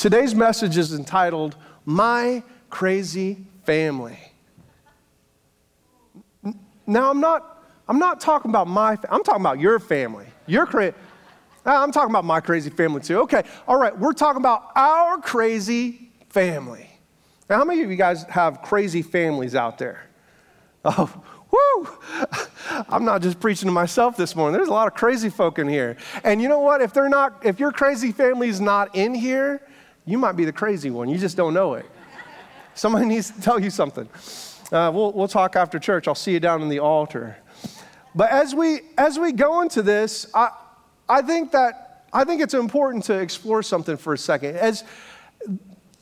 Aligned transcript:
Today's 0.00 0.34
message 0.34 0.78
is 0.78 0.94
entitled 0.94 1.56
My 1.84 2.42
Crazy 2.70 3.44
Family. 3.66 4.18
Now, 6.86 7.10
I'm 7.10 7.20
not, 7.20 7.62
I'm 7.86 7.98
not 7.98 8.18
talking 8.18 8.50
about 8.50 8.66
my, 8.66 8.92
I'm 9.10 9.22
talking 9.22 9.42
about 9.42 9.60
your 9.60 9.78
family. 9.78 10.24
Your 10.46 10.64
crazy. 10.64 10.94
Ah, 11.66 11.82
I'm 11.82 11.92
talking 11.92 12.08
about 12.08 12.24
my 12.24 12.40
crazy 12.40 12.70
family 12.70 13.02
too. 13.02 13.20
Okay, 13.20 13.42
all 13.68 13.78
right, 13.78 13.96
we're 13.98 14.14
talking 14.14 14.40
about 14.40 14.70
our 14.74 15.18
crazy 15.18 16.10
family. 16.30 16.88
Now, 17.50 17.58
how 17.58 17.64
many 17.66 17.82
of 17.82 17.90
you 17.90 17.96
guys 17.96 18.22
have 18.30 18.62
crazy 18.62 19.02
families 19.02 19.54
out 19.54 19.76
there? 19.76 20.06
Oh, 20.82 21.12
woo! 21.50 21.88
I'm 22.88 23.04
not 23.04 23.20
just 23.20 23.38
preaching 23.38 23.66
to 23.66 23.72
myself 23.72 24.16
this 24.16 24.34
morning. 24.34 24.56
There's 24.56 24.70
a 24.70 24.72
lot 24.72 24.86
of 24.86 24.94
crazy 24.94 25.28
folk 25.28 25.58
in 25.58 25.68
here. 25.68 25.98
And 26.24 26.40
you 26.40 26.48
know 26.48 26.60
what? 26.60 26.80
If 26.80 26.94
they're 26.94 27.10
not, 27.10 27.44
if 27.44 27.60
your 27.60 27.70
crazy 27.70 28.12
family's 28.12 28.62
not 28.62 28.96
in 28.96 29.14
here, 29.14 29.60
you 30.04 30.18
might 30.18 30.32
be 30.32 30.44
the 30.44 30.52
crazy 30.52 30.90
one. 30.90 31.08
You 31.08 31.18
just 31.18 31.36
don't 31.36 31.54
know 31.54 31.74
it. 31.74 31.86
Somebody 32.74 33.06
needs 33.06 33.30
to 33.30 33.40
tell 33.40 33.60
you 33.60 33.70
something. 33.70 34.08
Uh, 34.72 34.90
we'll, 34.94 35.12
we'll 35.12 35.28
talk 35.28 35.56
after 35.56 35.78
church. 35.78 36.08
I'll 36.08 36.14
see 36.14 36.32
you 36.32 36.40
down 36.40 36.62
in 36.62 36.68
the 36.68 36.78
altar. 36.78 37.36
But 38.14 38.30
as 38.30 38.54
we 38.54 38.80
as 38.98 39.18
we 39.18 39.32
go 39.32 39.60
into 39.60 39.82
this, 39.82 40.26
I 40.34 40.50
I 41.08 41.22
think 41.22 41.52
that 41.52 42.06
I 42.12 42.24
think 42.24 42.42
it's 42.42 42.54
important 42.54 43.04
to 43.04 43.18
explore 43.18 43.62
something 43.62 43.96
for 43.96 44.14
a 44.14 44.18
second. 44.18 44.56
As 44.56 44.84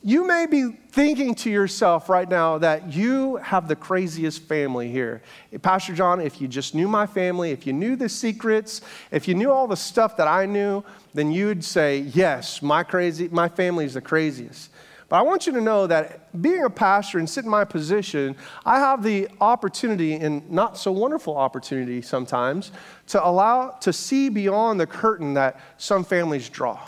you 0.02 0.26
may 0.26 0.46
be 0.46 0.70
thinking 0.90 1.34
to 1.34 1.50
yourself 1.50 2.08
right 2.08 2.28
now 2.28 2.58
that 2.58 2.92
you 2.92 3.36
have 3.36 3.66
the 3.66 3.74
craziest 3.74 4.42
family 4.42 4.90
here. 4.90 5.22
Pastor 5.60 5.92
John, 5.92 6.20
if 6.20 6.40
you 6.40 6.46
just 6.46 6.74
knew 6.74 6.86
my 6.86 7.06
family, 7.06 7.50
if 7.50 7.66
you 7.66 7.72
knew 7.72 7.96
the 7.96 8.08
secrets, 8.08 8.80
if 9.10 9.26
you 9.26 9.34
knew 9.34 9.50
all 9.50 9.66
the 9.66 9.76
stuff 9.76 10.16
that 10.16 10.28
I 10.28 10.46
knew, 10.46 10.84
then 11.14 11.32
you'd 11.32 11.64
say, 11.64 11.98
yes, 11.98 12.62
my 12.62 12.84
crazy, 12.84 13.28
my 13.28 13.48
family 13.48 13.84
is 13.86 13.94
the 13.94 14.00
craziest. 14.00 14.70
But 15.08 15.16
I 15.16 15.22
want 15.22 15.46
you 15.46 15.52
to 15.54 15.60
know 15.60 15.86
that 15.86 16.40
being 16.42 16.64
a 16.64 16.70
pastor 16.70 17.18
and 17.18 17.28
sitting 17.28 17.48
in 17.48 17.50
my 17.50 17.64
position, 17.64 18.36
I 18.64 18.78
have 18.78 19.02
the 19.02 19.28
opportunity, 19.40 20.14
and 20.14 20.48
not 20.50 20.76
so 20.76 20.92
wonderful 20.92 21.36
opportunity 21.36 22.02
sometimes, 22.02 22.72
to 23.08 23.26
allow 23.26 23.70
to 23.80 23.92
see 23.92 24.28
beyond 24.28 24.78
the 24.78 24.86
curtain 24.86 25.34
that 25.34 25.60
some 25.78 26.04
families 26.04 26.48
draw. 26.50 26.78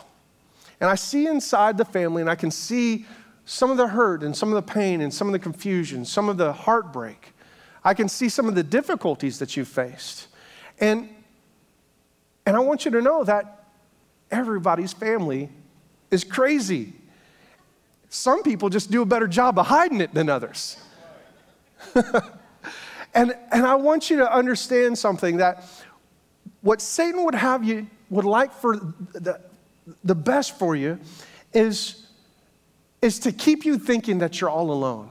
And 0.81 0.89
I 0.89 0.95
see 0.95 1.27
inside 1.27 1.77
the 1.77 1.85
family, 1.85 2.23
and 2.23 2.31
I 2.31 2.35
can 2.35 2.51
see 2.51 3.07
some 3.45 3.71
of 3.71 3.77
the 3.77 3.89
hurt 3.89 4.23
and 4.23 4.35
some 4.35 4.49
of 4.49 4.55
the 4.55 4.73
pain 4.73 5.01
and 5.01 5.13
some 5.13 5.29
of 5.29 5.33
the 5.33 5.39
confusion, 5.39 6.05
some 6.05 6.29
of 6.29 6.37
the 6.37 6.53
heartbreak. 6.53 7.35
I 7.85 7.95
can 7.95 8.09
see 8.09 8.29
some 8.29 8.49
of 8.49 8.55
the 8.55 8.63
difficulties 8.63 9.39
that 9.39 9.57
you've 9.57 9.69
faced. 9.69 10.29
And, 10.79 11.09
and 12.47 12.57
I 12.57 12.61
want 12.61 12.85
you 12.85 12.91
to 12.93 13.03
know 13.03 13.25
that 13.25 13.65
everybody's 14.31 14.93
family 14.93 15.51
is 16.11 16.25
crazy. 16.25 16.93
Some 18.09 18.43
people 18.43 18.69
just 18.69 18.91
do 18.91 19.03
a 19.03 19.07
better 19.07 19.29
job 19.29 19.59
of 19.59 19.67
hiding 19.67 20.01
it 20.01 20.15
than 20.15 20.29
others. 20.29 20.79
and, 21.95 23.35
and 23.53 23.67
I 23.67 23.75
want 23.75 24.11
you 24.11 24.19
to 24.19 24.33
understand 24.33 24.97
something 24.99 25.39
that 25.39 25.65
what 26.61 26.81
Satan 26.81 27.25
would 27.25 27.35
have 27.35 27.65
you, 27.65 27.87
would 28.11 28.25
like 28.25 28.53
for 28.53 28.77
the, 28.77 29.41
the 30.05 30.15
best 30.15 30.59
for 30.59 30.77
you 30.77 30.99
is, 31.53 32.07
is 33.03 33.19
to 33.21 33.33
keep 33.33 33.65
you 33.65 33.79
thinking 33.79 34.19
that 34.19 34.41
you're 34.41 34.51
all 34.51 34.71
alone. 34.71 35.11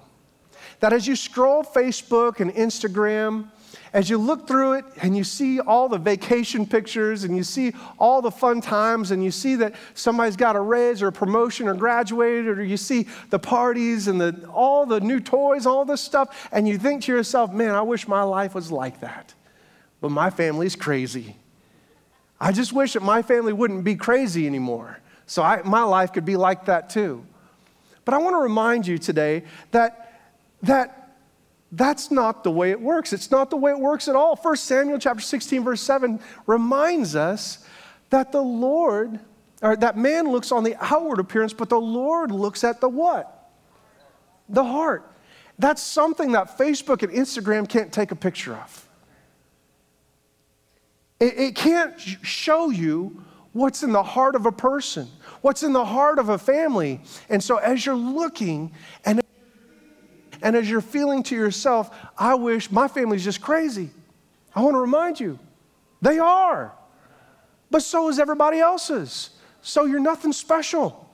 That 0.80 0.94
as 0.94 1.08
you 1.08 1.16
scroll 1.16 1.64
Facebook 1.64 2.40
and 2.40 2.54
Instagram, 2.54 3.50
as 3.94 4.10
you 4.10 4.18
look 4.18 4.48
through 4.48 4.74
it 4.74 4.86
and 5.02 5.18
you 5.18 5.24
see 5.24 5.60
all 5.60 5.90
the 5.90 5.98
vacation 5.98 6.66
pictures 6.66 7.24
and 7.24 7.36
you 7.36 7.44
see 7.44 7.74
all 7.98 8.22
the 8.22 8.32
fun 8.32 8.62
times 8.62 9.12
and 9.12 9.24
you 9.24 9.32
see 9.32 9.56
that 9.56 9.76
somebody's 9.94 10.36
got 10.36 10.56
a 10.56 10.62
raise 10.62 11.02
or 11.02 11.08
a 11.08 11.12
promotion 11.12 11.68
or 11.68 11.74
graduated 11.74 12.60
or 12.60 12.64
you 12.64 12.78
see 12.78 13.08
the 13.30 13.40
parties 13.40 14.08
and 14.08 14.22
the, 14.22 14.48
all 14.54 14.86
the 14.86 15.00
new 15.00 15.20
toys, 15.20 15.66
all 15.66 15.86
this 15.86 16.02
stuff, 16.02 16.50
and 16.52 16.68
you 16.68 16.78
think 16.78 17.04
to 17.04 17.12
yourself, 17.12 17.52
man, 17.52 17.72
I 17.76 17.82
wish 17.82 18.08
my 18.08 18.24
life 18.24 18.54
was 18.54 18.72
like 18.72 19.02
that. 19.02 19.34
But 20.02 20.12
my 20.12 20.30
family's 20.30 20.76
crazy. 20.76 21.36
I 22.40 22.52
just 22.52 22.72
wish 22.74 22.94
that 22.94 23.04
my 23.04 23.22
family 23.22 23.54
wouldn't 23.54 23.84
be 23.84 23.96
crazy 23.96 24.48
anymore. 24.48 25.00
So 25.26 25.44
I, 25.44 25.62
my 25.64 25.84
life 25.84 26.14
could 26.14 26.26
be 26.26 26.38
like 26.38 26.66
that 26.66 26.90
too. 26.90 27.26
But 28.06 28.14
I 28.14 28.18
want 28.18 28.34
to 28.34 28.40
remind 28.40 28.88
you 28.88 28.98
today 28.98 29.44
that, 29.72 30.22
that 30.64 31.00
that's 31.72 32.10
not 32.10 32.44
the 32.44 32.52
way 32.52 32.72
it 32.72 32.82
works. 32.82 33.14
It's 33.14 33.30
not 33.30 33.50
the 33.50 33.58
way 33.58 33.72
it 33.72 33.80
works 33.80 34.08
at 34.08 34.16
all. 34.16 34.36
1 34.36 34.56
Samuel 34.58 34.98
chapter 34.98 35.22
16, 35.22 35.64
verse 35.64 35.82
7 35.82 36.20
reminds 36.48 37.16
us 37.16 37.64
that 38.10 38.32
the 38.32 38.42
Lord, 38.42 39.20
or 39.62 39.76
that 39.76 39.98
man 39.98 40.32
looks 40.32 40.52
on 40.52 40.64
the 40.64 40.76
outward 40.80 41.20
appearance, 41.20 41.54
but 41.54 41.70
the 41.70 41.80
Lord 41.80 42.32
looks 42.32 42.64
at 42.64 42.82
the 42.82 42.90
what? 42.90 43.52
The 44.48 44.64
heart. 44.64 45.12
That's 45.60 45.84
something 45.84 46.32
that 46.32 46.58
Facebook 46.58 47.04
and 47.04 47.12
Instagram 47.12 47.70
can't 47.70 47.94
take 47.94 48.12
a 48.12 48.16
picture 48.16 48.56
of. 48.56 48.89
It, 51.20 51.38
it 51.38 51.56
can't 51.56 52.00
show 52.00 52.70
you 52.70 53.24
what's 53.54 53.84
in 53.84 53.92
the 53.92 54.04
heart 54.04 54.36
of 54.36 54.46
a 54.46 54.52
person, 54.52 55.08
what's 55.42 55.64
in 55.64 55.74
the 55.74 55.86
heart 55.86 56.20
of 56.20 56.30
a 56.30 56.38
family. 56.38 57.02
And 57.30 57.44
so 57.44 57.58
as 57.58 57.86
you're 57.86 57.96
looking 57.96 58.72
and 59.06 59.22
and 60.42 60.56
as 60.56 60.70
you're 60.70 60.80
feeling 60.80 61.22
to 61.24 61.36
yourself, 61.36 61.94
I 62.18 62.36
wish 62.36 62.72
my 62.72 62.88
family's 62.88 63.26
just 63.26 63.42
crazy. 63.42 63.90
I 64.56 64.62
want 64.62 64.76
to 64.76 64.80
remind 64.80 65.20
you, 65.20 65.38
they 66.02 66.18
are. 66.18 66.74
But 67.70 67.84
so 67.84 68.08
is 68.08 68.20
everybody 68.20 68.60
else's. 68.60 69.32
So 69.62 69.86
you're 69.86 70.00
nothing 70.00 70.32
special. 70.32 71.10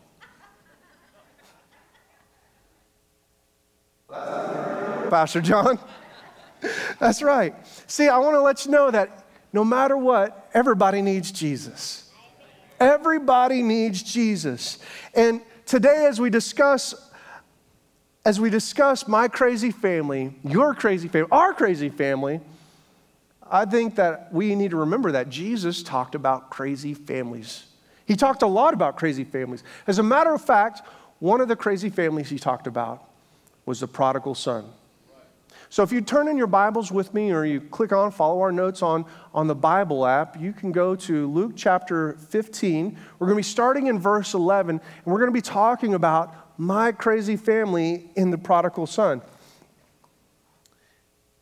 Pastor 4.08 5.42
John? 5.42 5.80
That's 7.00 7.22
right. 7.22 7.56
See, 7.88 8.08
I 8.08 8.18
want 8.20 8.36
to 8.36 8.42
let 8.42 8.66
you 8.66 8.72
know 8.72 8.92
that 8.92 9.25
no 9.56 9.64
matter 9.64 9.96
what, 9.96 10.50
everybody 10.54 11.02
needs 11.02 11.32
Jesus. 11.32 12.12
Everybody 12.78 13.64
needs 13.64 14.04
Jesus. 14.04 14.80
And 15.14 15.40
today, 15.66 16.08
as 16.08 16.20
we 16.20 16.30
discuss, 16.30 16.94
as 18.26 18.38
we 18.38 18.50
discuss 18.50 19.08
my 19.08 19.30
crazy 19.30 19.72
family, 19.72 20.36
your 20.44 20.76
crazy 20.76 21.08
family, 21.08 21.30
our 21.32 21.54
crazy 21.54 21.88
family, 21.88 22.42
I 23.50 23.64
think 23.64 23.96
that 23.96 24.34
we 24.34 24.56
need 24.56 24.72
to 24.72 24.78
remember 24.78 25.14
that 25.14 25.30
Jesus 25.30 25.82
talked 25.82 26.16
about 26.16 26.50
crazy 26.50 26.94
families. 26.94 27.64
He 28.06 28.18
talked 28.18 28.42
a 28.42 28.48
lot 28.48 28.74
about 28.74 28.98
crazy 28.98 29.24
families. 29.24 29.64
As 29.88 30.00
a 30.00 30.04
matter 30.04 30.34
of 30.34 30.42
fact, 30.42 30.82
one 31.20 31.40
of 31.40 31.48
the 31.48 31.56
crazy 31.56 31.90
families 31.90 32.30
he 32.30 32.38
talked 32.38 32.68
about 32.68 33.06
was 33.66 33.80
the 33.80 33.88
prodigal 33.88 34.36
son. 34.36 34.66
So 35.70 35.84
if 35.84 35.92
you 35.92 36.02
turn 36.02 36.28
in 36.28 36.38
your 36.38 36.48
Bibles 36.48 36.92
with 36.92 37.14
me 37.14 37.32
or 37.32 37.44
you 37.44 37.60
click 37.60 37.92
on, 37.92 38.12
follow 38.12 38.42
our 38.42 38.52
notes 38.52 38.82
on, 38.82 39.06
on 39.34 39.48
the 39.48 39.56
Bible 39.56 40.06
app, 40.06 40.40
you 40.40 40.54
can 40.54 40.72
go 40.72 40.96
to 40.96 41.28
Luke 41.32 41.54
chapter 41.56 42.14
15. 42.30 42.98
We're 43.20 43.28
going 43.28 43.36
to 43.36 43.40
be 43.40 43.44
starting 43.44 43.88
in 43.88 44.00
verse 44.00 44.34
11, 44.34 44.80
and 44.80 44.82
we're 45.06 45.20
going 45.20 45.32
to 45.32 45.34
be 45.34 45.42
talking 45.42 45.94
about 45.94 46.34
my 46.58 46.92
crazy 46.92 47.36
family 47.36 48.10
in 48.16 48.32
the 48.32 48.38
prodigal 48.38 48.88
son. 48.88 49.22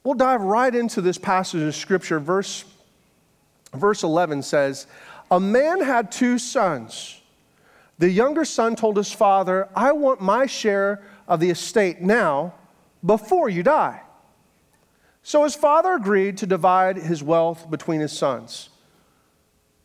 We'll 0.04 0.16
dive 0.16 0.42
right 0.42 0.74
into 0.74 1.02
this 1.02 1.18
passage 1.18 1.62
of 1.62 1.76
scripture. 1.76 2.20
Verse, 2.20 2.66
verse 3.74 4.04
11 4.04 4.44
says, 4.44 4.88
A 5.32 5.40
man 5.40 5.82
had 5.82 6.12
two 6.12 6.38
sons. 6.38 7.22
The 8.00 8.10
younger 8.10 8.44
son 8.44 8.76
told 8.76 8.98
his 8.98 9.14
father, 9.14 9.70
I 9.76 9.92
want 9.92 10.20
my 10.22 10.46
share 10.46 11.04
of 11.28 11.40
the 11.40 11.50
estate 11.50 12.02
now 12.02 12.54
before 13.06 13.50
you 13.50 13.64
die. 13.64 14.03
So 15.24 15.46
his 15.46 15.56
father 15.56 15.94
agreed 15.94 16.38
to 16.40 16.46
divide 16.46 16.98
his 16.98 17.24
wealth 17.24 17.70
between 17.70 18.02
his 18.02 18.12
sons. 18.12 18.70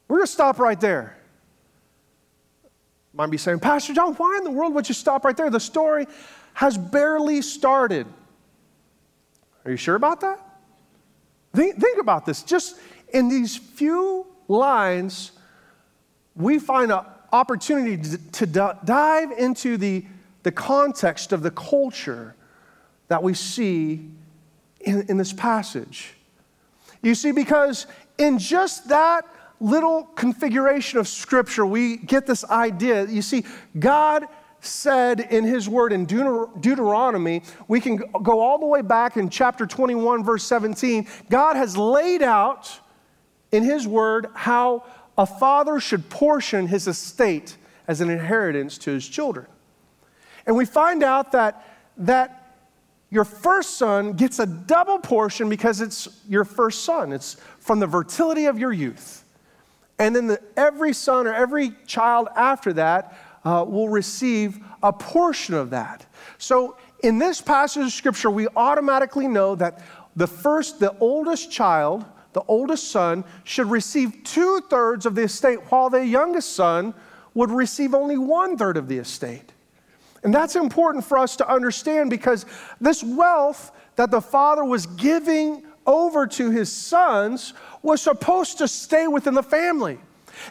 We're 0.09 0.19
going 0.19 0.27
to 0.27 0.33
stop 0.33 0.59
right 0.59 0.81
there. 0.81 1.17
Might 3.13 3.31
be 3.31 3.39
saying, 3.39 3.61
Pastor 3.61 3.95
John, 3.95 4.15
why 4.15 4.37
in 4.39 4.45
the 4.45 4.51
world 4.51 4.75
would 4.75 4.89
you 4.89 4.95
stop 4.95 5.25
right 5.25 5.37
there? 5.37 5.49
The 5.49 5.61
story 5.61 6.07
has 6.55 6.77
barely 6.77 7.41
started. 7.41 8.07
Are 9.65 9.71
you 9.71 9.77
sure 9.77 9.95
about 9.95 10.21
that? 10.21 10.41
Think, 11.55 11.77
think 11.77 12.01
about 12.01 12.27
this. 12.27 12.43
Just 12.43 12.79
in 13.13 13.29
these 13.29 13.57
few 13.57 14.27
lines, 14.49 15.33
we 16.35 16.59
find 16.59 16.91
an 16.91 17.05
opportunity 17.33 17.97
to, 17.97 18.47
to 18.47 18.75
dive 18.85 19.33
into 19.33 19.77
the, 19.77 20.05
the 20.43 20.53
context 20.53 21.33
of 21.33 21.43
the 21.43 21.51
culture 21.51 22.35
that 23.09 23.23
we 23.23 23.35
see 23.35 24.11
in, 24.89 25.03
in 25.09 25.17
this 25.17 25.33
passage. 25.33 26.15
You 27.03 27.15
see, 27.15 27.33
because 27.33 27.87
in 28.17 28.39
just 28.39 28.89
that 28.89 29.27
little 29.61 30.05
configuration 30.15 30.99
of 30.99 31.07
Scripture, 31.09 31.67
we 31.67 31.97
get 31.97 32.27
this 32.27 32.45
idea. 32.45 33.07
You 33.07 33.23
see, 33.23 33.45
God 33.79 34.27
said 34.61 35.21
in 35.21 35.45
His 35.45 35.69
Word 35.69 35.93
in 35.93 36.07
Deut- 36.07 36.61
Deuteronomy, 36.61 37.43
we 37.69 37.81
can 37.81 37.97
go 37.97 38.41
all 38.41 38.59
the 38.59 38.67
way 38.67 38.83
back 38.83 39.17
in 39.17 39.29
chapter 39.31 39.67
21, 39.67 40.25
verse 40.25 40.45
17. 40.45 41.07
God 41.31 41.57
has 41.57 41.77
laid 41.77 42.23
out 42.23 42.81
in 43.53 43.63
His 43.63 43.87
Word 43.87 44.27
how 44.35 44.85
a 45.19 45.27
father 45.27 45.81
should 45.81 46.09
portion 46.09 46.69
his 46.69 46.87
estate 46.87 47.57
as 47.89 48.01
an 48.01 48.09
inheritance 48.09 48.79
to 48.79 48.93
his 48.93 49.07
children. 49.07 49.47
And 50.47 50.57
we 50.57 50.65
find 50.65 51.03
out 51.03 51.33
that, 51.33 51.67
that 51.99 52.38
your 53.11 53.25
first 53.25 53.79
son 53.79 54.13
gets 54.13 54.39
a 54.39 54.47
double 54.47 54.99
portion 54.99 55.49
because 55.49 55.81
it's 55.81 56.21
your 56.29 56.45
first 56.45 56.85
son. 56.85 57.13
It's 57.13 57.37
from 57.59 57.81
the 57.81 57.89
fertility 57.89 58.47
of 58.47 58.59
your 58.59 58.73
youth. 58.73 59.25
And 59.99 60.15
then 60.15 60.27
the, 60.27 60.41
every 60.57 60.93
son 60.93 61.27
or 61.27 61.35
every 61.35 61.73
child 61.87 62.29
after 62.37 62.73
that 62.75 63.19
uh, 63.45 63.65
will 63.67 63.89
receive 63.89 64.59
a 64.83 64.93
portion 64.93 65.55
of 65.55 65.71
that. 65.71 66.07
So 66.37 66.77
in 67.03 67.19
this 67.19 67.41
passage 67.41 67.85
of 67.85 67.93
scripture, 67.93 68.31
we 68.31 68.47
automatically 68.57 69.27
know 69.27 69.55
that 69.55 69.81
the 70.15 70.27
first, 70.27 70.79
the 70.79 70.97
oldest 70.99 71.51
child, 71.51 72.05
the 72.33 72.43
oldest 72.47 72.91
son, 72.91 73.25
should 73.45 73.71
receive 73.71 74.23
two 74.25 74.61
thirds 74.69 75.07
of 75.07 75.15
the 75.15 75.23
estate, 75.23 75.59
while 75.71 75.89
the 75.89 76.05
youngest 76.05 76.55
son 76.55 76.93
would 77.35 77.51
receive 77.51 77.95
only 77.95 78.19
one 78.19 78.57
third 78.57 78.77
of 78.77 78.89
the 78.89 78.99
estate. 78.99 79.48
And 80.29 80.35
that's 80.35 80.57
important 80.57 81.07
for 81.07 81.17
us 81.17 81.37
to 81.37 81.51
understand 81.51 82.11
because 82.11 82.45
this 82.83 83.03
wealth 83.03 83.73
that 83.97 84.11
the 84.11 84.21
father 84.21 84.63
was 84.63 84.85
giving 84.85 85.63
over 85.87 86.27
to 86.27 86.51
his 86.51 86.71
sons 86.71 87.55
was 87.81 88.03
supposed 88.03 88.59
to 88.59 88.69
stay 88.69 89.09
within 89.09 89.33
the 89.33 89.43
family. 89.43 89.99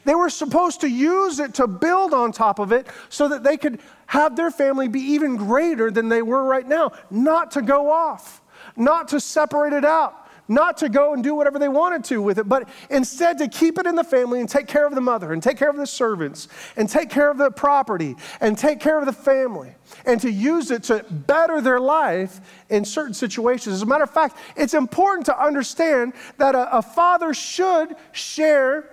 They 0.04 0.16
were 0.16 0.32
supposed 0.32 0.82
to 0.82 0.90
use 0.90 1.40
it 1.40 1.54
to 1.54 1.68
build 1.68 2.12
on 2.16 2.32
top 2.32 2.58
of 2.58 2.72
it 2.72 2.88
so 3.10 3.28
that 3.28 3.44
they 3.44 3.56
could 3.56 3.80
have 4.08 4.36
their 4.36 4.50
family 4.50 4.88
be 4.88 5.00
even 5.00 5.36
greater 5.36 5.92
than 5.92 6.10
they 6.10 6.24
were 6.24 6.44
right 6.44 6.68
now, 6.68 6.94
not 7.12 7.52
to 7.52 7.62
go 7.62 7.92
off, 7.92 8.42
not 8.76 9.10
to 9.10 9.20
separate 9.20 9.74
it 9.74 9.86
out, 9.86 10.27
not 10.48 10.78
to 10.78 10.90
go 10.90 11.14
and 11.14 11.24
do 11.24 11.36
whatever 11.36 11.60
they 11.60 11.68
wanted 11.68 12.04
to 12.06 12.22
with 12.22 12.40
it, 12.40 12.48
but 12.48 12.68
instead 12.90 13.38
to 13.40 13.48
keep 13.48 13.78
it 13.78 13.86
in 13.86 13.96
the 13.96 14.04
family 14.04 14.40
and 14.40 14.50
take 14.50 14.68
care 14.68 14.86
of 14.86 14.96
the 14.96 15.02
mother 15.02 15.34
and 15.34 15.44
take 15.44 15.58
care 15.58 15.70
of 15.70 15.78
the 15.78 15.88
servants 15.88 16.48
and 16.76 16.90
take 16.90 17.10
care 17.10 17.30
of 17.30 17.38
the 17.38 17.52
property 17.52 18.16
and 18.40 18.58
take 18.58 18.80
care 18.80 19.00
of 19.00 19.06
the 19.06 19.14
family 19.14 19.74
and 20.06 20.22
to 20.22 20.32
use 20.32 20.72
it 20.72 20.84
to 20.84 21.04
better 21.10 21.62
their 21.62 21.80
life 21.80 22.40
in 22.70 22.86
certain 22.86 23.14
situations. 23.14 23.76
As 23.76 23.82
a 23.82 23.86
matter 23.86 24.04
of 24.04 24.12
fact, 24.12 24.38
it's 24.56 24.74
important 24.74 25.26
to 25.28 25.44
understand 25.44 26.14
that 26.38 26.56
a, 26.56 26.78
a 26.78 26.82
father 26.82 27.34
should 27.34 27.96
share, 28.12 28.90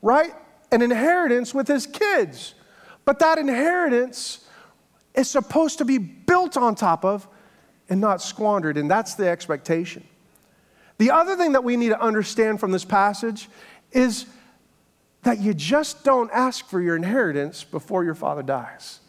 right, 0.00 0.34
an 0.70 0.82
inheritance 0.82 1.54
with 1.54 1.68
his 1.68 1.86
kids. 1.86 2.54
But 3.04 3.18
that 3.18 3.38
inheritance 3.38 4.46
is 5.14 5.28
supposed 5.28 5.78
to 5.78 5.84
be 5.84 5.98
built 5.98 6.56
on 6.56 6.74
top 6.74 7.04
of 7.04 7.28
and 7.88 8.00
not 8.00 8.22
squandered, 8.22 8.76
and 8.78 8.90
that's 8.90 9.14
the 9.14 9.28
expectation. 9.28 10.06
The 10.98 11.10
other 11.10 11.36
thing 11.36 11.52
that 11.52 11.64
we 11.64 11.76
need 11.76 11.88
to 11.88 12.00
understand 12.00 12.60
from 12.60 12.72
this 12.72 12.84
passage 12.84 13.48
is 13.92 14.26
that 15.22 15.40
you 15.40 15.54
just 15.54 16.04
don't 16.04 16.30
ask 16.32 16.66
for 16.66 16.80
your 16.80 16.96
inheritance 16.96 17.64
before 17.64 18.04
your 18.04 18.14
father 18.14 18.42
dies. 18.42 19.00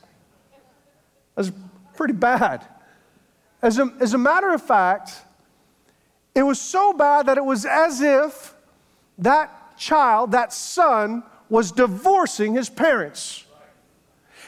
That's 1.36 1.52
pretty 1.96 2.14
bad. 2.14 2.66
As 3.62 3.80
a, 3.80 3.92
as 4.00 4.14
a 4.14 4.18
matter 4.18 4.54
of 4.54 4.62
fact, 4.62 5.22
it 6.36 6.44
was 6.44 6.60
so 6.60 6.94
bad 6.94 7.28
that 7.28 7.38
it 7.38 7.46
was 7.46 7.66
as 7.66 8.02
if 8.02 8.54
that 9.20 9.78
child, 9.78 10.32
that 10.32 10.54
son, 10.54 11.24
was 11.50 11.72
divorcing 11.72 12.56
his 12.56 12.70
parents. 12.70 13.46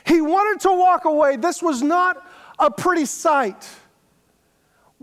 He 0.06 0.22
wanted 0.22 0.62
to 0.62 0.74
walk 0.74 1.06
away. 1.06 1.36
This 1.36 1.62
was 1.62 1.82
not 1.82 2.26
a 2.60 2.70
pretty 2.70 3.06
sight. 3.06 3.68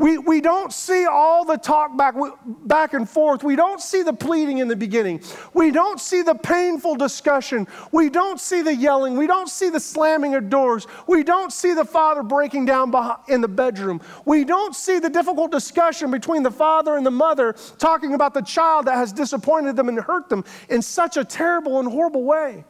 We, 0.02 0.18
we 0.18 0.40
don't 0.40 0.72
see 0.72 1.06
all 1.06 1.44
the 1.44 1.56
talk 1.56 1.96
back, 1.96 2.16
back 2.44 2.92
and 2.92 3.08
forth. 3.08 3.44
We 3.44 3.54
don't 3.54 3.80
see 3.80 4.02
the 4.02 4.12
pleading 4.12 4.58
in 4.58 4.66
the 4.66 4.74
beginning. 4.74 5.22
We 5.54 5.70
don't 5.70 6.00
see 6.00 6.22
the 6.22 6.34
painful 6.34 6.96
discussion. 6.96 7.68
We 7.92 8.10
don't 8.10 8.40
see 8.40 8.62
the 8.62 8.74
yelling. 8.74 9.16
We 9.16 9.28
don't 9.28 9.48
see 9.48 9.70
the 9.70 9.78
slamming 9.78 10.34
of 10.34 10.50
doors. 10.50 10.88
We 11.06 11.22
don't 11.22 11.52
see 11.52 11.72
the 11.72 11.84
father 11.84 12.24
breaking 12.24 12.64
down 12.64 12.92
in 13.28 13.42
the 13.42 13.46
bedroom. 13.46 14.00
We 14.24 14.42
don't 14.44 14.74
see 14.74 14.98
the 14.98 15.08
difficult 15.08 15.52
discussion 15.52 16.10
between 16.10 16.42
the 16.42 16.50
father 16.50 16.96
and 16.96 17.06
the 17.06 17.12
mother 17.12 17.54
talking 17.78 18.14
about 18.14 18.34
the 18.34 18.42
child 18.42 18.86
that 18.86 18.96
has 18.96 19.12
disappointed 19.12 19.76
them 19.76 19.88
and 19.88 20.00
hurt 20.00 20.28
them 20.28 20.44
in 20.68 20.82
such 20.82 21.16
a 21.16 21.24
terrible 21.24 21.78
and 21.78 21.88
horrible 21.88 22.24
way. 22.24 22.64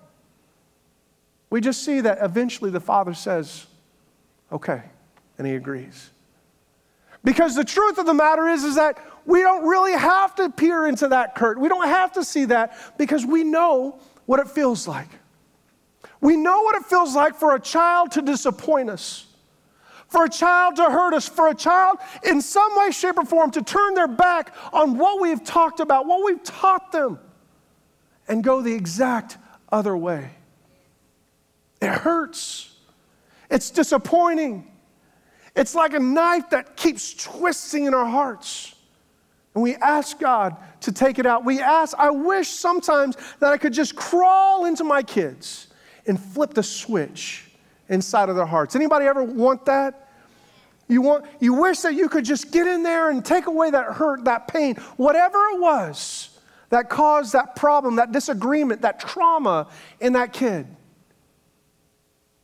We 1.48 1.62
just 1.62 1.82
see 1.82 2.02
that 2.02 2.18
eventually 2.20 2.70
the 2.70 2.80
father 2.80 3.14
says, 3.14 3.68
okay, 4.52 4.82
and 5.38 5.46
he 5.46 5.54
agrees. 5.54 6.10
Because 7.24 7.54
the 7.54 7.64
truth 7.64 7.98
of 7.98 8.06
the 8.06 8.14
matter 8.14 8.48
is, 8.48 8.64
is 8.64 8.74
that 8.74 8.98
we 9.24 9.42
don't 9.42 9.64
really 9.64 9.92
have 9.92 10.34
to 10.36 10.50
peer 10.50 10.86
into 10.86 11.08
that 11.08 11.34
curtain. 11.34 11.62
We 11.62 11.68
don't 11.68 11.86
have 11.86 12.12
to 12.14 12.24
see 12.24 12.46
that 12.46 12.76
because 12.98 13.24
we 13.24 13.44
know 13.44 14.00
what 14.26 14.40
it 14.40 14.48
feels 14.48 14.88
like. 14.88 15.08
We 16.20 16.36
know 16.36 16.62
what 16.62 16.76
it 16.76 16.84
feels 16.84 17.14
like 17.14 17.34
for 17.36 17.54
a 17.54 17.60
child 17.60 18.12
to 18.12 18.22
disappoint 18.22 18.90
us, 18.90 19.26
for 20.08 20.24
a 20.24 20.28
child 20.28 20.76
to 20.76 20.84
hurt 20.84 21.14
us, 21.14 21.28
for 21.28 21.48
a 21.48 21.54
child 21.54 21.98
in 22.24 22.40
some 22.40 22.76
way, 22.76 22.90
shape, 22.90 23.18
or 23.18 23.24
form 23.24 23.50
to 23.52 23.62
turn 23.62 23.94
their 23.94 24.08
back 24.08 24.54
on 24.72 24.98
what 24.98 25.20
we've 25.20 25.42
talked 25.42 25.80
about, 25.80 26.06
what 26.06 26.24
we've 26.24 26.42
taught 26.42 26.92
them, 26.92 27.18
and 28.28 28.44
go 28.44 28.62
the 28.62 28.72
exact 28.72 29.36
other 29.70 29.96
way. 29.96 30.30
It 31.80 31.88
hurts. 31.88 32.74
It's 33.50 33.70
disappointing. 33.70 34.71
It's 35.54 35.74
like 35.74 35.94
a 35.94 36.00
knife 36.00 36.50
that 36.50 36.76
keeps 36.76 37.14
twisting 37.14 37.84
in 37.84 37.94
our 37.94 38.06
hearts. 38.06 38.74
And 39.54 39.62
we 39.62 39.74
ask 39.76 40.18
God 40.18 40.56
to 40.80 40.92
take 40.92 41.18
it 41.18 41.26
out. 41.26 41.44
We 41.44 41.60
ask, 41.60 41.94
I 41.98 42.10
wish 42.10 42.48
sometimes 42.48 43.16
that 43.38 43.52
I 43.52 43.58
could 43.58 43.72
just 43.72 43.94
crawl 43.94 44.64
into 44.64 44.82
my 44.82 45.02
kids 45.02 45.68
and 46.06 46.18
flip 46.18 46.54
the 46.54 46.62
switch 46.62 47.50
inside 47.88 48.28
of 48.28 48.36
their 48.36 48.46
hearts. 48.46 48.74
Anybody 48.74 49.06
ever 49.06 49.22
want 49.22 49.66
that? 49.66 50.08
You 50.88 51.00
want 51.00 51.26
you 51.40 51.54
wish 51.54 51.80
that 51.80 51.94
you 51.94 52.08
could 52.08 52.24
just 52.24 52.50
get 52.50 52.66
in 52.66 52.82
there 52.82 53.10
and 53.10 53.24
take 53.24 53.46
away 53.46 53.70
that 53.70 53.92
hurt, 53.92 54.24
that 54.24 54.48
pain, 54.48 54.74
whatever 54.96 55.38
it 55.52 55.60
was 55.60 56.38
that 56.70 56.88
caused 56.88 57.34
that 57.34 57.54
problem, 57.54 57.96
that 57.96 58.12
disagreement, 58.12 58.82
that 58.82 58.98
trauma 58.98 59.68
in 60.00 60.14
that 60.14 60.32
kid. 60.32 60.66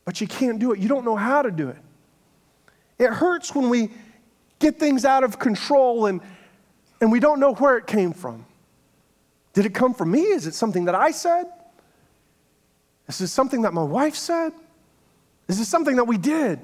But 0.05 0.21
you 0.21 0.27
can't 0.27 0.59
do 0.59 0.71
it. 0.71 0.79
You 0.79 0.87
don't 0.87 1.05
know 1.05 1.15
how 1.15 1.41
to 1.41 1.51
do 1.51 1.69
it. 1.69 1.77
It 2.99 3.09
hurts 3.09 3.55
when 3.55 3.69
we 3.69 3.89
get 4.59 4.77
things 4.77 5.05
out 5.05 5.23
of 5.23 5.39
control 5.39 6.05
and, 6.05 6.21
and 7.01 7.11
we 7.11 7.19
don't 7.19 7.39
know 7.39 7.53
where 7.53 7.77
it 7.77 7.87
came 7.87 8.11
from. 8.11 8.45
Did 9.53 9.65
it 9.65 9.73
come 9.73 9.93
from 9.93 10.11
me? 10.11 10.21
Is 10.21 10.45
it 10.45 10.53
something 10.53 10.85
that 10.85 10.95
I 10.95 11.11
said? 11.11 11.45
Is 13.07 13.17
this 13.17 13.31
something 13.31 13.63
that 13.63 13.73
my 13.73 13.83
wife 13.83 14.15
said? 14.15 14.53
Is 15.47 15.57
this 15.57 15.67
something 15.67 15.95
that 15.95 16.03
we 16.03 16.17
did? 16.17 16.59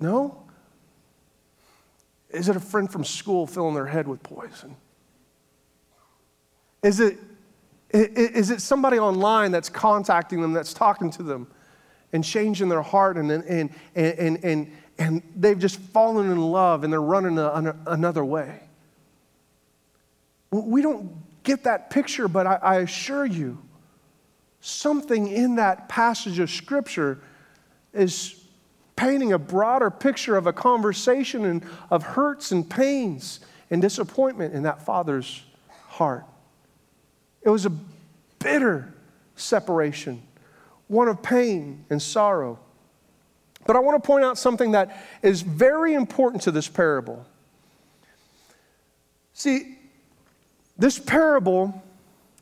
No? 0.00 0.42
Is 2.30 2.48
it 2.48 2.56
a 2.56 2.60
friend 2.60 2.90
from 2.90 3.04
school 3.04 3.46
filling 3.46 3.74
their 3.74 3.86
head 3.86 4.08
with 4.08 4.22
poison? 4.22 4.74
Is 6.82 7.00
it, 7.00 7.18
is 7.90 8.50
it 8.50 8.60
somebody 8.60 8.98
online 8.98 9.52
that's 9.52 9.68
contacting 9.68 10.40
them, 10.40 10.52
that's 10.52 10.74
talking 10.74 11.10
to 11.12 11.22
them? 11.22 11.46
And 12.12 12.24
changing 12.24 12.68
their 12.68 12.82
heart 12.82 13.16
and, 13.16 13.30
and, 13.30 13.70
and, 13.94 14.44
and, 14.44 14.72
and, 14.98 15.22
they've 15.36 15.58
just 15.58 15.78
fallen 15.78 16.30
in 16.30 16.40
love 16.40 16.84
and 16.84 16.92
they're 16.92 17.02
running 17.02 17.38
a, 17.38 17.76
another 17.86 18.24
way. 18.24 18.60
We 20.50 20.80
don't 20.82 21.10
get 21.42 21.64
that 21.64 21.90
picture, 21.90 22.28
but 22.28 22.46
I, 22.46 22.54
I 22.62 22.76
assure 22.76 23.26
you, 23.26 23.58
something 24.60 25.28
in 25.28 25.56
that 25.56 25.88
passage 25.88 26.38
of 26.38 26.50
Scripture 26.50 27.18
is 27.92 28.42
painting 28.96 29.32
a 29.32 29.38
broader 29.38 29.90
picture 29.90 30.36
of 30.36 30.46
a 30.46 30.52
conversation 30.52 31.44
and 31.44 31.62
of 31.90 32.02
hurts 32.02 32.50
and 32.50 32.68
pains 32.68 33.40
and 33.70 33.82
disappointment 33.82 34.54
in 34.54 34.62
that 34.62 34.82
father's 34.82 35.42
heart. 35.88 36.24
It 37.42 37.50
was 37.50 37.66
a 37.66 37.72
bitter 38.38 38.92
separation 39.36 40.22
one 40.88 41.08
of 41.08 41.22
pain 41.22 41.84
and 41.90 42.00
sorrow. 42.00 42.58
But 43.66 43.76
I 43.76 43.80
want 43.80 44.02
to 44.02 44.06
point 44.06 44.24
out 44.24 44.38
something 44.38 44.72
that 44.72 45.04
is 45.22 45.42
very 45.42 45.94
important 45.94 46.42
to 46.42 46.50
this 46.50 46.68
parable. 46.68 47.26
See, 49.32 49.78
this 50.78 50.98
parable, 50.98 51.82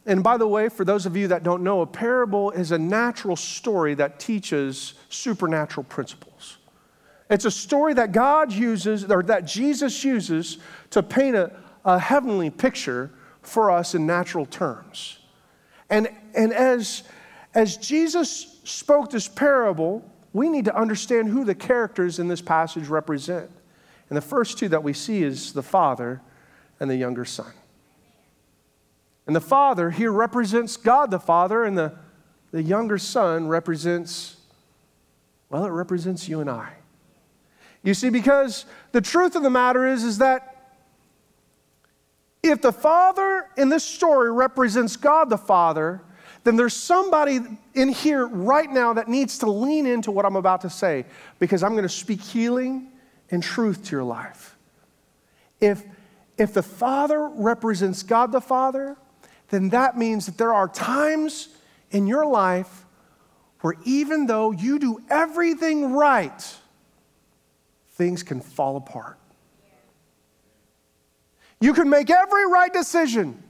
and 0.06 0.22
by 0.22 0.36
the 0.36 0.46
way, 0.46 0.68
for 0.68 0.84
those 0.84 1.06
of 1.06 1.16
you 1.16 1.28
that 1.28 1.42
don't 1.42 1.62
know, 1.62 1.80
a 1.80 1.86
parable 1.86 2.50
is 2.50 2.72
a 2.72 2.78
natural 2.78 3.36
story 3.36 3.94
that 3.94 4.20
teaches 4.20 4.94
supernatural 5.08 5.84
principles. 5.84 6.58
It's 7.30 7.46
a 7.46 7.50
story 7.50 7.94
that 7.94 8.12
God 8.12 8.52
uses, 8.52 9.10
or 9.10 9.22
that 9.22 9.46
Jesus 9.46 10.04
uses, 10.04 10.58
to 10.90 11.02
paint 11.02 11.36
a, 11.36 11.52
a 11.84 11.98
heavenly 11.98 12.50
picture 12.50 13.10
for 13.40 13.70
us 13.70 13.94
in 13.94 14.06
natural 14.06 14.44
terms. 14.44 15.18
And, 15.88 16.08
and 16.34 16.52
as 16.52 17.02
as 17.54 17.76
Jesus 17.76 18.58
spoke 18.64 19.10
this 19.10 19.28
parable, 19.28 20.04
we 20.32 20.48
need 20.48 20.64
to 20.64 20.76
understand 20.76 21.28
who 21.28 21.44
the 21.44 21.54
characters 21.54 22.18
in 22.18 22.28
this 22.28 22.40
passage 22.40 22.88
represent. 22.88 23.50
And 24.08 24.16
the 24.16 24.22
first 24.22 24.58
two 24.58 24.68
that 24.68 24.82
we 24.82 24.92
see 24.92 25.22
is 25.22 25.52
the 25.52 25.62
father 25.62 26.20
and 26.80 26.90
the 26.90 26.96
younger 26.96 27.24
son. 27.24 27.52
And 29.26 29.34
the 29.34 29.40
father 29.40 29.90
here 29.90 30.12
represents 30.12 30.76
God 30.76 31.10
the 31.10 31.18
Father, 31.18 31.64
and 31.64 31.78
the, 31.78 31.94
the 32.50 32.62
younger 32.62 32.98
son 32.98 33.48
represents, 33.48 34.36
well, 35.48 35.64
it 35.64 35.70
represents 35.70 36.28
you 36.28 36.40
and 36.40 36.50
I. 36.50 36.72
You 37.82 37.94
see, 37.94 38.10
because 38.10 38.66
the 38.92 39.00
truth 39.00 39.36
of 39.36 39.42
the 39.42 39.50
matter 39.50 39.86
is, 39.86 40.04
is 40.04 40.18
that 40.18 40.50
if 42.42 42.60
the 42.60 42.72
father 42.72 43.48
in 43.56 43.70
this 43.70 43.84
story 43.84 44.30
represents 44.30 44.96
God 44.96 45.30
the 45.30 45.38
Father, 45.38 46.02
then 46.44 46.56
there's 46.56 46.74
somebody 46.74 47.40
in 47.74 47.88
here 47.88 48.26
right 48.26 48.70
now 48.70 48.92
that 48.92 49.08
needs 49.08 49.38
to 49.38 49.50
lean 49.50 49.86
into 49.86 50.10
what 50.10 50.26
I'm 50.26 50.36
about 50.36 50.60
to 50.60 50.70
say 50.70 51.06
because 51.38 51.62
I'm 51.62 51.72
going 51.72 51.84
to 51.84 51.88
speak 51.88 52.20
healing 52.20 52.92
and 53.30 53.42
truth 53.42 53.84
to 53.84 53.96
your 53.96 54.04
life. 54.04 54.56
If, 55.60 55.82
if 56.36 56.52
the 56.52 56.62
Father 56.62 57.28
represents 57.28 58.02
God 58.02 58.30
the 58.30 58.40
Father, 58.40 58.96
then 59.48 59.70
that 59.70 59.96
means 59.96 60.26
that 60.26 60.36
there 60.36 60.52
are 60.52 60.68
times 60.68 61.48
in 61.90 62.06
your 62.06 62.26
life 62.26 62.84
where 63.62 63.74
even 63.84 64.26
though 64.26 64.50
you 64.50 64.78
do 64.78 65.00
everything 65.08 65.92
right, 65.94 66.56
things 67.92 68.22
can 68.22 68.40
fall 68.40 68.76
apart. 68.76 69.18
You 71.60 71.72
can 71.72 71.88
make 71.88 72.10
every 72.10 72.46
right 72.46 72.70
decision, 72.70 73.42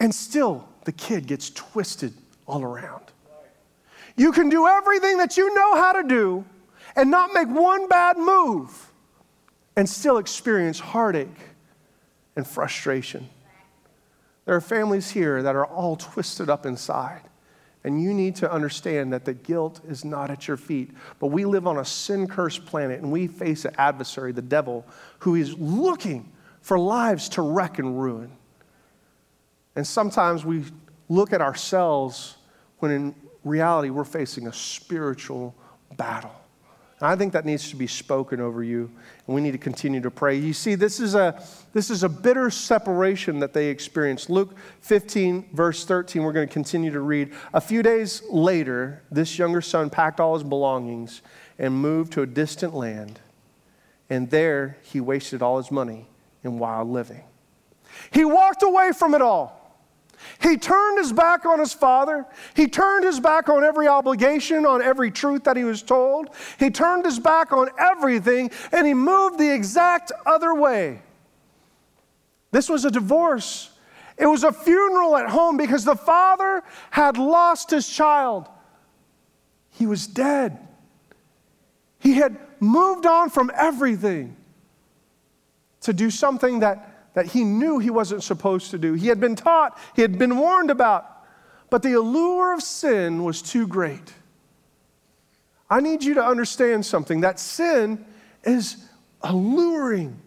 and 0.00 0.14
still 0.14 0.68
the 0.84 0.92
kid 0.92 1.26
gets 1.26 1.50
twisted 1.50 2.12
all 2.46 2.62
around. 2.62 3.04
You 4.16 4.32
can 4.32 4.48
do 4.48 4.66
everything 4.66 5.18
that 5.18 5.36
you 5.36 5.52
know 5.54 5.76
how 5.76 5.92
to 5.92 6.06
do 6.06 6.44
and 6.94 7.10
not 7.10 7.32
make 7.32 7.48
one 7.48 7.88
bad 7.88 8.16
move 8.16 8.92
and 9.76 9.88
still 9.88 10.18
experience 10.18 10.78
heartache 10.78 11.40
and 12.36 12.46
frustration. 12.46 13.28
There 14.44 14.54
are 14.54 14.60
families 14.60 15.10
here 15.10 15.42
that 15.42 15.56
are 15.56 15.66
all 15.66 15.96
twisted 15.96 16.50
up 16.50 16.66
inside. 16.66 17.22
And 17.82 18.02
you 18.02 18.14
need 18.14 18.36
to 18.36 18.50
understand 18.50 19.12
that 19.12 19.26
the 19.26 19.34
guilt 19.34 19.80
is 19.86 20.06
not 20.06 20.30
at 20.30 20.48
your 20.48 20.56
feet. 20.56 20.90
But 21.18 21.26
we 21.26 21.44
live 21.44 21.66
on 21.66 21.78
a 21.78 21.84
sin 21.84 22.26
cursed 22.26 22.64
planet 22.64 23.00
and 23.00 23.12
we 23.12 23.26
face 23.26 23.66
an 23.66 23.74
adversary, 23.76 24.32
the 24.32 24.42
devil, 24.42 24.86
who 25.20 25.34
is 25.34 25.58
looking 25.58 26.32
for 26.62 26.78
lives 26.78 27.28
to 27.30 27.42
wreck 27.42 27.78
and 27.78 28.00
ruin. 28.00 28.32
And 29.76 29.86
sometimes 29.86 30.44
we 30.44 30.64
look 31.08 31.32
at 31.32 31.40
ourselves 31.40 32.36
when 32.78 32.90
in 32.90 33.14
reality 33.44 33.90
we're 33.90 34.04
facing 34.04 34.46
a 34.46 34.52
spiritual 34.52 35.54
battle. 35.96 36.34
And 37.00 37.08
I 37.08 37.16
think 37.16 37.32
that 37.32 37.44
needs 37.44 37.70
to 37.70 37.76
be 37.76 37.88
spoken 37.88 38.40
over 38.40 38.62
you, 38.62 38.90
and 39.26 39.34
we 39.34 39.40
need 39.40 39.50
to 39.50 39.58
continue 39.58 40.00
to 40.00 40.10
pray. 40.10 40.38
You 40.38 40.52
see, 40.52 40.76
this 40.76 41.00
is 41.00 41.14
a, 41.14 41.42
this 41.72 41.90
is 41.90 42.04
a 42.04 42.08
bitter 42.08 42.50
separation 42.50 43.40
that 43.40 43.52
they 43.52 43.66
experienced. 43.66 44.30
Luke 44.30 44.56
15, 44.80 45.50
verse 45.52 45.84
13, 45.84 46.22
we're 46.22 46.32
going 46.32 46.46
to 46.46 46.52
continue 46.52 46.92
to 46.92 47.00
read. 47.00 47.32
A 47.52 47.60
few 47.60 47.82
days 47.82 48.22
later, 48.30 49.02
this 49.10 49.38
younger 49.38 49.60
son 49.60 49.90
packed 49.90 50.20
all 50.20 50.34
his 50.34 50.44
belongings 50.44 51.20
and 51.58 51.74
moved 51.74 52.12
to 52.12 52.22
a 52.22 52.26
distant 52.26 52.74
land, 52.74 53.18
and 54.08 54.30
there 54.30 54.78
he 54.82 55.00
wasted 55.00 55.42
all 55.42 55.56
his 55.56 55.72
money 55.72 56.06
in 56.44 56.60
wild 56.60 56.88
living. 56.88 57.24
He 58.12 58.24
walked 58.24 58.62
away 58.62 58.92
from 58.92 59.14
it 59.14 59.22
all. 59.22 59.63
He 60.40 60.56
turned 60.56 60.98
his 60.98 61.12
back 61.12 61.44
on 61.46 61.58
his 61.58 61.72
father. 61.72 62.26
He 62.54 62.66
turned 62.66 63.04
his 63.04 63.20
back 63.20 63.48
on 63.48 63.64
every 63.64 63.88
obligation, 63.88 64.66
on 64.66 64.82
every 64.82 65.10
truth 65.10 65.44
that 65.44 65.56
he 65.56 65.64
was 65.64 65.82
told. 65.82 66.30
He 66.58 66.70
turned 66.70 67.04
his 67.04 67.18
back 67.18 67.52
on 67.52 67.70
everything 67.78 68.50
and 68.72 68.86
he 68.86 68.94
moved 68.94 69.38
the 69.38 69.52
exact 69.52 70.12
other 70.26 70.54
way. 70.54 71.02
This 72.50 72.68
was 72.68 72.84
a 72.84 72.90
divorce. 72.90 73.70
It 74.16 74.26
was 74.26 74.44
a 74.44 74.52
funeral 74.52 75.16
at 75.16 75.28
home 75.28 75.56
because 75.56 75.84
the 75.84 75.96
father 75.96 76.62
had 76.90 77.18
lost 77.18 77.70
his 77.70 77.88
child. 77.88 78.48
He 79.70 79.86
was 79.86 80.06
dead. 80.06 80.58
He 81.98 82.14
had 82.14 82.36
moved 82.60 83.06
on 83.06 83.30
from 83.30 83.50
everything 83.54 84.36
to 85.80 85.92
do 85.92 86.10
something 86.10 86.60
that 86.60 86.93
that 87.14 87.26
he 87.26 87.44
knew 87.44 87.78
he 87.78 87.90
wasn't 87.90 88.22
supposed 88.22 88.70
to 88.72 88.78
do. 88.78 88.92
He 88.92 89.06
had 89.08 89.20
been 89.20 89.36
taught, 89.36 89.78
he 89.96 90.02
had 90.02 90.18
been 90.18 90.36
warned 90.36 90.70
about, 90.70 91.06
but 91.70 91.82
the 91.82 91.94
allure 91.94 92.52
of 92.52 92.62
sin 92.62 93.24
was 93.24 93.40
too 93.40 93.66
great. 93.66 94.12
I 95.70 95.80
need 95.80 96.04
you 96.04 96.14
to 96.14 96.24
understand 96.24 96.84
something 96.84 97.22
that 97.22 97.40
sin 97.40 98.04
is 98.44 98.76
alluring. 99.22 100.20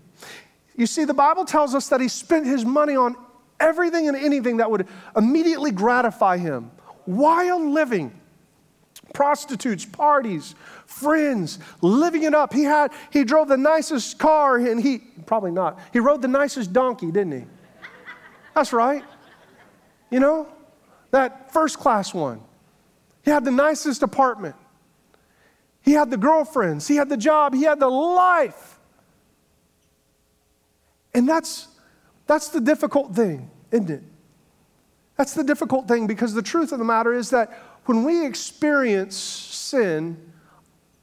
You 0.75 0.87
see, 0.87 1.05
the 1.05 1.13
Bible 1.13 1.45
tells 1.45 1.75
us 1.75 1.89
that 1.89 2.01
he 2.01 2.07
spent 2.07 2.45
his 2.45 2.65
money 2.65 2.95
on 2.95 3.15
everything 3.59 4.07
and 4.07 4.17
anything 4.17 4.57
that 4.57 4.69
would 4.69 4.87
immediately 5.15 5.71
gratify 5.71 6.37
him 6.37 6.71
while 7.05 7.59
living 7.59 8.16
prostitutes, 9.17 9.83
parties, 9.83 10.53
friends, 10.85 11.57
living 11.81 12.21
it 12.21 12.35
up. 12.35 12.53
He 12.53 12.61
had 12.61 12.91
he 13.09 13.23
drove 13.23 13.47
the 13.47 13.57
nicest 13.57 14.19
car 14.19 14.57
and 14.57 14.79
he 14.79 14.99
probably 15.25 15.49
not. 15.49 15.79
He 15.91 15.99
rode 15.99 16.21
the 16.21 16.27
nicest 16.27 16.71
donkey, 16.71 17.07
didn't 17.07 17.31
he? 17.31 17.45
That's 18.53 18.71
right. 18.71 19.03
You 20.11 20.19
know? 20.19 20.47
That 21.09 21.51
first 21.51 21.79
class 21.79 22.13
one. 22.13 22.41
He 23.25 23.31
had 23.31 23.43
the 23.43 23.51
nicest 23.51 24.03
apartment. 24.03 24.55
He 25.81 25.93
had 25.93 26.11
the 26.11 26.17
girlfriends, 26.17 26.87
he 26.87 26.97
had 26.97 27.09
the 27.09 27.17
job, 27.17 27.55
he 27.55 27.63
had 27.63 27.79
the 27.79 27.89
life. 27.89 28.77
And 31.15 31.27
that's 31.27 31.69
that's 32.27 32.49
the 32.49 32.61
difficult 32.61 33.15
thing, 33.15 33.49
isn't 33.71 33.89
it? 33.89 34.03
That's 35.15 35.33
the 35.33 35.43
difficult 35.43 35.87
thing 35.87 36.05
because 36.05 36.35
the 36.35 36.43
truth 36.43 36.71
of 36.71 36.77
the 36.77 36.85
matter 36.85 37.13
is 37.13 37.31
that 37.31 37.51
when 37.87 38.03
we 38.03 38.25
experience 38.25 39.15
sin, 39.15 40.17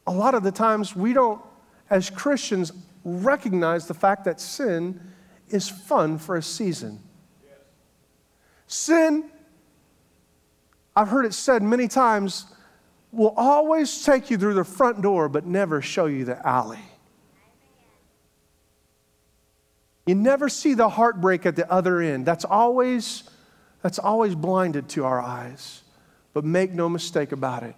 a 0.06 0.12
lot 0.12 0.34
of 0.34 0.42
the 0.42 0.52
times 0.52 0.94
we 0.94 1.14
don't, 1.14 1.40
as 1.88 2.10
Christians, 2.10 2.72
recognize 3.04 3.86
the 3.86 3.94
fact 3.94 4.24
that 4.24 4.38
sin 4.38 5.00
is 5.48 5.68
fun 5.68 6.18
for 6.18 6.36
a 6.36 6.42
season. 6.42 7.00
Sin, 8.66 9.30
I've 10.94 11.08
heard 11.08 11.24
it 11.24 11.32
said 11.32 11.62
many 11.62 11.88
times, 11.88 12.46
will 13.12 13.32
always 13.36 14.04
take 14.04 14.30
you 14.30 14.36
through 14.36 14.54
the 14.54 14.64
front 14.64 15.00
door 15.00 15.28
but 15.30 15.46
never 15.46 15.80
show 15.80 16.04
you 16.04 16.26
the 16.26 16.46
alley. 16.46 16.84
You 20.06 20.16
never 20.16 20.50
see 20.50 20.74
the 20.74 20.90
heartbreak 20.90 21.46
at 21.46 21.56
the 21.56 21.70
other 21.72 22.00
end. 22.00 22.26
That's 22.26 22.44
always, 22.44 23.22
that's 23.80 23.98
always 23.98 24.34
blinded 24.34 24.90
to 24.90 25.06
our 25.06 25.22
eyes. 25.22 25.83
But 26.34 26.44
make 26.44 26.72
no 26.72 26.88
mistake 26.88 27.32
about 27.32 27.62
it, 27.62 27.76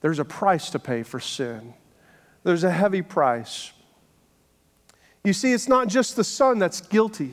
there's 0.00 0.18
a 0.18 0.24
price 0.24 0.70
to 0.70 0.78
pay 0.78 1.02
for 1.02 1.20
sin. 1.20 1.74
There's 2.44 2.64
a 2.64 2.70
heavy 2.70 3.02
price. 3.02 3.72
You 5.24 5.32
see, 5.32 5.52
it's 5.52 5.68
not 5.68 5.88
just 5.88 6.16
the 6.16 6.24
son 6.24 6.58
that's 6.58 6.80
guilty, 6.80 7.32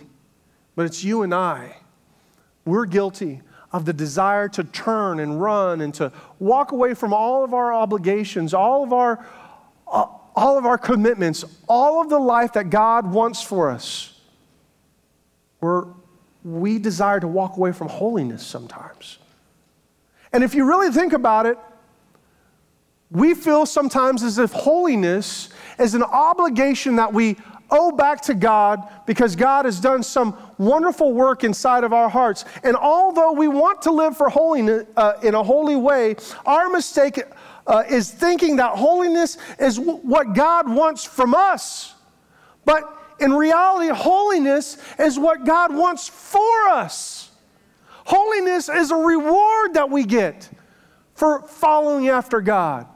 but 0.75 0.85
it's 0.85 1.03
you 1.03 1.21
and 1.21 1.33
I. 1.33 1.77
We're 2.65 2.85
guilty 2.85 3.41
of 3.73 3.85
the 3.85 3.93
desire 3.93 4.47
to 4.49 4.63
turn 4.63 5.19
and 5.19 5.41
run 5.41 5.81
and 5.81 5.93
to 5.95 6.11
walk 6.39 6.71
away 6.71 6.93
from 6.93 7.13
all 7.13 7.43
of 7.43 7.53
our 7.53 7.73
obligations, 7.73 8.53
all 8.53 8.83
of 8.83 8.93
our, 8.93 9.25
uh, 9.87 10.05
all 10.35 10.57
of 10.57 10.65
our 10.65 10.77
commitments, 10.77 11.43
all 11.67 12.01
of 12.01 12.09
the 12.09 12.19
life 12.19 12.53
that 12.53 12.69
God 12.69 13.11
wants 13.11 13.41
for 13.41 13.69
us. 13.69 14.19
Where 15.59 15.83
we 16.43 16.79
desire 16.79 17.19
to 17.19 17.27
walk 17.27 17.57
away 17.57 17.71
from 17.71 17.87
holiness 17.87 18.45
sometimes. 18.45 19.19
And 20.33 20.43
if 20.43 20.55
you 20.55 20.65
really 20.65 20.91
think 20.91 21.13
about 21.13 21.45
it, 21.45 21.57
we 23.09 23.33
feel 23.33 23.65
sometimes 23.65 24.23
as 24.23 24.37
if 24.37 24.51
holiness 24.51 25.49
is 25.77 25.95
an 25.95 26.03
obligation 26.03 26.95
that 26.95 27.13
we 27.13 27.35
owe 27.69 27.91
back 27.91 28.21
to 28.21 28.33
God 28.33 28.87
because 29.05 29.35
God 29.35 29.65
has 29.65 29.79
done 29.79 30.03
some 30.03 30.37
wonderful 30.57 31.13
work 31.13 31.43
inside 31.43 31.83
of 31.83 31.93
our 31.93 32.09
hearts. 32.09 32.45
And 32.63 32.75
although 32.75 33.31
we 33.31 33.47
want 33.47 33.81
to 33.83 33.91
live 33.91 34.15
for 34.15 34.29
holiness 34.29 34.85
uh, 34.95 35.13
in 35.23 35.35
a 35.35 35.43
holy 35.43 35.75
way, 35.75 36.15
our 36.45 36.69
mistake 36.69 37.21
uh, 37.67 37.83
is 37.89 38.11
thinking 38.11 38.57
that 38.57 38.75
holiness 38.75 39.37
is 39.59 39.77
w- 39.77 39.99
what 39.99 40.33
God 40.33 40.69
wants 40.69 41.03
from 41.03 41.33
us. 41.33 41.95
But 42.65 42.83
in 43.19 43.33
reality, 43.33 43.89
holiness 43.93 44.77
is 44.99 45.17
what 45.17 45.45
God 45.45 45.73
wants 45.73 46.07
for 46.07 46.67
us. 46.69 47.20
Holiness 48.05 48.69
is 48.69 48.91
a 48.91 48.95
reward 48.95 49.73
that 49.75 49.89
we 49.89 50.03
get 50.03 50.49
for 51.13 51.41
following 51.43 52.09
after 52.09 52.41
God. 52.41 52.87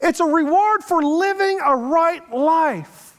It's 0.00 0.20
a 0.20 0.26
reward 0.26 0.84
for 0.84 1.02
living 1.02 1.58
a 1.64 1.74
right 1.74 2.32
life. 2.32 3.18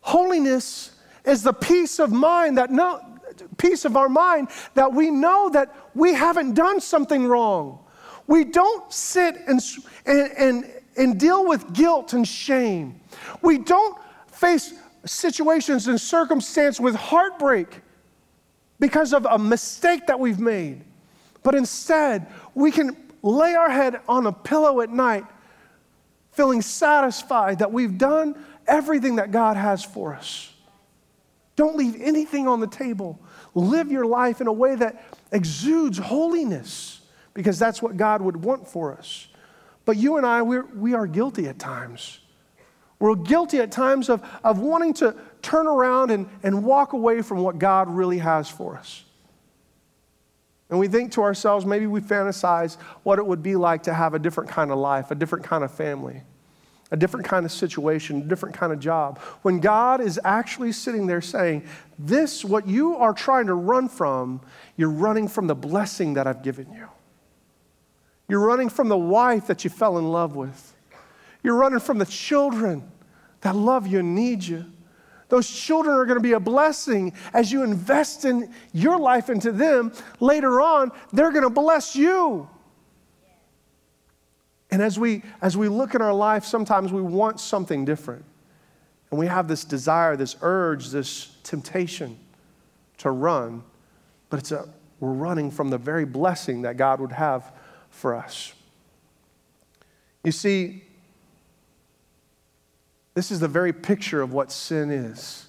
Holiness 0.00 0.92
is 1.24 1.42
the 1.42 1.52
peace 1.52 1.98
of 1.98 2.12
mind 2.12 2.58
that 2.58 2.70
no 2.70 3.00
peace 3.56 3.84
of 3.84 3.96
our 3.96 4.08
mind 4.08 4.48
that 4.74 4.92
we 4.92 5.10
know 5.10 5.48
that 5.50 5.74
we 5.94 6.12
haven't 6.12 6.54
done 6.54 6.80
something 6.80 7.26
wrong. 7.26 7.78
We 8.26 8.44
don't 8.44 8.92
sit 8.92 9.36
and, 9.46 9.60
and, 10.06 10.32
and, 10.36 10.72
and 10.96 11.18
deal 11.18 11.46
with 11.46 11.72
guilt 11.72 12.12
and 12.12 12.26
shame. 12.26 13.00
We 13.42 13.58
don't 13.58 13.98
face 14.28 14.74
situations 15.04 15.88
and 15.88 16.00
circumstance 16.00 16.80
with 16.80 16.94
heartbreak 16.94 17.80
because 18.84 19.14
of 19.14 19.24
a 19.24 19.38
mistake 19.38 20.08
that 20.08 20.20
we've 20.20 20.38
made. 20.38 20.84
But 21.42 21.54
instead, 21.54 22.26
we 22.54 22.70
can 22.70 22.94
lay 23.22 23.54
our 23.54 23.70
head 23.70 24.02
on 24.06 24.26
a 24.26 24.32
pillow 24.32 24.82
at 24.82 24.90
night, 24.90 25.24
feeling 26.32 26.60
satisfied 26.60 27.60
that 27.60 27.72
we've 27.72 27.96
done 27.96 28.36
everything 28.66 29.16
that 29.16 29.30
God 29.30 29.56
has 29.56 29.82
for 29.82 30.12
us. 30.12 30.52
Don't 31.56 31.76
leave 31.76 31.98
anything 31.98 32.46
on 32.46 32.60
the 32.60 32.66
table. 32.66 33.18
Live 33.54 33.90
your 33.90 34.04
life 34.04 34.42
in 34.42 34.48
a 34.48 34.52
way 34.52 34.74
that 34.74 35.02
exudes 35.32 35.96
holiness 35.96 37.00
because 37.32 37.58
that's 37.58 37.80
what 37.80 37.96
God 37.96 38.20
would 38.20 38.36
want 38.36 38.68
for 38.68 38.92
us. 38.92 39.28
But 39.86 39.96
you 39.96 40.18
and 40.18 40.26
I, 40.26 40.42
we're, 40.42 40.66
we 40.74 40.92
are 40.92 41.06
guilty 41.06 41.48
at 41.48 41.58
times. 41.58 42.18
We're 43.04 43.16
guilty 43.16 43.58
at 43.58 43.70
times 43.70 44.08
of, 44.08 44.26
of 44.42 44.60
wanting 44.60 44.94
to 44.94 45.14
turn 45.42 45.66
around 45.66 46.10
and, 46.10 46.26
and 46.42 46.64
walk 46.64 46.94
away 46.94 47.20
from 47.20 47.42
what 47.42 47.58
God 47.58 47.90
really 47.90 48.16
has 48.16 48.48
for 48.48 48.78
us. 48.78 49.04
And 50.70 50.78
we 50.78 50.88
think 50.88 51.12
to 51.12 51.20
ourselves, 51.20 51.66
maybe 51.66 51.86
we 51.86 52.00
fantasize 52.00 52.78
what 53.02 53.18
it 53.18 53.26
would 53.26 53.42
be 53.42 53.56
like 53.56 53.82
to 53.82 53.92
have 53.92 54.14
a 54.14 54.18
different 54.18 54.48
kind 54.48 54.70
of 54.70 54.78
life, 54.78 55.10
a 55.10 55.14
different 55.14 55.44
kind 55.44 55.62
of 55.62 55.70
family, 55.70 56.22
a 56.92 56.96
different 56.96 57.26
kind 57.26 57.44
of 57.44 57.52
situation, 57.52 58.22
a 58.22 58.24
different 58.24 58.54
kind 58.54 58.72
of 58.72 58.80
job. 58.80 59.18
When 59.42 59.60
God 59.60 60.00
is 60.00 60.18
actually 60.24 60.72
sitting 60.72 61.06
there 61.06 61.20
saying, 61.20 61.66
This, 61.98 62.42
what 62.42 62.66
you 62.66 62.96
are 62.96 63.12
trying 63.12 63.48
to 63.48 63.54
run 63.54 63.90
from, 63.90 64.40
you're 64.78 64.88
running 64.88 65.28
from 65.28 65.46
the 65.46 65.54
blessing 65.54 66.14
that 66.14 66.26
I've 66.26 66.42
given 66.42 66.72
you. 66.72 66.88
You're 68.30 68.46
running 68.46 68.70
from 68.70 68.88
the 68.88 68.96
wife 68.96 69.46
that 69.48 69.62
you 69.62 69.68
fell 69.68 69.98
in 69.98 70.10
love 70.10 70.36
with. 70.36 70.70
You're 71.42 71.56
running 71.56 71.80
from 71.80 71.98
the 71.98 72.06
children 72.06 72.90
that 73.44 73.54
love 73.54 73.86
you 73.86 73.98
and 73.98 74.14
need 74.14 74.42
you. 74.42 74.64
Those 75.28 75.48
children 75.48 75.94
are 75.94 76.06
going 76.06 76.18
to 76.18 76.22
be 76.22 76.32
a 76.32 76.40
blessing 76.40 77.12
as 77.34 77.52
you 77.52 77.62
invest 77.62 78.24
in 78.24 78.50
your 78.72 78.98
life 78.98 79.28
into 79.28 79.52
them. 79.52 79.92
Later 80.18 80.62
on, 80.62 80.90
they're 81.12 81.30
going 81.30 81.44
to 81.44 81.50
bless 81.50 81.94
you. 81.94 82.48
And 84.70 84.80
as 84.82 84.98
we, 84.98 85.22
as 85.42 85.58
we 85.58 85.68
look 85.68 85.94
in 85.94 86.00
our 86.00 86.14
life, 86.14 86.46
sometimes 86.46 86.90
we 86.90 87.02
want 87.02 87.38
something 87.38 87.84
different. 87.84 88.24
And 89.10 89.20
we 89.20 89.26
have 89.26 89.46
this 89.46 89.62
desire, 89.62 90.16
this 90.16 90.36
urge, 90.40 90.88
this 90.88 91.36
temptation 91.42 92.18
to 92.98 93.10
run. 93.10 93.62
But 94.30 94.40
it's 94.40 94.52
a, 94.52 94.68
we're 95.00 95.12
running 95.12 95.50
from 95.50 95.68
the 95.68 95.78
very 95.78 96.06
blessing 96.06 96.62
that 96.62 96.78
God 96.78 96.98
would 96.98 97.12
have 97.12 97.52
for 97.90 98.14
us. 98.14 98.54
You 100.22 100.32
see, 100.32 100.84
this 103.14 103.30
is 103.30 103.40
the 103.40 103.48
very 103.48 103.72
picture 103.72 104.20
of 104.20 104.32
what 104.32 104.52
sin 104.52 104.90
is, 104.90 105.46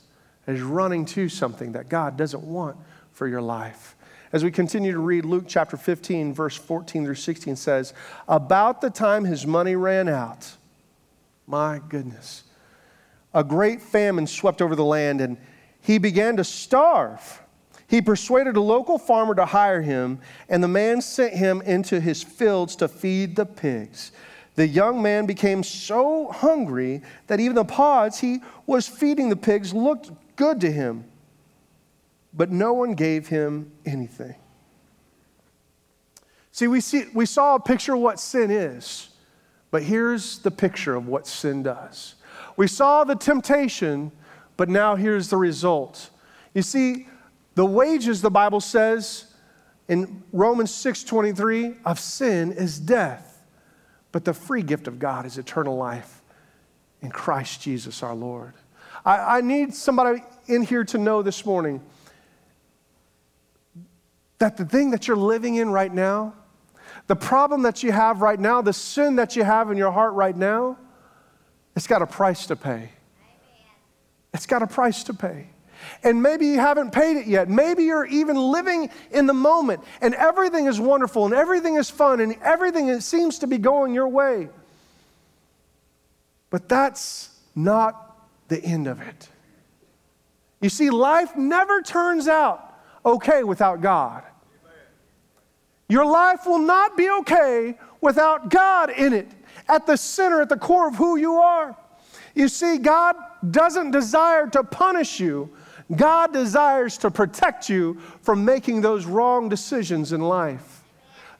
is 0.48 0.62
running 0.62 1.05
to 1.05 1.27
something 1.27 1.74
that 1.74 1.89
God 1.89 2.15
doesn't 2.15 2.43
want 2.43 2.77
for 3.12 3.27
your 3.27 3.41
life. 3.41 3.95
As 4.31 4.43
we 4.43 4.51
continue 4.51 4.91
to 4.91 5.00
read, 5.00 5.25
Luke 5.25 5.45
chapter 5.48 5.77
15, 5.77 6.34
verse 6.34 6.55
14 6.55 7.05
through 7.05 7.15
16 7.15 7.55
says, 7.55 7.93
About 8.27 8.81
the 8.81 8.89
time 8.89 9.25
his 9.25 9.48
money 9.48 9.75
ran 9.75 10.07
out, 10.07 10.51
my 11.48 11.81
goodness, 11.89 12.43
a 13.34 13.43
great 13.43 13.81
famine 13.81 14.27
swept 14.27 14.62
over 14.62 14.75
the 14.75 14.86
land 14.86 15.22
and 15.22 15.38
he 15.81 15.98
began 15.98 16.38
to 16.38 16.43
starve. 16.43 17.43
He 17.88 18.01
persuaded 18.01 18.57
a 18.57 18.62
local 18.62 18.98
farmer 18.98 19.36
to 19.36 19.45
hire 19.45 19.84
him, 19.84 20.19
and 20.50 20.63
the 20.63 20.67
man 20.67 21.00
sent 21.00 21.34
him 21.34 21.62
into 21.62 22.00
his 22.00 22.24
fields 22.24 22.75
to 22.77 22.88
feed 22.88 23.36
the 23.36 23.45
pigs. 23.45 24.12
The 24.55 24.67
young 24.67 25.01
man 25.01 25.25
became 25.25 25.63
so 25.63 26.31
hungry 26.31 27.01
that 27.27 27.39
even 27.39 27.55
the 27.55 27.65
pods 27.65 28.19
he 28.19 28.39
was 28.65 28.88
feeding 28.88 29.29
the 29.29 29.35
pigs 29.35 29.74
looked 29.74 30.12
good 30.35 30.62
to 30.62 30.71
him. 30.71 31.05
But 32.33 32.51
no 32.51 32.74
one 32.74 32.95
gave 32.95 33.27
him 33.27 33.71
anything. 33.85 34.35
See, 36.51 36.67
we, 36.67 36.79
see, 36.79 37.03
we 37.13 37.25
saw 37.25 37.55
a 37.55 37.59
picture 37.59 37.95
of 37.95 38.00
what 38.00 38.17
sin 38.17 38.50
is, 38.50 39.09
but 39.71 39.83
here's 39.83 40.39
the 40.39 40.51
picture 40.51 40.95
of 40.95 41.05
what 41.05 41.27
sin 41.27 41.63
does. 41.63 42.15
We 42.55 42.68
saw 42.68 43.03
the 43.03 43.15
temptation, 43.15 44.13
but 44.55 44.70
now 44.70 44.96
here's 44.96 45.29
the 45.29 45.35
result. 45.35 46.09
You 46.53 46.61
see, 46.61 47.07
the 47.55 47.65
wages, 47.65 48.22
the 48.22 48.31
Bible 48.31 48.61
says 48.61 49.33
in 49.89 50.24
Romans 50.31 50.72
6:23, 50.72 51.75
of 51.83 52.00
sin 52.00 52.53
is 52.53 52.79
death. 52.79 53.34
But 54.15 54.23
the 54.23 54.33
free 54.33 54.63
gift 54.63 54.87
of 54.87 54.97
God 54.97 55.25
is 55.25 55.37
eternal 55.37 55.75
life 55.75 56.21
in 57.01 57.09
Christ 57.11 57.61
Jesus 57.61 58.01
our 58.01 58.15
Lord. 58.15 58.53
I, 59.03 59.39
I 59.39 59.41
need 59.41 59.73
somebody 59.73 60.23
in 60.47 60.63
here 60.63 60.85
to 60.85 60.97
know 60.97 61.21
this 61.21 61.45
morning 61.45 61.81
that 64.37 64.55
the 64.55 64.63
thing 64.63 64.91
that 64.91 65.05
you're 65.05 65.17
living 65.17 65.55
in 65.55 65.69
right 65.69 65.93
now, 65.93 66.33
the 67.07 67.17
problem 67.17 67.63
that 67.63 67.83
you 67.83 67.91
have 67.91 68.21
right 68.21 68.39
now, 68.39 68.61
the 68.61 68.71
sin 68.71 69.17
that 69.17 69.35
you 69.35 69.43
have 69.43 69.69
in 69.69 69.75
your 69.75 69.91
heart 69.91 70.13
right 70.13 70.37
now, 70.37 70.77
it's 71.75 71.85
got 71.85 72.01
a 72.01 72.07
price 72.07 72.47
to 72.47 72.55
pay. 72.55 72.91
It's 74.33 74.45
got 74.45 74.61
a 74.61 74.67
price 74.67 75.03
to 75.03 75.13
pay 75.13 75.49
and 76.03 76.21
maybe 76.21 76.48
you 76.48 76.59
haven't 76.59 76.91
paid 76.91 77.17
it 77.17 77.27
yet. 77.27 77.50
Maybe 77.50 77.83
you're 77.83 78.05
even 78.05 78.35
living 78.35 78.89
in 79.11 79.25
the 79.25 79.33
moment 79.33 79.81
and 80.01 80.13
everything 80.15 80.65
is 80.65 80.79
wonderful 80.79 81.25
and 81.25 81.33
everything 81.33 81.75
is 81.75 81.89
fun 81.89 82.19
and 82.19 82.35
everything 82.41 83.00
seems 83.01 83.39
to 83.39 83.48
be 83.48 83.57
going 83.57 83.93
your 83.93 84.07
way. 84.07 84.50
But 86.50 86.69
that's 86.69 87.29
not 87.55 88.17
the 88.48 88.63
end 88.63 88.87
of 88.87 89.01
it. 89.01 89.29
You 90.61 90.69
see, 90.69 90.89
life 90.89 91.35
never 91.35 91.81
turns 91.81 92.27
out 92.27 92.74
okay 93.05 93.43
without 93.43 93.81
God. 93.81 94.24
Your 95.87 96.05
life 96.05 96.45
will 96.45 96.59
not 96.59 96.98
be 96.98 97.09
okay 97.21 97.77
without 98.01 98.50
God 98.50 98.89
in 98.89 99.13
it, 99.13 99.27
at 99.69 99.85
the 99.85 99.98
center, 99.98 100.41
at 100.41 100.50
the 100.50 100.57
core 100.57 100.87
of 100.87 100.95
who 100.95 101.17
you 101.17 101.35
are. 101.35 101.75
You 102.33 102.48
see, 102.48 102.77
God 102.77 103.15
doesn't 103.51 103.91
desire 103.91 104.48
to 104.48 104.63
punish 104.63 105.19
you, 105.19 105.55
God 105.93 106.33
desires 106.33 106.98
to 107.00 107.11
protect 107.11 107.69
you 107.69 108.00
from 108.21 108.43
making 108.45 108.81
those 108.81 109.05
wrong 109.05 109.50
decisions 109.50 110.13
in 110.13 110.21
life. 110.21 110.83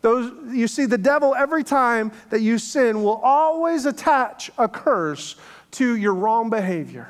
Those, 0.01 0.31
you 0.53 0.67
see, 0.67 0.86
the 0.86 0.99
devil, 0.99 1.34
every 1.34 1.63
time 1.63 2.12
that 2.29 2.41
you 2.41 2.60
sin, 2.60 3.01
will 3.01 3.19
always 3.23 3.88
attach 3.88 4.51
a 4.58 4.67
curse 4.67 5.36
to 5.71 5.95
your 5.95 6.13
wrong 6.13 6.51
behavior. 6.51 7.08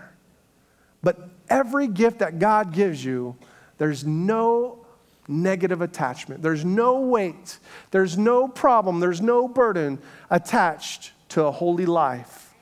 But 1.03 1.29
every 1.49 1.87
gift 1.87 2.19
that 2.19 2.39
God 2.39 2.73
gives 2.73 3.03
you, 3.03 3.35
there's 3.77 4.05
no 4.05 4.85
negative 5.27 5.81
attachment. 5.81 6.41
There's 6.41 6.63
no 6.63 7.01
weight. 7.01 7.59
There's 7.91 8.17
no 8.17 8.47
problem. 8.47 8.99
There's 9.01 9.21
no 9.21 9.47
burden 9.47 9.99
attached 10.29 11.11
to 11.29 11.43
a 11.43 11.51
holy 11.51 11.85
life. 11.85 12.53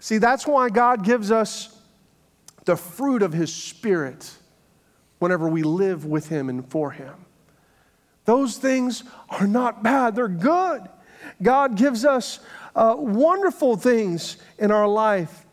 See, 0.00 0.18
that's 0.18 0.46
why 0.46 0.68
God 0.68 1.04
gives 1.04 1.30
us 1.30 1.74
the 2.68 2.76
fruit 2.76 3.22
of 3.22 3.32
His 3.32 3.50
Spirit 3.50 4.30
whenever 5.20 5.48
we 5.48 5.62
live 5.62 6.04
with 6.04 6.28
Him 6.28 6.50
and 6.50 6.70
for 6.70 6.90
Him. 6.90 7.14
Those 8.26 8.58
things 8.58 9.04
are 9.30 9.46
not 9.46 9.82
bad, 9.82 10.14
they're 10.14 10.28
good. 10.28 10.82
God 11.42 11.76
gives 11.76 12.04
us 12.04 12.40
uh, 12.76 12.94
wonderful 12.98 13.76
things 13.76 14.36
in 14.58 14.70
our 14.70 14.86
life. 14.86 15.46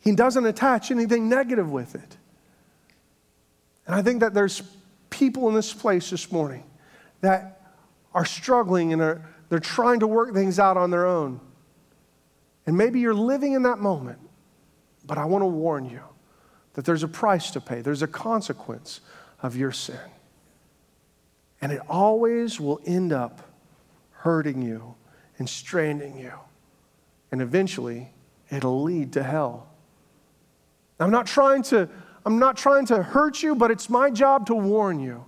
He 0.00 0.16
doesn't 0.16 0.44
attach 0.44 0.90
anything 0.90 1.28
negative 1.28 1.70
with 1.70 1.94
it. 1.94 2.16
And 3.86 3.94
I 3.94 4.02
think 4.02 4.18
that 4.18 4.34
there's 4.34 4.62
people 5.10 5.48
in 5.48 5.54
this 5.54 5.72
place 5.72 6.10
this 6.10 6.32
morning 6.32 6.64
that 7.20 7.76
are 8.12 8.24
struggling 8.24 8.92
and 8.92 9.00
are, 9.00 9.28
they're 9.48 9.60
trying 9.60 10.00
to 10.00 10.08
work 10.08 10.34
things 10.34 10.58
out 10.58 10.76
on 10.76 10.90
their 10.90 11.06
own. 11.06 11.40
And 12.66 12.76
maybe 12.76 12.98
you're 12.98 13.14
living 13.14 13.52
in 13.52 13.62
that 13.62 13.78
moment 13.78 14.18
but 15.04 15.18
I 15.18 15.24
want 15.24 15.42
to 15.42 15.46
warn 15.46 15.84
you 15.84 16.02
that 16.74 16.84
there's 16.84 17.02
a 17.02 17.08
price 17.08 17.50
to 17.52 17.60
pay, 17.60 17.80
there's 17.80 18.02
a 18.02 18.06
consequence 18.06 19.00
of 19.42 19.56
your 19.56 19.72
sin. 19.72 19.98
And 21.60 21.70
it 21.70 21.80
always 21.88 22.58
will 22.58 22.80
end 22.84 23.12
up 23.12 23.42
hurting 24.10 24.62
you 24.62 24.94
and 25.38 25.48
straining 25.48 26.18
you. 26.18 26.32
And 27.30 27.40
eventually, 27.40 28.10
it'll 28.50 28.82
lead 28.82 29.12
to 29.14 29.22
hell. 29.22 29.68
I'm 30.98 31.10
not 31.10 31.26
trying 31.26 31.62
to 31.64 31.88
I'm 32.24 32.38
not 32.38 32.56
trying 32.56 32.86
to 32.86 33.02
hurt 33.02 33.42
you, 33.42 33.54
but 33.54 33.70
it's 33.70 33.90
my 33.90 34.10
job 34.10 34.46
to 34.46 34.54
warn 34.54 35.00
you 35.00 35.24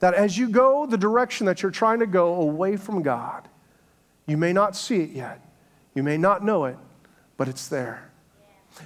that 0.00 0.14
as 0.14 0.36
you 0.36 0.48
go 0.48 0.86
the 0.86 0.98
direction 0.98 1.46
that 1.46 1.62
you're 1.62 1.70
trying 1.70 2.00
to 2.00 2.06
go 2.06 2.34
away 2.42 2.76
from 2.76 3.02
God, 3.02 3.48
you 4.26 4.36
may 4.36 4.52
not 4.52 4.76
see 4.76 5.00
it 5.00 5.10
yet. 5.10 5.40
You 5.94 6.02
may 6.02 6.18
not 6.18 6.44
know 6.44 6.66
it, 6.66 6.76
but 7.36 7.48
it's 7.48 7.68
there. 7.68 8.07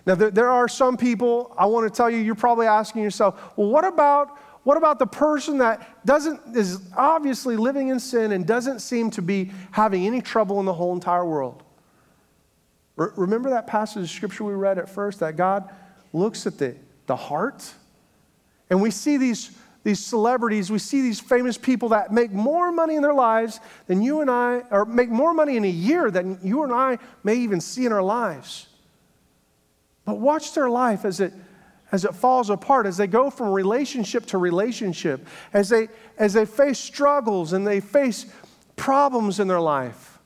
Now, 0.06 0.14
there, 0.14 0.30
there 0.30 0.48
are 0.48 0.68
some 0.68 0.96
people, 0.96 1.54
I 1.58 1.66
want 1.66 1.92
to 1.92 1.96
tell 1.96 2.10
you, 2.10 2.18
you're 2.18 2.34
probably 2.34 2.66
asking 2.66 3.02
yourself, 3.02 3.40
well, 3.56 3.68
what 3.68 3.84
about, 3.84 4.38
what 4.64 4.76
about 4.76 4.98
the 4.98 5.06
person 5.06 5.58
that 5.58 6.04
doesn't, 6.06 6.56
is 6.56 6.80
obviously 6.96 7.56
living 7.56 7.88
in 7.88 7.98
sin 7.98 8.32
and 8.32 8.46
doesn't 8.46 8.80
seem 8.80 9.10
to 9.12 9.22
be 9.22 9.50
having 9.70 10.06
any 10.06 10.20
trouble 10.20 10.60
in 10.60 10.66
the 10.66 10.74
whole 10.74 10.92
entire 10.92 11.26
world? 11.26 11.62
remember 12.96 13.50
that 13.50 13.66
passage 13.66 14.02
of 14.02 14.10
scripture 14.10 14.44
we 14.44 14.52
read 14.52 14.78
at 14.78 14.88
first 14.88 15.20
that 15.20 15.36
God 15.36 15.68
looks 16.12 16.46
at 16.46 16.58
the, 16.58 16.76
the 17.06 17.16
heart? 17.16 17.72
And 18.70 18.80
we 18.80 18.90
see 18.90 19.16
these, 19.16 19.50
these 19.82 20.04
celebrities, 20.04 20.70
we 20.70 20.78
see 20.78 21.02
these 21.02 21.20
famous 21.20 21.58
people 21.58 21.90
that 21.90 22.12
make 22.12 22.30
more 22.30 22.70
money 22.70 22.94
in 22.94 23.02
their 23.02 23.14
lives 23.14 23.60
than 23.86 24.02
you 24.02 24.20
and 24.20 24.30
I, 24.30 24.62
or 24.70 24.84
make 24.84 25.10
more 25.10 25.34
money 25.34 25.56
in 25.56 25.64
a 25.64 25.70
year 25.70 26.10
than 26.10 26.38
you 26.42 26.62
and 26.62 26.72
I 26.72 26.98
may 27.24 27.36
even 27.36 27.60
see 27.60 27.86
in 27.86 27.92
our 27.92 28.02
lives. 28.02 28.68
But 30.04 30.18
watch 30.18 30.54
their 30.54 30.68
life 30.68 31.04
as 31.04 31.20
it, 31.20 31.32
as 31.92 32.04
it 32.04 32.14
falls 32.14 32.50
apart, 32.50 32.86
as 32.86 32.96
they 32.96 33.06
go 33.06 33.30
from 33.30 33.50
relationship 33.52 34.26
to 34.26 34.38
relationship, 34.38 35.26
as 35.52 35.68
they, 35.68 35.88
as 36.18 36.32
they 36.32 36.44
face 36.44 36.78
struggles 36.78 37.52
and 37.52 37.66
they 37.66 37.80
face 37.80 38.26
problems 38.76 39.38
in 39.38 39.48
their 39.48 39.60
life. 39.60 40.18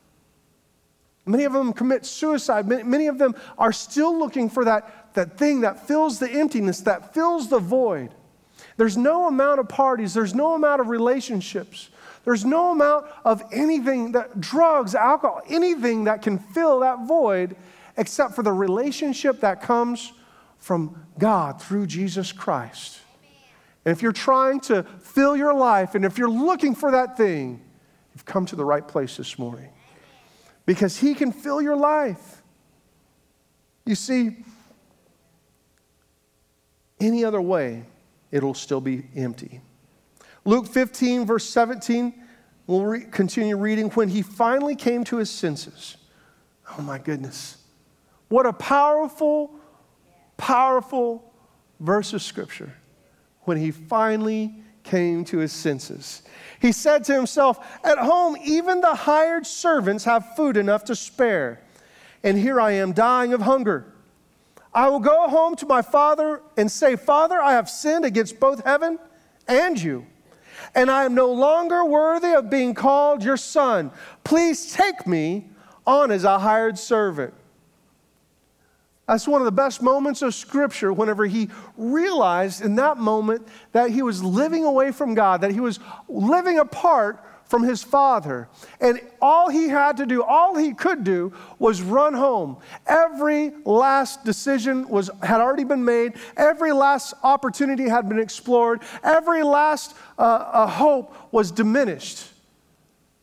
Many 1.26 1.42
of 1.44 1.52
them 1.52 1.72
commit 1.72 2.06
suicide. 2.06 2.68
Many, 2.68 3.08
of 3.08 3.18
them 3.18 3.34
are 3.58 3.72
still 3.72 4.16
looking 4.16 4.48
for 4.48 4.64
that, 4.64 5.12
that 5.14 5.36
thing 5.36 5.62
that 5.62 5.86
fills 5.86 6.20
the 6.20 6.30
emptiness, 6.30 6.80
that 6.82 7.12
fills 7.12 7.48
the 7.48 7.58
void. 7.58 8.14
There's 8.76 8.96
no 8.96 9.26
amount 9.26 9.58
of 9.58 9.68
parties, 9.68 10.14
there's 10.14 10.34
no 10.34 10.54
amount 10.54 10.80
of 10.80 10.88
relationships, 10.88 11.90
there's 12.24 12.44
no 12.44 12.70
amount 12.70 13.06
of 13.24 13.42
anything 13.52 14.12
that 14.12 14.40
drugs, 14.40 14.94
alcohol, 14.94 15.42
anything 15.48 16.04
that 16.04 16.22
can 16.22 16.38
fill 16.38 16.80
that 16.80 17.06
void 17.06 17.56
except 17.96 18.34
for 18.34 18.42
the 18.42 18.52
relationship 18.52 19.40
that 19.40 19.62
comes 19.62 20.12
from 20.58 21.06
God 21.18 21.60
through 21.60 21.86
Jesus 21.86 22.32
Christ. 22.32 23.00
And 23.84 23.92
if 23.92 24.02
you're 24.02 24.12
trying 24.12 24.60
to 24.60 24.82
fill 25.00 25.36
your 25.36 25.54
life 25.54 25.94
and 25.94 26.04
if 26.04 26.18
you're 26.18 26.30
looking 26.30 26.74
for 26.74 26.90
that 26.90 27.16
thing, 27.16 27.62
you've 28.14 28.24
come 28.24 28.46
to 28.46 28.56
the 28.56 28.64
right 28.64 28.86
place 28.86 29.16
this 29.16 29.38
morning 29.38 29.70
because 30.64 30.96
He 30.96 31.14
can 31.14 31.32
fill 31.32 31.62
your 31.62 31.76
life. 31.76 32.42
You 33.84 33.94
see, 33.94 34.44
any 37.00 37.24
other 37.24 37.40
way, 37.40 37.84
it'll 38.30 38.54
still 38.54 38.80
be 38.80 39.06
empty. 39.14 39.60
Luke 40.44 40.66
15, 40.66 41.26
verse 41.26 41.48
17, 41.48 42.14
we'll 42.66 42.84
re- 42.84 43.04
continue 43.10 43.56
reading. 43.56 43.90
When 43.90 44.08
he 44.08 44.22
finally 44.22 44.76
came 44.76 45.04
to 45.04 45.16
his 45.16 45.30
senses, 45.30 45.96
oh 46.78 46.82
my 46.82 46.98
goodness, 46.98 47.58
what 48.28 48.46
a 48.46 48.52
powerful, 48.52 49.54
powerful 50.36 51.32
verse 51.80 52.12
of 52.12 52.22
scripture. 52.22 52.72
When 53.42 53.56
he 53.56 53.70
finally 53.70 54.54
came 54.82 55.24
to 55.26 55.38
his 55.38 55.52
senses, 55.52 56.22
he 56.60 56.72
said 56.72 57.04
to 57.04 57.14
himself, 57.14 57.58
At 57.84 57.98
home, 57.98 58.36
even 58.44 58.80
the 58.80 58.94
hired 58.94 59.46
servants 59.46 60.04
have 60.04 60.34
food 60.34 60.56
enough 60.56 60.84
to 60.84 60.96
spare, 60.96 61.60
and 62.22 62.36
here 62.36 62.60
I 62.60 62.72
am 62.72 62.92
dying 62.92 63.32
of 63.32 63.42
hunger. 63.42 63.92
I 64.74 64.88
will 64.88 65.00
go 65.00 65.28
home 65.28 65.56
to 65.56 65.66
my 65.66 65.80
father 65.80 66.42
and 66.56 66.70
say, 66.70 66.96
Father, 66.96 67.40
I 67.40 67.52
have 67.52 67.70
sinned 67.70 68.04
against 68.04 68.38
both 68.38 68.64
heaven 68.64 68.98
and 69.48 69.80
you, 69.80 70.06
and 70.74 70.90
I 70.90 71.04
am 71.04 71.14
no 71.14 71.32
longer 71.32 71.84
worthy 71.84 72.34
of 72.34 72.50
being 72.50 72.74
called 72.74 73.22
your 73.22 73.36
son. 73.36 73.90
Please 74.24 74.72
take 74.72 75.06
me 75.06 75.50
on 75.86 76.10
as 76.10 76.24
a 76.24 76.38
hired 76.38 76.78
servant. 76.78 77.32
That's 79.06 79.28
one 79.28 79.40
of 79.40 79.44
the 79.44 79.52
best 79.52 79.82
moments 79.82 80.22
of 80.22 80.34
Scripture 80.34 80.92
whenever 80.92 81.26
he 81.26 81.48
realized 81.76 82.64
in 82.64 82.74
that 82.76 82.96
moment 82.96 83.46
that 83.72 83.90
he 83.90 84.02
was 84.02 84.22
living 84.22 84.64
away 84.64 84.90
from 84.90 85.14
God, 85.14 85.42
that 85.42 85.52
he 85.52 85.60
was 85.60 85.78
living 86.08 86.58
apart 86.58 87.24
from 87.44 87.62
his 87.62 87.84
father. 87.84 88.48
And 88.80 89.00
all 89.22 89.48
he 89.48 89.68
had 89.68 89.98
to 89.98 90.06
do, 90.06 90.24
all 90.24 90.56
he 90.56 90.74
could 90.74 91.04
do, 91.04 91.32
was 91.60 91.80
run 91.80 92.14
home. 92.14 92.56
Every 92.86 93.52
last 93.64 94.24
decision 94.24 94.88
was, 94.88 95.08
had 95.22 95.40
already 95.40 95.62
been 95.62 95.84
made, 95.84 96.14
every 96.36 96.72
last 96.72 97.14
opportunity 97.22 97.88
had 97.88 98.08
been 98.08 98.18
explored, 98.18 98.82
every 99.04 99.44
last 99.44 99.94
uh, 100.18 100.66
hope 100.66 101.14
was 101.32 101.52
diminished. 101.52 102.26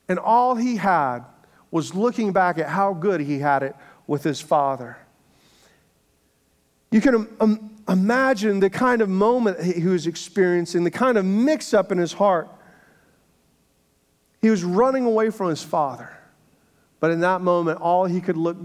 And 0.07 0.17
all 0.17 0.55
he 0.55 0.77
had 0.77 1.25
was 1.71 1.93
looking 1.93 2.31
back 2.31 2.57
at 2.57 2.69
how 2.69 2.93
good 2.93 3.19
he 3.19 3.39
had 3.39 3.63
it 3.63 3.75
with 4.07 4.23
his 4.23 4.39
father. 4.39 4.97
You 6.93 7.01
can 7.01 7.27
um, 7.39 7.71
imagine 7.89 8.59
the 8.59 8.69
kind 8.69 9.01
of 9.01 9.09
moment 9.09 9.59
he 9.63 9.87
was 9.87 10.05
experiencing, 10.05 10.83
the 10.83 10.91
kind 10.91 11.17
of 11.17 11.25
mix 11.25 11.73
up 11.73 11.91
in 11.91 11.97
his 11.97 12.13
heart 12.13 12.47
he 14.43 14.51
was 14.51 14.63
running 14.63 15.03
away 15.05 15.31
from 15.31 15.49
his 15.49 15.63
father. 15.63 16.15
But 16.99 17.09
in 17.09 17.21
that 17.21 17.41
moment, 17.41 17.81
all 17.81 18.05
he 18.05 18.21
could 18.21 18.37
look, 18.37 18.57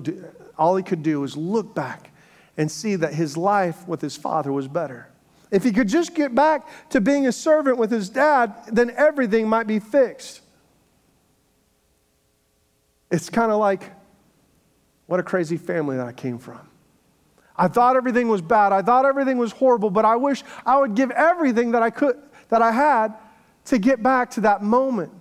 all 0.59 0.77
he 0.77 0.83
could 0.83 1.03
do 1.03 1.21
was 1.23 1.39
look 1.39 1.75
back 1.75 2.11
and 2.59 2.71
see 2.71 2.97
that 2.97 3.15
his 3.15 3.35
life 3.35 3.89
with 3.89 4.03
his 4.03 4.15
father 4.15 4.53
was 4.53 4.69
better. 4.69 5.09
If 5.51 5.65
he 5.65 5.73
could 5.73 5.89
just 5.89 6.15
get 6.15 6.35
back 6.35 6.69
to 6.91 7.01
being 7.01 7.27
a 7.29 7.33
servant 7.33 7.79
with 7.79 7.91
his 7.91 8.11
dad, 8.11 8.55
then 8.71 8.91
everything 8.91 9.49
might 9.49 9.67
be 9.67 9.79
fixed. 9.79 10.43
It's 13.11 13.31
kind 13.31 13.51
of 13.51 13.59
like, 13.59 13.91
what 15.07 15.19
a 15.19 15.23
crazy 15.23 15.57
family 15.57 15.97
that 15.97 16.07
I 16.07 16.13
came 16.13 16.39
from. 16.39 16.68
I 17.59 17.67
thought 17.67 17.97
everything 17.97 18.29
was 18.29 18.41
bad. 18.41 18.73
I 18.73 18.83
thought 18.83 19.05
everything 19.05 19.37
was 19.37 19.51
horrible, 19.51 19.91
but 19.91 20.05
I 20.05 20.17
wish 20.17 20.45
I 20.65 20.79
would 20.79 20.95
give 20.95 21.11
everything 21.11 21.73
that 21.73 21.83
I 21.83 21.91
could, 21.91 22.17
that 22.51 22.63
I 22.63 22.71
had 22.71 23.15
to 23.67 23.79
get 23.79 24.03
back 24.03 24.31
to 24.33 24.43
that 24.43 24.63
moment. 24.63 25.13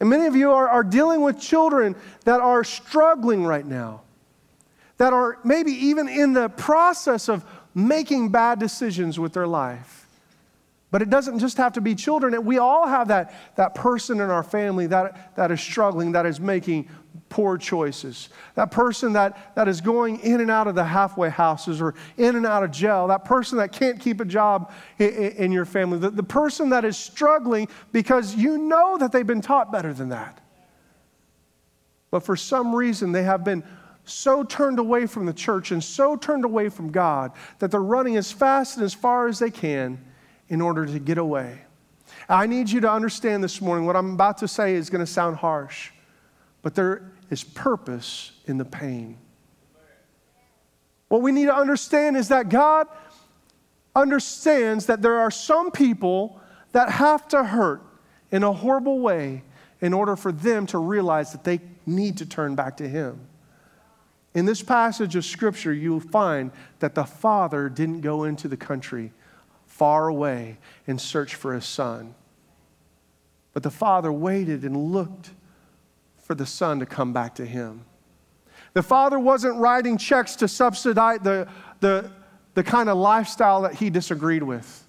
And 0.00 0.10
many 0.10 0.26
of 0.26 0.34
you 0.34 0.50
are, 0.50 0.68
are 0.68 0.82
dealing 0.82 1.22
with 1.22 1.40
children 1.40 1.94
that 2.24 2.40
are 2.40 2.64
struggling 2.64 3.44
right 3.44 3.64
now, 3.64 4.02
that 4.98 5.12
are 5.12 5.38
maybe 5.44 5.70
even 5.70 6.08
in 6.08 6.32
the 6.32 6.48
process 6.48 7.28
of 7.28 7.44
making 7.74 8.30
bad 8.30 8.58
decisions 8.58 9.18
with 9.18 9.32
their 9.32 9.46
life. 9.46 10.06
But 10.90 11.02
it 11.02 11.10
doesn't 11.10 11.38
just 11.38 11.56
have 11.56 11.72
to 11.72 11.80
be 11.80 11.94
children. 11.94 12.44
We 12.44 12.58
all 12.58 12.86
have 12.86 13.08
that, 13.08 13.34
that 13.56 13.74
person 13.74 14.20
in 14.20 14.30
our 14.30 14.44
family 14.44 14.86
that, 14.88 15.34
that 15.36 15.50
is 15.50 15.60
struggling, 15.60 16.12
that 16.12 16.26
is 16.26 16.38
making 16.38 16.88
poor 17.28 17.58
choices. 17.58 18.28
That 18.54 18.70
person 18.70 19.12
that, 19.14 19.54
that 19.54 19.68
is 19.68 19.80
going 19.80 20.20
in 20.20 20.40
and 20.40 20.50
out 20.50 20.66
of 20.66 20.74
the 20.74 20.84
halfway 20.84 21.30
houses 21.30 21.80
or 21.80 21.94
in 22.16 22.36
and 22.36 22.46
out 22.46 22.62
of 22.62 22.70
jail. 22.70 23.08
That 23.08 23.24
person 23.24 23.58
that 23.58 23.72
can't 23.72 24.00
keep 24.00 24.20
a 24.20 24.24
job 24.24 24.72
in, 24.98 25.08
in 25.08 25.52
your 25.52 25.64
family. 25.64 25.98
The, 25.98 26.10
the 26.10 26.22
person 26.22 26.70
that 26.70 26.84
is 26.84 26.96
struggling 26.96 27.68
because 27.92 28.34
you 28.34 28.58
know 28.58 28.98
that 28.98 29.12
they've 29.12 29.26
been 29.26 29.40
taught 29.40 29.72
better 29.72 29.92
than 29.92 30.10
that. 30.10 30.40
But 32.10 32.20
for 32.20 32.36
some 32.36 32.74
reason, 32.74 33.10
they 33.10 33.24
have 33.24 33.42
been 33.42 33.64
so 34.04 34.44
turned 34.44 34.78
away 34.78 35.06
from 35.06 35.26
the 35.26 35.32
church 35.32 35.72
and 35.72 35.82
so 35.82 36.16
turned 36.16 36.44
away 36.44 36.68
from 36.68 36.92
God 36.92 37.32
that 37.58 37.70
they're 37.70 37.82
running 37.82 38.16
as 38.16 38.30
fast 38.30 38.76
and 38.76 38.84
as 38.84 38.94
far 38.94 39.28
as 39.28 39.38
they 39.38 39.50
can 39.50 39.98
in 40.48 40.60
order 40.60 40.86
to 40.86 40.98
get 40.98 41.18
away. 41.18 41.62
I 42.28 42.46
need 42.46 42.70
you 42.70 42.80
to 42.80 42.90
understand 42.90 43.42
this 43.42 43.60
morning 43.60 43.86
what 43.86 43.96
I'm 43.96 44.14
about 44.14 44.38
to 44.38 44.48
say 44.48 44.74
is 44.74 44.90
going 44.90 45.04
to 45.04 45.10
sound 45.10 45.36
harsh, 45.36 45.90
but 46.64 46.74
there 46.74 47.12
is 47.30 47.44
purpose 47.44 48.32
in 48.46 48.56
the 48.56 48.64
pain. 48.64 49.18
What 51.08 51.20
we 51.20 51.30
need 51.30 51.44
to 51.44 51.54
understand 51.54 52.16
is 52.16 52.28
that 52.28 52.48
God 52.48 52.88
understands 53.94 54.86
that 54.86 55.02
there 55.02 55.18
are 55.18 55.30
some 55.30 55.70
people 55.70 56.40
that 56.72 56.88
have 56.88 57.28
to 57.28 57.44
hurt 57.44 57.82
in 58.32 58.42
a 58.42 58.52
horrible 58.52 58.98
way 58.98 59.42
in 59.82 59.92
order 59.92 60.16
for 60.16 60.32
them 60.32 60.64
to 60.68 60.78
realize 60.78 61.32
that 61.32 61.44
they 61.44 61.60
need 61.84 62.16
to 62.16 62.26
turn 62.26 62.54
back 62.54 62.78
to 62.78 62.88
Him. 62.88 63.20
In 64.32 64.46
this 64.46 64.62
passage 64.62 65.16
of 65.16 65.24
Scripture, 65.26 65.72
you'll 65.72 66.00
find 66.00 66.50
that 66.78 66.94
the 66.94 67.04
father 67.04 67.68
didn't 67.68 68.00
go 68.00 68.24
into 68.24 68.48
the 68.48 68.56
country 68.56 69.12
far 69.66 70.08
away 70.08 70.56
and 70.86 70.98
search 70.98 71.34
for 71.34 71.52
his 71.52 71.66
son. 71.66 72.14
But 73.52 73.62
the 73.62 73.70
father 73.70 74.10
waited 74.10 74.64
and 74.64 74.92
looked 74.92 75.30
for 76.24 76.34
the 76.34 76.46
son 76.46 76.80
to 76.80 76.86
come 76.86 77.12
back 77.12 77.34
to 77.34 77.44
him. 77.44 77.84
The 78.72 78.82
father 78.82 79.18
wasn't 79.18 79.58
writing 79.58 79.98
checks 79.98 80.34
to 80.36 80.48
subsidize 80.48 81.20
the, 81.20 81.46
the, 81.80 82.10
the 82.54 82.64
kind 82.64 82.88
of 82.88 82.96
lifestyle 82.96 83.62
that 83.62 83.74
he 83.74 83.90
disagreed 83.90 84.42
with. 84.42 84.88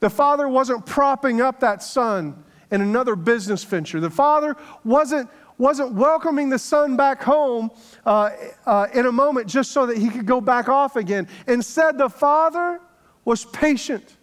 The 0.00 0.10
father 0.10 0.48
wasn't 0.48 0.86
propping 0.86 1.40
up 1.40 1.60
that 1.60 1.82
son 1.82 2.42
in 2.70 2.80
another 2.80 3.14
business 3.14 3.62
venture. 3.62 4.00
The 4.00 4.10
father 4.10 4.56
wasn't, 4.84 5.28
wasn't 5.58 5.92
welcoming 5.92 6.48
the 6.48 6.58
son 6.58 6.96
back 6.96 7.22
home 7.22 7.70
uh, 8.06 8.30
uh, 8.64 8.86
in 8.94 9.06
a 9.06 9.12
moment 9.12 9.48
just 9.48 9.72
so 9.72 9.86
that 9.86 9.98
he 9.98 10.08
could 10.08 10.26
go 10.26 10.40
back 10.40 10.68
off 10.68 10.96
again. 10.96 11.28
Instead, 11.46 11.98
the 11.98 12.08
father 12.08 12.80
was 13.24 13.44
patient 13.44 14.16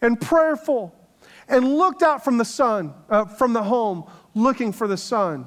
and 0.00 0.20
prayerful 0.20 0.94
and 1.48 1.76
looked 1.76 2.02
out 2.02 2.24
from 2.24 2.38
the 2.38 2.44
son, 2.44 2.94
uh, 3.10 3.24
from 3.24 3.52
the 3.52 3.62
home, 3.62 4.04
looking 4.34 4.72
for 4.72 4.86
the 4.86 4.96
son. 4.96 5.46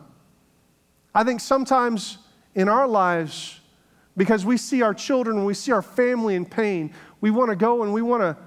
I 1.14 1.24
think 1.24 1.40
sometimes 1.40 2.18
in 2.54 2.70
our 2.70 2.88
lives, 2.88 3.60
because 4.18 4.46
we 4.46 4.58
see 4.58 4.82
our 4.82 4.94
children, 4.94 5.44
we 5.46 5.54
see 5.54 5.72
our 5.72 5.82
family 5.82 6.36
in 6.36 6.46
pain, 6.46 6.94
we 7.22 7.32
want 7.32 7.50
to 7.50 7.56
go 7.56 7.84
and 7.84 7.94
we 7.94 8.02
want 8.02 8.22
to 8.22 8.38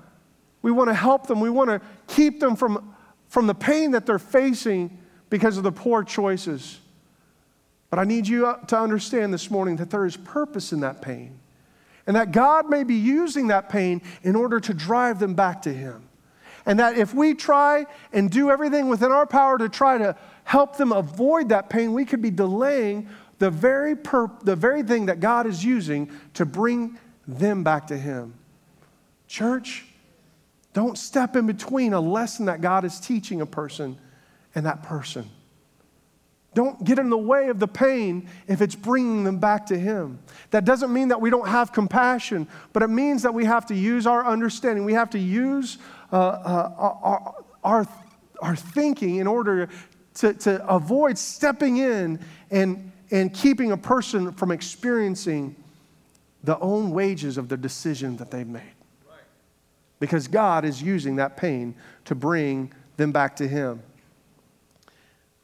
we 0.62 0.70
want 0.70 0.88
to 0.88 0.94
help 0.94 1.26
them. 1.26 1.40
We 1.40 1.50
want 1.50 1.70
to 1.70 1.80
keep 2.08 2.40
them 2.40 2.56
from, 2.56 2.94
from 3.28 3.46
the 3.46 3.54
pain 3.54 3.92
that 3.92 4.06
they're 4.06 4.18
facing 4.18 4.98
because 5.30 5.56
of 5.56 5.62
the 5.62 5.72
poor 5.72 6.02
choices. 6.02 6.80
But 7.90 7.98
I 7.98 8.04
need 8.04 8.26
you 8.26 8.54
to 8.66 8.78
understand 8.78 9.32
this 9.32 9.50
morning 9.50 9.76
that 9.76 9.90
there 9.90 10.04
is 10.04 10.16
purpose 10.16 10.72
in 10.72 10.80
that 10.80 11.00
pain 11.00 11.38
and 12.06 12.16
that 12.16 12.32
God 12.32 12.68
may 12.68 12.84
be 12.84 12.94
using 12.94 13.48
that 13.48 13.68
pain 13.68 14.02
in 14.22 14.34
order 14.34 14.60
to 14.60 14.74
drive 14.74 15.18
them 15.18 15.34
back 15.34 15.62
to 15.62 15.72
Him. 15.72 16.07
And 16.68 16.78
that 16.80 16.98
if 16.98 17.14
we 17.14 17.32
try 17.34 17.86
and 18.12 18.30
do 18.30 18.50
everything 18.50 18.88
within 18.88 19.10
our 19.10 19.26
power 19.26 19.56
to 19.56 19.70
try 19.70 19.96
to 19.96 20.14
help 20.44 20.76
them 20.76 20.92
avoid 20.92 21.48
that 21.48 21.70
pain, 21.70 21.94
we 21.94 22.04
could 22.04 22.20
be 22.20 22.30
delaying 22.30 23.08
the 23.38 23.50
very, 23.50 23.94
the 23.94 24.54
very 24.54 24.82
thing 24.82 25.06
that 25.06 25.18
God 25.18 25.46
is 25.46 25.64
using 25.64 26.10
to 26.34 26.44
bring 26.44 26.98
them 27.26 27.64
back 27.64 27.86
to 27.86 27.96
Him. 27.96 28.34
Church, 29.26 29.86
don't 30.74 30.98
step 30.98 31.36
in 31.36 31.46
between 31.46 31.94
a 31.94 32.00
lesson 32.00 32.44
that 32.46 32.60
God 32.60 32.84
is 32.84 33.00
teaching 33.00 33.40
a 33.40 33.46
person 33.46 33.98
and 34.54 34.66
that 34.66 34.82
person. 34.82 35.28
Don't 36.54 36.82
get 36.84 36.98
in 36.98 37.08
the 37.08 37.16
way 37.16 37.48
of 37.48 37.60
the 37.60 37.68
pain 37.68 38.28
if 38.46 38.60
it's 38.60 38.74
bringing 38.74 39.24
them 39.24 39.38
back 39.38 39.66
to 39.66 39.78
Him. 39.78 40.18
That 40.50 40.66
doesn't 40.66 40.92
mean 40.92 41.08
that 41.08 41.20
we 41.20 41.30
don't 41.30 41.48
have 41.48 41.72
compassion, 41.72 42.46
but 42.72 42.82
it 42.82 42.88
means 42.88 43.22
that 43.22 43.32
we 43.32 43.46
have 43.46 43.64
to 43.66 43.74
use 43.74 44.06
our 44.06 44.26
understanding. 44.26 44.84
We 44.84 44.94
have 44.94 45.10
to 45.10 45.18
use 45.18 45.78
uh, 46.12 46.70
our, 46.76 47.34
our, 47.64 47.86
our 48.40 48.56
thinking 48.56 49.16
in 49.16 49.26
order 49.26 49.68
to, 50.14 50.34
to 50.34 50.66
avoid 50.66 51.18
stepping 51.18 51.78
in 51.78 52.20
and, 52.50 52.90
and 53.10 53.32
keeping 53.32 53.72
a 53.72 53.76
person 53.76 54.32
from 54.32 54.50
experiencing 54.50 55.56
the 56.44 56.58
own 56.58 56.90
wages 56.90 57.36
of 57.38 57.48
the 57.48 57.56
decision 57.56 58.16
that 58.16 58.30
they've 58.30 58.46
made. 58.46 58.62
Because 60.00 60.28
God 60.28 60.64
is 60.64 60.80
using 60.80 61.16
that 61.16 61.36
pain 61.36 61.74
to 62.04 62.14
bring 62.14 62.72
them 62.96 63.10
back 63.10 63.36
to 63.36 63.48
Him. 63.48 63.82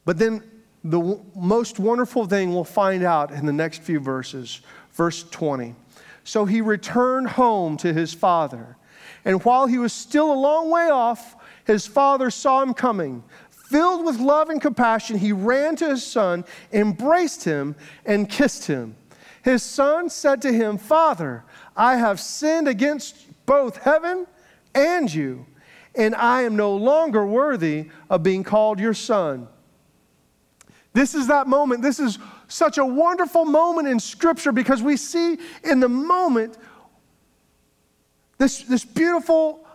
But 0.05 0.17
then 0.17 0.43
the 0.83 0.99
w- 0.99 1.25
most 1.35 1.79
wonderful 1.79 2.25
thing 2.25 2.53
we'll 2.53 2.63
find 2.63 3.03
out 3.03 3.31
in 3.31 3.45
the 3.45 3.53
next 3.53 3.81
few 3.81 3.99
verses. 3.99 4.61
Verse 4.93 5.23
20. 5.23 5.75
So 6.23 6.45
he 6.45 6.61
returned 6.61 7.29
home 7.29 7.75
to 7.77 7.91
his 7.91 8.13
father. 8.13 8.77
And 9.25 9.43
while 9.43 9.65
he 9.65 9.79
was 9.79 9.91
still 9.91 10.31
a 10.31 10.33
long 10.33 10.69
way 10.69 10.89
off, 10.89 11.35
his 11.65 11.87
father 11.87 12.29
saw 12.29 12.61
him 12.61 12.73
coming. 12.73 13.23
Filled 13.49 14.05
with 14.05 14.19
love 14.19 14.49
and 14.49 14.61
compassion, 14.61 15.17
he 15.17 15.31
ran 15.31 15.75
to 15.77 15.89
his 15.89 16.05
son, 16.05 16.45
embraced 16.71 17.43
him, 17.43 17.75
and 18.05 18.29
kissed 18.29 18.67
him. 18.67 18.95
His 19.43 19.63
son 19.63 20.09
said 20.09 20.41
to 20.43 20.53
him, 20.53 20.77
Father, 20.77 21.43
I 21.75 21.95
have 21.95 22.19
sinned 22.19 22.67
against 22.67 23.15
both 23.45 23.77
heaven 23.77 24.27
and 24.75 25.11
you, 25.11 25.47
and 25.95 26.13
I 26.15 26.43
am 26.43 26.55
no 26.55 26.75
longer 26.75 27.25
worthy 27.25 27.89
of 28.09 28.21
being 28.21 28.43
called 28.43 28.79
your 28.79 28.93
son. 28.93 29.47
This 30.93 31.15
is 31.15 31.27
that 31.27 31.47
moment. 31.47 31.81
This 31.81 31.99
is 31.99 32.19
such 32.47 32.77
a 32.77 32.85
wonderful 32.85 33.45
moment 33.45 33.87
in 33.87 33.99
Scripture 33.99 34.51
because 34.51 34.81
we 34.81 34.95
see 34.95 35.37
in 35.63 35.79
the 35.79 35.89
moment 35.89 36.57
this, 38.37 38.63
this 38.63 38.85
beautiful 38.85 39.65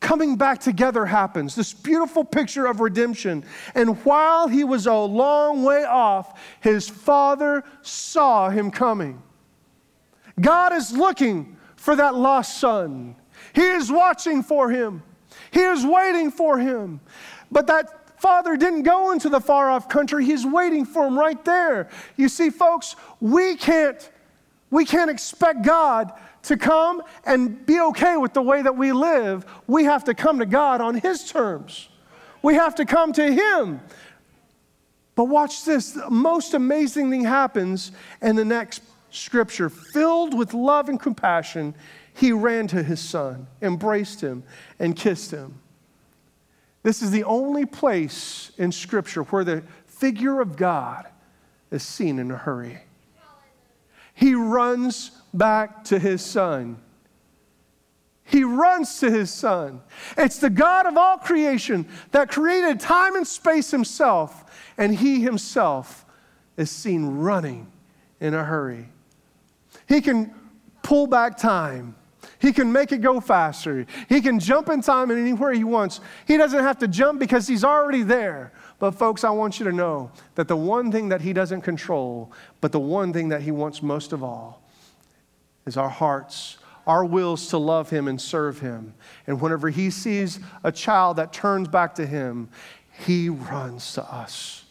coming 0.00 0.36
back 0.36 0.60
together 0.60 1.04
happens, 1.04 1.54
this 1.54 1.72
beautiful 1.72 2.24
picture 2.24 2.66
of 2.66 2.80
redemption. 2.80 3.44
And 3.74 4.02
while 4.04 4.48
he 4.48 4.64
was 4.64 4.86
a 4.86 4.94
long 4.94 5.64
way 5.64 5.84
off, 5.84 6.40
his 6.60 6.88
father 6.88 7.64
saw 7.82 8.48
him 8.48 8.70
coming. 8.70 9.22
God 10.40 10.72
is 10.72 10.92
looking 10.92 11.56
for 11.76 11.96
that 11.96 12.14
lost 12.14 12.58
son, 12.58 13.16
he 13.52 13.62
is 13.62 13.90
watching 13.90 14.42
for 14.42 14.70
him, 14.70 15.02
he 15.50 15.60
is 15.60 15.84
waiting 15.84 16.30
for 16.30 16.58
him. 16.58 17.00
But 17.50 17.66
that 17.68 18.20
father 18.20 18.56
didn't 18.56 18.82
go 18.82 19.12
into 19.12 19.28
the 19.28 19.40
far 19.40 19.70
off 19.70 19.88
country. 19.88 20.24
He's 20.24 20.44
waiting 20.44 20.84
for 20.84 21.06
him 21.06 21.18
right 21.18 21.42
there. 21.44 21.88
You 22.16 22.28
see, 22.28 22.50
folks, 22.50 22.96
we 23.20 23.56
can't, 23.56 24.10
we 24.70 24.84
can't 24.84 25.10
expect 25.10 25.62
God 25.62 26.12
to 26.48 26.56
come 26.56 27.02
and 27.24 27.64
be 27.64 27.80
okay 27.80 28.16
with 28.16 28.34
the 28.34 28.42
way 28.42 28.60
that 28.60 28.76
we 28.76 28.92
live. 28.92 29.46
We 29.66 29.84
have 29.84 30.04
to 30.04 30.14
come 30.14 30.40
to 30.40 30.46
God 30.46 30.80
on 30.80 30.96
His 30.96 31.30
terms. 31.30 31.88
We 32.42 32.54
have 32.54 32.74
to 32.76 32.84
come 32.84 33.12
to 33.14 33.32
Him. 33.32 33.80
But 35.14 35.24
watch 35.24 35.64
this 35.64 35.92
the 35.92 36.10
most 36.10 36.54
amazing 36.54 37.10
thing 37.10 37.24
happens 37.24 37.92
in 38.20 38.36
the 38.36 38.44
next 38.44 38.82
scripture. 39.10 39.68
Filled 39.68 40.36
with 40.36 40.54
love 40.54 40.88
and 40.88 41.00
compassion, 41.00 41.74
he 42.14 42.32
ran 42.32 42.66
to 42.68 42.82
his 42.82 43.00
son, 43.00 43.46
embraced 43.62 44.20
him, 44.20 44.42
and 44.78 44.96
kissed 44.96 45.30
him. 45.30 45.60
This 46.82 47.02
is 47.02 47.10
the 47.10 47.24
only 47.24 47.66
place 47.66 48.52
in 48.58 48.72
Scripture 48.72 49.22
where 49.24 49.44
the 49.44 49.62
figure 49.86 50.40
of 50.40 50.56
God 50.56 51.06
is 51.70 51.82
seen 51.82 52.18
in 52.18 52.30
a 52.30 52.36
hurry. 52.36 52.78
He 54.18 54.34
runs 54.34 55.12
back 55.32 55.84
to 55.84 55.98
his 56.00 56.24
son. 56.24 56.78
He 58.24 58.42
runs 58.42 58.98
to 58.98 59.12
his 59.12 59.30
son. 59.30 59.80
It's 60.16 60.38
the 60.38 60.50
God 60.50 60.86
of 60.86 60.96
all 60.96 61.18
creation 61.18 61.86
that 62.10 62.28
created 62.28 62.80
time 62.80 63.14
and 63.14 63.24
space 63.24 63.70
himself, 63.70 64.72
and 64.76 64.92
he 64.92 65.20
himself 65.20 66.04
is 66.56 66.68
seen 66.68 67.06
running 67.06 67.70
in 68.18 68.34
a 68.34 68.42
hurry. 68.42 68.88
He 69.86 70.00
can 70.00 70.34
pull 70.82 71.06
back 71.06 71.36
time. 71.36 71.94
He 72.40 72.52
can 72.52 72.72
make 72.72 72.90
it 72.90 72.98
go 72.98 73.20
faster. 73.20 73.86
He 74.08 74.20
can 74.20 74.40
jump 74.40 74.68
in 74.68 74.80
time 74.80 75.12
and 75.12 75.20
anywhere 75.20 75.52
he 75.52 75.62
wants. 75.62 76.00
He 76.26 76.36
doesn't 76.36 76.58
have 76.58 76.78
to 76.78 76.88
jump 76.88 77.20
because 77.20 77.46
he's 77.46 77.62
already 77.62 78.02
there. 78.02 78.52
But, 78.78 78.92
folks, 78.92 79.24
I 79.24 79.30
want 79.30 79.58
you 79.58 79.64
to 79.64 79.72
know 79.72 80.10
that 80.36 80.46
the 80.46 80.56
one 80.56 80.92
thing 80.92 81.08
that 81.08 81.20
he 81.20 81.32
doesn't 81.32 81.62
control, 81.62 82.32
but 82.60 82.70
the 82.70 82.80
one 82.80 83.12
thing 83.12 83.28
that 83.30 83.42
he 83.42 83.50
wants 83.50 83.82
most 83.82 84.12
of 84.12 84.22
all, 84.22 84.62
is 85.66 85.76
our 85.76 85.88
hearts, 85.88 86.58
our 86.86 87.04
wills 87.04 87.48
to 87.48 87.58
love 87.58 87.90
him 87.90 88.08
and 88.08 88.20
serve 88.20 88.60
him. 88.60 88.94
And 89.26 89.40
whenever 89.40 89.68
he 89.68 89.90
sees 89.90 90.40
a 90.64 90.72
child 90.72 91.16
that 91.16 91.32
turns 91.32 91.68
back 91.68 91.94
to 91.96 92.06
him, 92.06 92.48
he 93.04 93.28
runs 93.28 93.92
to 93.94 94.02
us. 94.02 94.64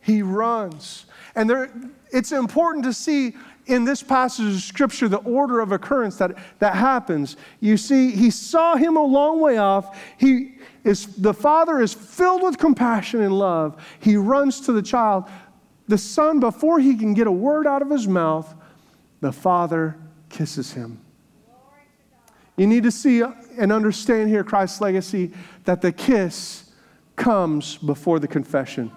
He 0.00 0.22
runs. 0.22 1.06
And 1.34 1.50
there, 1.50 1.70
it's 2.12 2.30
important 2.30 2.84
to 2.84 2.92
see 2.92 3.34
in 3.66 3.84
this 3.84 4.02
passage 4.02 4.54
of 4.54 4.60
scripture 4.60 5.08
the 5.08 5.16
order 5.18 5.58
of 5.58 5.72
occurrence 5.72 6.16
that, 6.18 6.36
that 6.60 6.76
happens. 6.76 7.36
You 7.60 7.76
see, 7.76 8.12
he 8.12 8.30
saw 8.30 8.76
him 8.76 8.96
a 8.96 9.02
long 9.02 9.40
way 9.40 9.58
off. 9.58 9.98
He 10.18 10.55
is, 10.86 11.06
the 11.16 11.34
father 11.34 11.80
is 11.80 11.92
filled 11.92 12.42
with 12.42 12.58
compassion 12.58 13.20
and 13.20 13.36
love. 13.36 13.84
He 13.98 14.16
runs 14.16 14.60
to 14.62 14.72
the 14.72 14.82
child. 14.82 15.24
The 15.88 15.98
son, 15.98 16.38
before 16.38 16.78
he 16.78 16.94
can 16.94 17.12
get 17.12 17.26
a 17.26 17.32
word 17.32 17.66
out 17.66 17.82
of 17.82 17.90
his 17.90 18.06
mouth, 18.06 18.54
the 19.20 19.32
father 19.32 19.96
kisses 20.28 20.72
him. 20.72 21.00
You 22.56 22.68
need 22.68 22.84
to 22.84 22.92
see 22.92 23.22
and 23.58 23.72
understand 23.72 24.30
here, 24.30 24.44
Christ's 24.44 24.80
legacy, 24.80 25.32
that 25.64 25.82
the 25.82 25.90
kiss 25.90 26.70
comes 27.16 27.76
before 27.78 28.20
the 28.20 28.28
confession. 28.28 28.92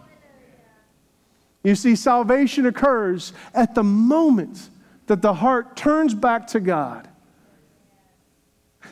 You 1.63 1.73
see, 1.75 1.95
salvation 1.95 2.67
occurs 2.67 3.33
at 3.53 3.73
the 3.73 3.83
moment 3.83 4.69
that 5.07 5.23
the 5.23 5.33
heart 5.33 5.75
turns 5.75 6.13
back 6.13 6.47
to 6.47 6.59
God. 6.59 7.07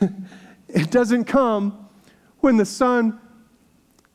it 0.68 0.90
doesn't 0.90 1.24
come 1.24 1.87
when 2.40 2.56
the 2.56 2.64
son 2.64 3.20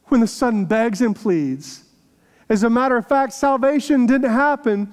when 0.06 0.22
the 0.22 0.28
son 0.28 0.66
begs 0.66 1.02
and 1.02 1.16
pleads. 1.16 1.86
As 2.50 2.64
a 2.64 2.70
matter 2.70 2.98
of 2.98 3.08
fact, 3.08 3.34
salvation 3.34 4.06
didn't 4.06 4.30
happen 4.30 4.92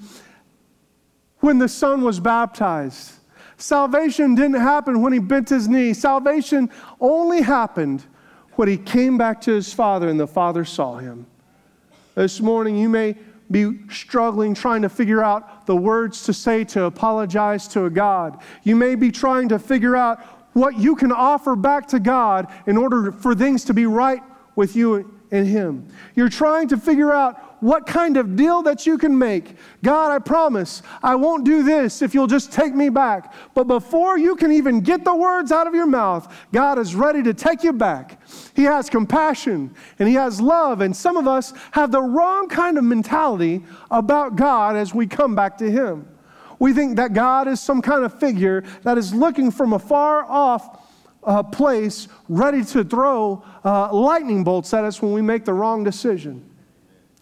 when 1.39 1.59
the 1.59 1.67
son 1.67 2.01
was 2.01 2.19
baptized. 2.19 3.13
Salvation 3.57 4.33
didn't 4.33 4.59
happen 4.59 5.01
when 5.01 5.13
he 5.13 5.19
bent 5.19 5.49
his 5.49 5.67
knee. 5.67 5.93
Salvation 5.93 6.71
only 6.99 7.41
happened 7.41 8.03
when 8.53 8.67
he 8.67 8.77
came 8.77 9.17
back 9.17 9.39
to 9.41 9.51
his 9.51 9.71
father 9.71 10.09
and 10.09 10.19
the 10.19 10.25
father 10.25 10.65
saw 10.65 10.97
him. 10.97 11.27
This 12.15 12.41
morning, 12.41 12.75
you 12.77 12.89
may 12.89 13.15
be 13.51 13.79
struggling 13.89 14.55
trying 14.55 14.81
to 14.81 14.89
figure 14.89 15.23
out 15.23 15.65
the 15.65 15.75
words 15.75 16.23
to 16.23 16.33
say 16.33 16.63
to 16.63 16.85
apologize 16.85 17.67
to 17.67 17.85
a 17.85 17.89
God. 17.89 18.41
You 18.63 18.75
may 18.75 18.95
be 18.95 19.11
trying 19.11 19.49
to 19.49 19.59
figure 19.59 19.95
out 19.95 20.40
what 20.53 20.77
you 20.77 20.95
can 20.95 21.11
offer 21.11 21.55
back 21.55 21.87
to 21.89 21.99
God 21.99 22.51
in 22.67 22.77
order 22.77 23.11
for 23.11 23.35
things 23.35 23.65
to 23.65 23.73
be 23.73 23.85
right 23.85 24.21
with 24.55 24.75
you 24.75 25.19
and 25.31 25.47
Him. 25.47 25.87
You're 26.15 26.29
trying 26.29 26.67
to 26.69 26.77
figure 26.77 27.13
out 27.13 27.51
what 27.61 27.85
kind 27.85 28.17
of 28.17 28.35
deal 28.35 28.63
that 28.63 28.85
you 28.85 28.97
can 28.97 29.17
make. 29.17 29.55
God, 29.83 30.11
I 30.11 30.19
promise 30.19 30.81
I 31.01 31.15
won't 31.15 31.45
do 31.45 31.63
this 31.63 32.01
if 32.01 32.13
you'll 32.13 32.27
just 32.27 32.51
take 32.51 32.73
me 32.73 32.89
back. 32.89 33.33
But 33.53 33.65
before 33.65 34.17
you 34.17 34.35
can 34.35 34.51
even 34.51 34.81
get 34.81 35.05
the 35.05 35.15
words 35.15 35.51
out 35.51 35.67
of 35.67 35.75
your 35.75 35.85
mouth, 35.85 36.33
God 36.51 36.79
is 36.79 36.95
ready 36.95 37.21
to 37.23 37.33
take 37.33 37.63
you 37.63 37.71
back. 37.71 38.19
He 38.55 38.63
has 38.63 38.89
compassion 38.89 39.73
and 39.99 40.09
He 40.09 40.15
has 40.15 40.41
love. 40.41 40.81
And 40.81 40.95
some 40.95 41.17
of 41.17 41.27
us 41.27 41.53
have 41.71 41.91
the 41.91 42.01
wrong 42.01 42.49
kind 42.49 42.77
of 42.77 42.83
mentality 42.83 43.63
about 43.89 44.35
God 44.35 44.75
as 44.75 44.93
we 44.93 45.07
come 45.07 45.35
back 45.35 45.57
to 45.59 45.71
Him. 45.71 46.07
We 46.61 46.73
think 46.73 46.97
that 46.97 47.13
God 47.13 47.47
is 47.47 47.59
some 47.59 47.81
kind 47.81 48.05
of 48.05 48.19
figure 48.19 48.63
that 48.83 48.95
is 48.95 49.15
looking 49.15 49.49
from 49.49 49.73
a 49.73 49.79
far 49.79 50.23
off 50.25 50.87
uh, 51.23 51.41
place, 51.41 52.07
ready 52.29 52.63
to 52.65 52.83
throw 52.83 53.43
uh, 53.65 53.91
lightning 53.91 54.43
bolts 54.43 54.71
at 54.71 54.83
us 54.83 55.01
when 55.01 55.11
we 55.11 55.23
make 55.23 55.43
the 55.43 55.53
wrong 55.53 55.83
decision. 55.83 56.47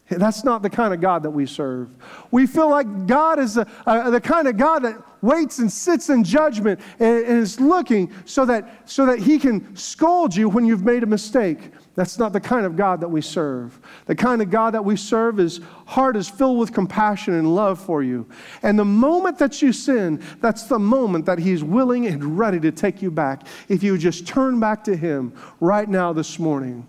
That's 0.10 0.43
not 0.43 0.62
the 0.62 0.69
kind 0.69 0.93
of 0.93 0.99
God 0.99 1.23
that 1.23 1.30
we 1.30 1.45
serve. 1.45 1.88
We 2.32 2.47
feel 2.47 2.69
like 2.69 3.08
God 3.08 3.39
is 3.39 3.54
the, 3.54 3.65
uh, 3.86 4.10
the 4.10 4.19
kind 4.19 4.45
of 4.45 4.58
God 4.58 4.80
that 4.80 5.02
waits 5.21 5.60
and 5.60 5.71
sits 5.71 6.10
in 6.10 6.25
judgment 6.25 6.82
and, 6.99 7.25
and 7.25 7.39
is 7.39 7.62
looking 7.62 8.12
so 8.25 8.43
that, 8.43 8.89
so 8.89 9.06
that 9.06 9.19
he 9.19 9.39
can 9.39 9.73
scold 9.73 10.36
you 10.36 10.49
when 10.49 10.65
you've 10.65 10.84
made 10.84 11.04
a 11.04 11.08
mistake. 11.08 11.71
That's 12.00 12.18
not 12.18 12.32
the 12.32 12.40
kind 12.40 12.66
of 12.66 12.78
God 12.78 13.02
that 13.02 13.10
we 13.10 13.20
serve. 13.20 13.78
The 14.06 14.16
kind 14.16 14.42
of 14.42 14.50
God 14.50 14.74
that 14.74 14.86
we 14.86 14.96
serve, 14.96 15.36
his 15.36 15.60
heart 15.86 16.16
is 16.16 16.30
filled 16.30 16.58
with 16.58 16.72
compassion 16.72 17.34
and 17.34 17.54
love 17.54 17.78
for 17.78 18.02
you. 18.02 18.26
And 18.64 18.80
the 18.80 18.86
moment 18.86 19.38
that 19.40 19.62
you 19.62 19.74
sin, 19.74 20.24
that's 20.40 20.64
the 20.64 20.80
moment 20.80 21.26
that 21.26 21.40
he's 21.40 21.62
willing 21.62 22.08
and 22.08 22.40
ready 22.40 22.58
to 22.62 22.72
take 22.72 23.02
you 23.02 23.12
back. 23.12 23.46
If 23.68 23.84
you 23.84 23.98
just 23.98 24.26
turn 24.26 24.62
back 24.62 24.86
to 24.86 24.96
him 24.96 25.34
right 25.60 25.90
now 25.90 26.14
this 26.14 26.40
morning. 26.40 26.88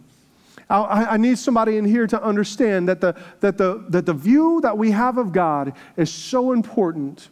I, 0.69 1.05
I 1.05 1.17
need 1.17 1.41
somebody 1.41 1.77
in 1.77 1.85
here 1.85 2.07
to 2.07 2.23
understand 2.23 2.89
that 2.89 3.01
the, 3.01 3.17
that, 3.41 3.59
the, 3.59 3.85
that 3.89 4.07
the 4.07 4.15
view 4.15 4.61
that 4.63 4.79
we 4.79 4.93
have 4.93 5.19
of 5.19 5.33
God 5.33 5.73
is 5.97 6.13
so 6.13 6.53
important 6.53 7.31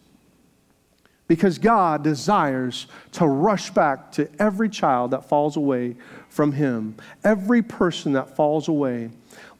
because 1.28 1.58
God 1.58 2.02
desires 2.02 2.88
to 3.12 3.26
rush 3.26 3.70
back 3.70 4.10
to 4.12 4.28
every 4.40 4.68
child 4.68 5.12
that 5.12 5.28
falls 5.28 5.56
away 5.56 5.94
from 6.28 6.52
Him, 6.52 6.96
every 7.24 7.62
person 7.62 8.12
that 8.12 8.36
falls 8.36 8.68
away. 8.68 9.10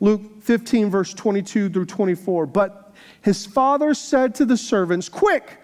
Luke 0.00 0.42
15, 0.42 0.90
verse 0.90 1.12
22 1.14 1.70
through 1.70 1.86
24. 1.86 2.46
But 2.46 2.94
his 3.22 3.46
father 3.46 3.94
said 3.94 4.34
to 4.36 4.44
the 4.44 4.56
servants, 4.56 5.08
Quick! 5.08 5.58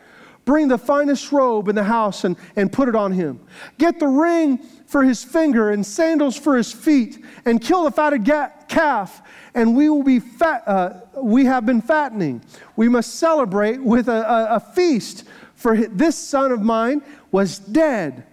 Bring 0.44 0.68
the 0.68 0.78
finest 0.78 1.32
robe 1.32 1.68
in 1.68 1.74
the 1.74 1.84
house 1.84 2.24
and, 2.24 2.36
and 2.54 2.70
put 2.70 2.88
it 2.88 2.94
on 2.94 3.12
him. 3.12 3.40
Get 3.78 3.98
the 3.98 4.06
ring 4.06 4.58
for 4.86 5.02
his 5.02 5.24
finger 5.24 5.70
and 5.70 5.84
sandals 5.84 6.36
for 6.36 6.56
his 6.56 6.70
feet, 6.70 7.24
and 7.46 7.62
kill 7.62 7.84
the 7.84 7.90
fatted 7.90 8.24
ga- 8.24 8.50
calf, 8.68 9.22
and 9.54 9.74
we 9.74 9.88
will 9.88 10.02
be 10.02 10.20
fat. 10.20 10.62
Uh, 10.66 11.00
we 11.16 11.46
have 11.46 11.64
been 11.64 11.80
fattening. 11.80 12.42
We 12.76 12.90
must 12.90 13.14
celebrate 13.14 13.82
with 13.82 14.08
a, 14.08 14.30
a, 14.30 14.56
a 14.56 14.60
feast, 14.60 15.24
for 15.54 15.76
this 15.76 16.16
son 16.16 16.52
of 16.52 16.60
mine 16.60 17.00
was 17.32 17.58
dead 17.58 18.26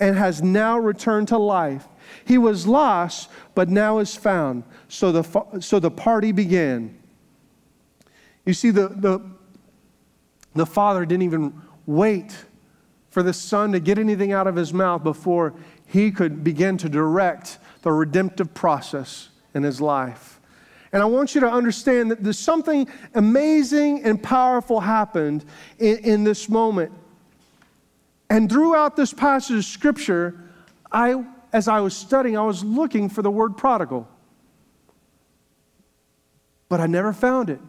and 0.00 0.16
has 0.16 0.42
now 0.42 0.78
returned 0.78 1.28
to 1.28 1.38
life. 1.38 1.86
He 2.24 2.38
was 2.38 2.66
lost, 2.66 3.30
but 3.54 3.68
now 3.68 3.98
is 3.98 4.14
found. 4.14 4.64
So 4.88 5.12
the, 5.12 5.60
so 5.60 5.78
the 5.80 5.90
party 5.90 6.32
began. 6.32 6.96
You 8.44 8.54
see, 8.54 8.70
the, 8.70 8.88
the, 8.88 9.20
the 10.54 10.66
father 10.66 11.04
didn't 11.04 11.22
even 11.22 11.62
wait 11.86 12.36
for 13.10 13.22
the 13.22 13.32
son 13.32 13.72
to 13.72 13.80
get 13.80 13.98
anything 13.98 14.32
out 14.32 14.46
of 14.46 14.56
his 14.56 14.72
mouth 14.72 15.02
before 15.02 15.54
he 15.86 16.10
could 16.10 16.44
begin 16.44 16.76
to 16.78 16.88
direct 16.88 17.58
the 17.82 17.92
redemptive 17.92 18.52
process 18.52 19.30
in 19.54 19.62
his 19.62 19.80
life. 19.80 20.40
And 20.92 21.02
I 21.02 21.06
want 21.06 21.34
you 21.34 21.40
to 21.42 21.50
understand 21.50 22.10
that 22.10 22.22
there's 22.22 22.38
something 22.38 22.88
amazing 23.14 24.04
and 24.04 24.22
powerful 24.22 24.80
happened 24.80 25.44
in, 25.78 25.98
in 25.98 26.24
this 26.24 26.48
moment. 26.48 26.92
And 28.28 28.50
throughout 28.50 28.96
this 28.96 29.12
passage 29.12 29.56
of 29.56 29.64
scripture, 29.64 30.34
I, 30.90 31.24
as 31.56 31.68
I 31.68 31.80
was 31.80 31.96
studying, 31.96 32.36
I 32.36 32.42
was 32.42 32.62
looking 32.62 33.08
for 33.08 33.22
the 33.22 33.30
word 33.30 33.56
prodigal. 33.56 34.06
But 36.68 36.80
I 36.80 36.86
never 36.86 37.14
found 37.14 37.48
it. 37.48 37.60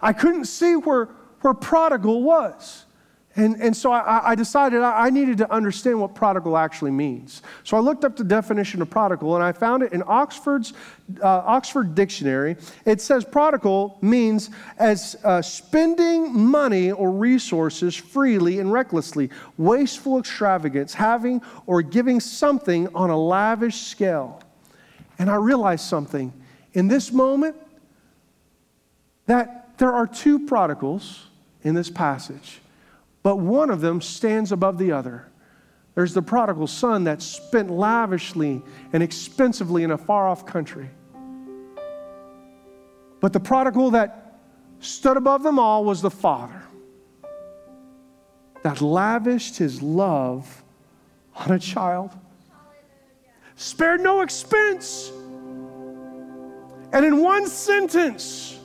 I 0.00 0.14
couldn't 0.14 0.46
see 0.46 0.74
where 0.74 1.10
where 1.42 1.54
prodigal 1.54 2.22
was. 2.22 2.86
And, 3.36 3.62
and 3.62 3.76
so 3.76 3.92
I, 3.92 4.32
I 4.32 4.34
decided 4.34 4.82
I, 4.82 5.08
needed 5.08 5.38
to 5.38 5.52
understand 5.52 6.00
what 6.00 6.16
prodigal 6.16 6.56
actually 6.56 6.90
means. 6.90 7.42
So 7.62 7.76
I 7.76 7.80
looked 7.80 8.04
up 8.04 8.16
the 8.16 8.24
definition 8.24 8.82
of 8.82 8.90
prodigal 8.90 9.36
and 9.36 9.44
I 9.44 9.52
found 9.52 9.84
it 9.84 9.92
in 9.92 10.02
Oxford's 10.04 10.72
uh, 11.22 11.42
Oxford 11.46 11.94
Dictionary. 11.94 12.56
It 12.84 13.00
says 13.00 13.24
prodigal 13.24 13.98
means 14.02 14.50
as 14.78 15.16
uh, 15.22 15.42
spending 15.42 16.36
money 16.36 16.90
or 16.90 17.12
resources 17.12 17.94
freely 17.94 18.58
and 18.58 18.72
recklessly, 18.72 19.30
wasteful 19.58 20.18
extravagance, 20.18 20.92
having 20.92 21.40
or 21.66 21.82
giving 21.82 22.18
something 22.18 22.88
on 22.96 23.10
a 23.10 23.16
lavish 23.16 23.82
scale. 23.82 24.42
And 25.20 25.30
I 25.30 25.36
realized 25.36 25.84
something 25.84 26.32
in 26.72 26.88
this 26.88 27.12
moment 27.12 27.54
that 29.26 29.78
there 29.78 29.92
are 29.92 30.06
two 30.06 30.46
prodigals 30.46 31.26
in 31.62 31.74
this 31.74 31.90
passage, 31.90 32.60
but 33.22 33.36
one 33.36 33.70
of 33.70 33.80
them 33.80 34.00
stands 34.00 34.52
above 34.52 34.78
the 34.78 34.92
other. 34.92 35.26
There's 35.94 36.14
the 36.14 36.22
prodigal 36.22 36.66
son 36.66 37.04
that 37.04 37.20
spent 37.20 37.70
lavishly 37.70 38.62
and 38.92 39.02
expensively 39.02 39.82
in 39.82 39.90
a 39.90 39.98
far 39.98 40.28
off 40.28 40.46
country. 40.46 40.88
But 43.20 43.32
the 43.32 43.40
prodigal 43.40 43.90
that 43.90 44.40
stood 44.78 45.16
above 45.16 45.42
them 45.42 45.58
all 45.58 45.84
was 45.84 46.00
the 46.00 46.10
father 46.10 46.62
that 48.62 48.80
lavished 48.80 49.56
his 49.56 49.82
love 49.82 50.62
on 51.34 51.52
a 51.52 51.58
child, 51.58 52.10
spared 53.56 54.00
no 54.00 54.20
expense. 54.20 55.10
And 56.92 57.04
in 57.04 57.18
one 57.22 57.46
sentence, 57.46 58.58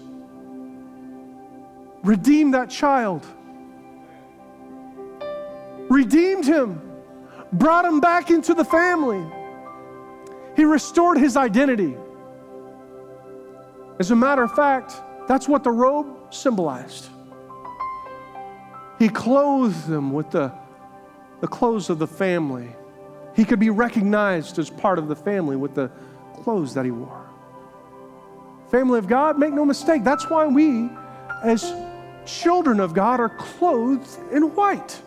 redeemed 2.04 2.54
that 2.54 2.70
child, 2.70 3.26
redeemed 5.90 6.46
him, 6.46 6.82
brought 7.54 7.86
him 7.86 8.00
back 8.00 8.30
into 8.30 8.54
the 8.54 8.66
family. 8.66 9.26
He 10.56 10.66
restored 10.66 11.18
his 11.18 11.38
identity. 11.38 11.96
As 14.00 14.12
a 14.12 14.16
matter 14.16 14.44
of 14.44 14.54
fact, 14.56 14.94
that's 15.28 15.48
what 15.48 15.64
the 15.64 15.72
robe 15.72 16.34
symbolized. 16.34 17.10
He 19.00 19.10
clothed 19.10 19.88
them 19.88 20.12
with 20.12 20.32
the, 20.32 20.54
the 21.42 21.48
clothes 21.48 21.90
of 21.90 22.00
the 22.00 22.08
family. 22.08 22.70
He 23.36 23.44
could 23.44 23.60
be 23.60 23.70
recognized 23.70 24.58
as 24.60 24.70
part 24.70 24.98
of 24.98 25.08
the 25.08 25.16
family 25.16 25.56
with 25.56 25.76
the 25.76 25.92
clothes 26.44 26.74
that 26.74 26.86
he 26.86 26.92
wore. 26.92 27.30
Family 28.72 28.98
of 28.98 29.08
God, 29.08 29.38
make 29.38 29.54
no 29.54 29.66
mistake, 29.66 30.04
that's 30.04 30.30
why 30.30 30.48
we, 30.48 30.90
as 31.44 31.74
children 32.26 32.80
of 32.80 32.94
God 32.94 33.20
are 33.20 33.30
clothed 33.30 34.10
in 34.32 34.44
white 34.56 35.02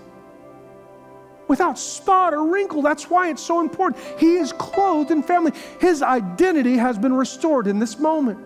without 1.48 1.78
spot 1.78 2.32
or 2.32 2.44
wrinkle. 2.44 2.82
That's 2.82 3.10
why 3.10 3.30
it's 3.30 3.42
so 3.42 3.60
important. 3.60 4.02
He 4.18 4.36
is 4.36 4.52
clothed 4.52 5.10
in 5.10 5.22
family. 5.22 5.52
His 5.80 6.02
identity 6.02 6.76
has 6.76 6.98
been 6.98 7.14
restored 7.14 7.66
in 7.66 7.78
this 7.78 7.98
moment. 7.98 8.38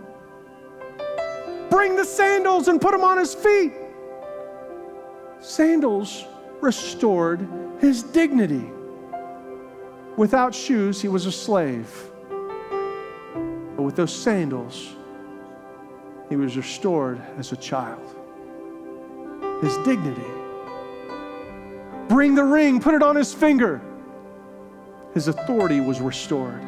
Bring 1.69 1.97
the 1.97 2.05
sandals 2.05 2.69
and 2.69 2.81
put 2.81 2.93
them 2.93 3.05
on 3.05 3.19
his 3.19 3.35
feet. 3.35 3.73
Sandals 5.41 6.25
restored 6.61 7.47
his 7.81 8.03
dignity. 8.03 8.71
Without 10.17 10.55
shoes, 10.55 11.01
he 11.01 11.09
was 11.09 11.27
a 11.27 11.33
slave. 11.33 11.91
But 13.77 13.83
with 13.83 13.97
those 13.97 14.15
sandals, 14.15 14.95
he 16.29 16.37
was 16.37 16.57
restored 16.57 17.21
as 17.39 17.53
a 17.53 17.57
child 17.57 18.17
his 19.63 19.77
dignity. 19.79 20.21
Bring 22.13 22.35
the 22.35 22.45
ring, 22.45 22.79
put 22.79 22.93
it 22.93 23.03
on 23.03 23.17
his 23.17 23.33
finger. 23.33 23.81
His 25.15 25.29
authority 25.29 25.81
was 25.81 25.99
restored. 25.99 26.63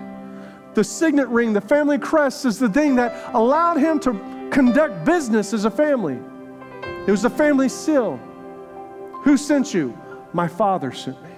The 0.72 0.83
signet 0.83 1.28
ring, 1.28 1.52
the 1.52 1.61
family 1.61 1.98
crest, 1.98 2.46
is 2.46 2.59
the 2.59 2.70
thing 2.70 2.96
that 2.96 3.35
allowed 3.35 3.76
him 3.76 4.00
to 4.00 4.48
conduct 4.50 5.04
business 5.04 5.52
as 5.52 5.66
a 5.66 5.70
family. 5.70 6.18
It 7.07 7.11
was 7.11 7.20
the 7.20 7.28
family 7.28 7.68
seal. 7.68 8.16
Who 9.22 9.37
sent 9.37 9.74
you? 9.74 9.94
My 10.33 10.48
father 10.48 10.92
sent 10.92 11.22
me. 11.22 11.30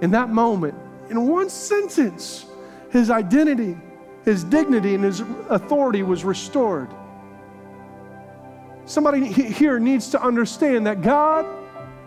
In 0.00 0.10
that 0.12 0.30
moment, 0.30 0.74
in 1.10 1.28
one 1.28 1.50
sentence, 1.50 2.46
his 2.88 3.10
identity, 3.10 3.76
his 4.24 4.42
dignity, 4.42 4.94
and 4.94 5.04
his 5.04 5.20
authority 5.50 6.02
was 6.02 6.24
restored. 6.24 6.88
Somebody 8.86 9.26
here 9.26 9.80
needs 9.80 10.10
to 10.10 10.22
understand 10.22 10.86
that 10.86 11.02
God, 11.02 11.44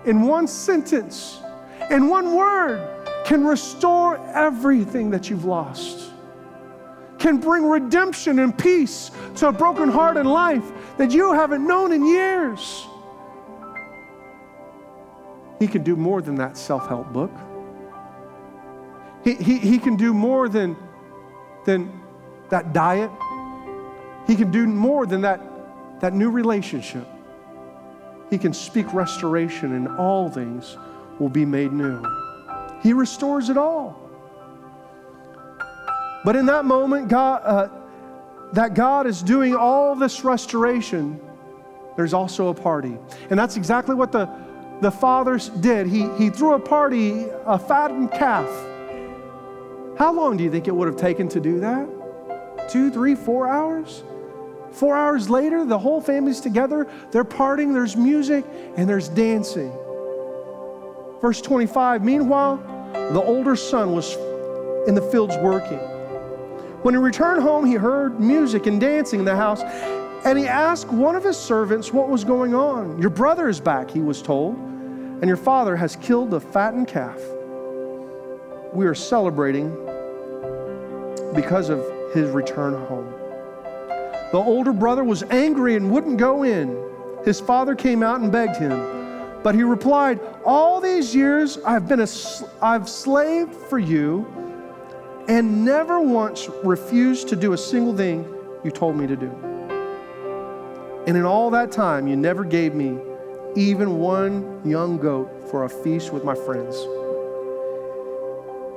in 0.05 0.21
one 0.21 0.47
sentence, 0.47 1.39
in 1.91 2.07
one 2.07 2.35
word, 2.35 2.87
can 3.25 3.45
restore 3.45 4.17
everything 4.33 5.09
that 5.11 5.29
you've 5.29 5.43
lost, 5.43 6.11
can 7.19 7.37
bring 7.37 7.65
redemption 7.65 8.39
and 8.39 8.57
peace 8.57 9.11
to 9.35 9.49
a 9.49 9.51
broken 9.51 9.89
heart 9.89 10.15
and 10.15 10.31
life 10.31 10.63
that 10.97 11.11
you 11.11 11.33
haven't 11.33 11.67
known 11.67 11.91
in 11.91 12.05
years. 12.05 12.85
He 15.59 15.67
can 15.67 15.83
do 15.83 15.97
more 15.97 16.21
than 16.21 16.35
that 16.35 16.55
self 16.55 16.87
help 16.87 17.11
book. 17.11 17.31
He, 19.25 19.33
he, 19.35 19.57
he 19.59 19.79
can 19.79 19.97
do 19.97 20.13
more 20.13 20.47
than, 20.47 20.77
than 21.65 21.91
that 22.49 22.71
diet. 22.71 23.11
He 24.27 24.37
can 24.37 24.49
do 24.49 24.65
more 24.65 25.05
than 25.05 25.21
that 25.21 25.48
that 26.01 26.13
new 26.13 26.29
relationship, 26.29 27.07
He 28.29 28.37
can 28.37 28.53
speak 28.53 28.93
restoration 28.93 29.73
and 29.73 29.87
all 29.87 30.29
things 30.29 30.77
will 31.19 31.29
be 31.29 31.45
made 31.45 31.71
new. 31.71 32.03
He 32.81 32.93
restores 32.93 33.49
it 33.49 33.57
all. 33.57 33.99
But 36.23 36.35
in 36.35 36.45
that 36.47 36.65
moment, 36.65 37.07
God, 37.07 37.41
uh, 37.43 37.69
that 38.53 38.73
God 38.73 39.07
is 39.07 39.21
doing 39.21 39.55
all 39.55 39.95
this 39.95 40.23
restoration, 40.23 41.19
there's 41.95 42.13
also 42.13 42.49
a 42.49 42.53
party. 42.53 42.97
And 43.29 43.39
that's 43.39 43.57
exactly 43.57 43.95
what 43.95 44.11
the, 44.11 44.29
the 44.81 44.91
fathers 44.91 45.49
did. 45.49 45.87
He, 45.87 46.09
he 46.17 46.29
threw 46.29 46.53
a 46.53 46.59
party, 46.59 47.27
a 47.45 47.59
fattened 47.59 48.11
calf. 48.11 48.47
How 49.97 50.13
long 50.13 50.37
do 50.37 50.43
you 50.43 50.51
think 50.51 50.67
it 50.67 50.75
would 50.75 50.87
have 50.87 50.97
taken 50.97 51.27
to 51.29 51.39
do 51.39 51.59
that? 51.59 52.69
Two, 52.69 52.89
three, 52.89 53.15
four 53.15 53.47
hours? 53.47 54.03
Four 54.71 54.95
hours 54.95 55.29
later, 55.29 55.65
the 55.65 55.77
whole 55.77 56.01
family's 56.01 56.39
together. 56.39 56.87
They're 57.11 57.25
partying, 57.25 57.73
there's 57.73 57.95
music, 57.95 58.45
and 58.77 58.87
there's 58.87 59.09
dancing. 59.09 59.71
Verse 61.21 61.41
25 61.41 62.03
Meanwhile, 62.03 62.57
the 63.11 63.21
older 63.21 63.55
son 63.55 63.93
was 63.93 64.15
in 64.87 64.95
the 64.95 65.07
fields 65.11 65.35
working. 65.37 65.79
When 66.81 66.93
he 66.93 66.97
returned 66.99 67.41
home, 67.41 67.65
he 67.65 67.73
heard 67.73 68.19
music 68.19 68.65
and 68.65 68.79
dancing 68.79 69.19
in 69.19 69.25
the 69.25 69.35
house, 69.35 69.61
and 70.25 70.37
he 70.37 70.47
asked 70.47 70.87
one 70.87 71.15
of 71.15 71.23
his 71.23 71.37
servants 71.37 71.91
what 71.91 72.09
was 72.09 72.23
going 72.23 72.55
on. 72.55 72.99
Your 73.01 73.09
brother 73.09 73.49
is 73.49 73.59
back, 73.59 73.91
he 73.91 73.99
was 73.99 74.21
told, 74.21 74.55
and 74.55 75.25
your 75.25 75.37
father 75.37 75.75
has 75.75 75.95
killed 75.97 76.31
the 76.31 76.39
fattened 76.39 76.87
calf. 76.87 77.19
We 78.73 78.85
are 78.85 78.95
celebrating 78.95 79.71
because 81.35 81.69
of 81.69 81.83
his 82.13 82.29
return 82.29 82.73
home. 82.87 83.18
The 84.31 84.37
older 84.37 84.73
brother 84.73 85.03
was 85.03 85.23
angry 85.23 85.75
and 85.75 85.91
wouldn't 85.91 86.17
go 86.17 86.43
in. 86.43 86.77
His 87.25 87.39
father 87.39 87.73
came 87.75 88.03
out 88.03 88.21
and 88.21 88.31
begged 88.31 88.57
him. 88.57 88.77
But 89.41 89.55
he 89.55 89.63
replied, 89.63 90.19
All 90.45 90.79
these 90.79 91.15
years 91.15 91.57
I've 91.65 91.87
been 91.87 92.01
a, 92.01 92.07
I've 92.61 92.87
slaved 92.87 93.55
for 93.55 93.79
you 93.79 94.27
and 95.27 95.63
never 95.63 95.99
once 95.99 96.49
refused 96.63 97.27
to 97.29 97.35
do 97.35 97.53
a 97.53 97.57
single 97.57 97.95
thing 97.95 98.25
you 98.63 98.71
told 98.71 98.97
me 98.97 99.07
to 99.07 99.15
do. 99.15 99.29
And 101.07 101.17
in 101.17 101.23
all 101.23 101.49
that 101.51 101.71
time, 101.71 102.07
you 102.07 102.15
never 102.15 102.43
gave 102.43 102.75
me 102.75 102.99
even 103.55 103.97
one 103.97 104.61
young 104.63 104.97
goat 104.97 105.49
for 105.49 105.63
a 105.63 105.69
feast 105.69 106.13
with 106.13 106.23
my 106.23 106.35
friends. 106.35 106.75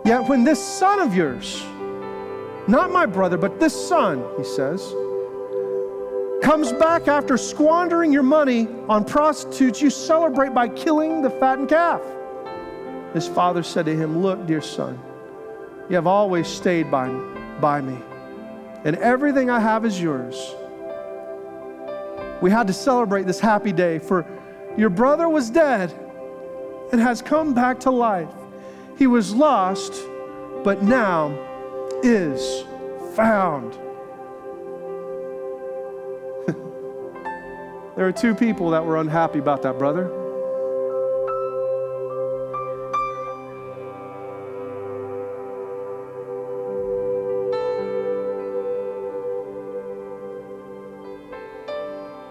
Yet 0.07 0.29
when 0.29 0.45
this 0.45 0.63
son 0.63 1.01
of 1.01 1.15
yours, 1.15 1.63
not 2.69 2.91
my 2.91 3.07
brother, 3.07 3.37
but 3.37 3.61
this 3.61 3.89
son, 3.89 4.25
he 4.39 4.45
says, 4.45 4.95
comes 6.43 6.73
back 6.73 7.09
after 7.09 7.37
squandering 7.37 8.13
your 8.13 8.23
money 8.23 8.69
on 8.89 9.05
prostitutes, 9.05 9.81
you 9.81 9.91
celebrate 9.91 10.53
by 10.53 10.69
killing 10.69 11.23
the 11.23 11.31
fattened 11.31 11.69
calf. 11.69 12.03
His 13.15 13.29
father 13.29 13.63
said 13.63 13.87
to 13.87 13.97
him, 13.97 14.23
Look, 14.23 14.47
dear 14.47 14.61
son, 14.61 15.01
you 15.89 15.95
have 15.95 16.07
always 16.07 16.49
stayed 16.49 16.91
by, 16.91 17.09
by 17.61 17.81
me, 17.81 17.97
and 18.85 18.97
everything 18.97 19.51
I 19.51 19.61
have 19.61 19.85
is 19.85 20.01
yours. 20.01 20.55
We 22.41 22.51
had 22.51 22.67
to 22.67 22.73
celebrate 22.73 23.27
this 23.27 23.39
happy 23.39 23.73
day, 23.73 24.01
for 24.01 24.27
your 24.77 24.91
brother 24.91 25.29
was 25.29 25.49
dead 25.49 25.95
and 26.91 27.01
has 27.01 27.23
come 27.23 27.55
back 27.55 27.79
to 27.81 27.91
life. 27.91 28.29
He 28.99 29.07
was 29.07 29.33
lost, 29.33 29.93
but 30.65 30.83
now 30.83 31.39
is 32.03 32.65
found. 33.15 33.79
There 38.03 38.09
are 38.09 38.13
two 38.13 38.35
people 38.35 38.71
that 38.71 38.85
were 38.85 38.97
unhappy 38.97 39.39
about 39.39 39.63
that, 39.63 39.79
brother. 39.79 40.09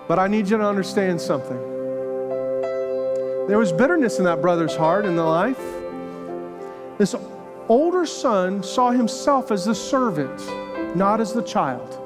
But 0.09 0.19
I 0.19 0.27
need 0.27 0.49
you 0.49 0.57
to 0.57 0.67
understand 0.67 1.21
something. 1.21 1.57
There 3.47 3.57
was 3.57 3.71
bitterness 3.71 4.19
in 4.19 4.25
that 4.25 4.41
brother's 4.41 4.75
heart 4.75 5.05
in 5.05 5.15
the 5.15 5.23
life. 5.23 5.57
This 6.97 7.15
older 7.69 8.05
son 8.05 8.61
saw 8.61 8.91
himself 8.91 9.51
as 9.51 9.63
the 9.63 9.75
servant, 9.75 10.37
not 10.97 11.21
as 11.21 11.31
the 11.31 11.43
child. 11.43 12.00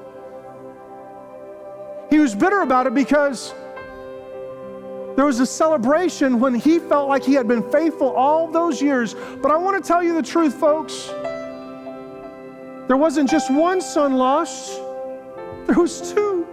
He 2.09 2.19
was 2.19 2.35
bitter 2.35 2.61
about 2.61 2.87
it 2.87 2.93
because 2.93 3.53
there 5.15 5.25
was 5.25 5.39
a 5.39 5.45
celebration 5.45 6.39
when 6.39 6.53
he 6.53 6.77
felt 6.79 7.07
like 7.07 7.23
he 7.23 7.33
had 7.33 7.47
been 7.47 7.69
faithful 7.71 8.09
all 8.11 8.51
those 8.51 8.81
years. 8.81 9.15
But 9.41 9.51
I 9.51 9.57
want 9.57 9.81
to 9.81 9.87
tell 9.87 10.03
you 10.03 10.13
the 10.13 10.21
truth, 10.21 10.55
folks. 10.55 11.07
There 12.87 12.97
wasn't 12.97 13.29
just 13.29 13.49
one 13.49 13.81
son 13.81 14.15
lost, 14.15 14.79
there 15.65 15.79
was 15.79 16.13
two. 16.13 16.45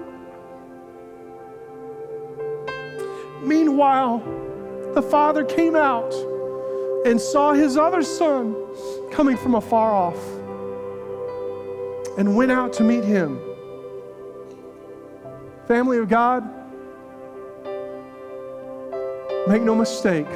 Meanwhile, 3.42 4.22
the 4.94 5.02
father 5.02 5.44
came 5.44 5.74
out 5.74 6.14
and 7.04 7.20
saw 7.20 7.52
his 7.52 7.76
other 7.76 8.02
son 8.02 8.54
coming 9.10 9.36
from 9.36 9.56
afar 9.56 9.92
off 9.92 10.16
and 12.16 12.36
went 12.36 12.52
out 12.52 12.72
to 12.74 12.84
meet 12.84 13.04
him. 13.04 13.40
Family 15.72 15.96
of 15.96 16.06
God, 16.06 16.44
make 19.48 19.62
no 19.62 19.74
mistake. 19.74 20.26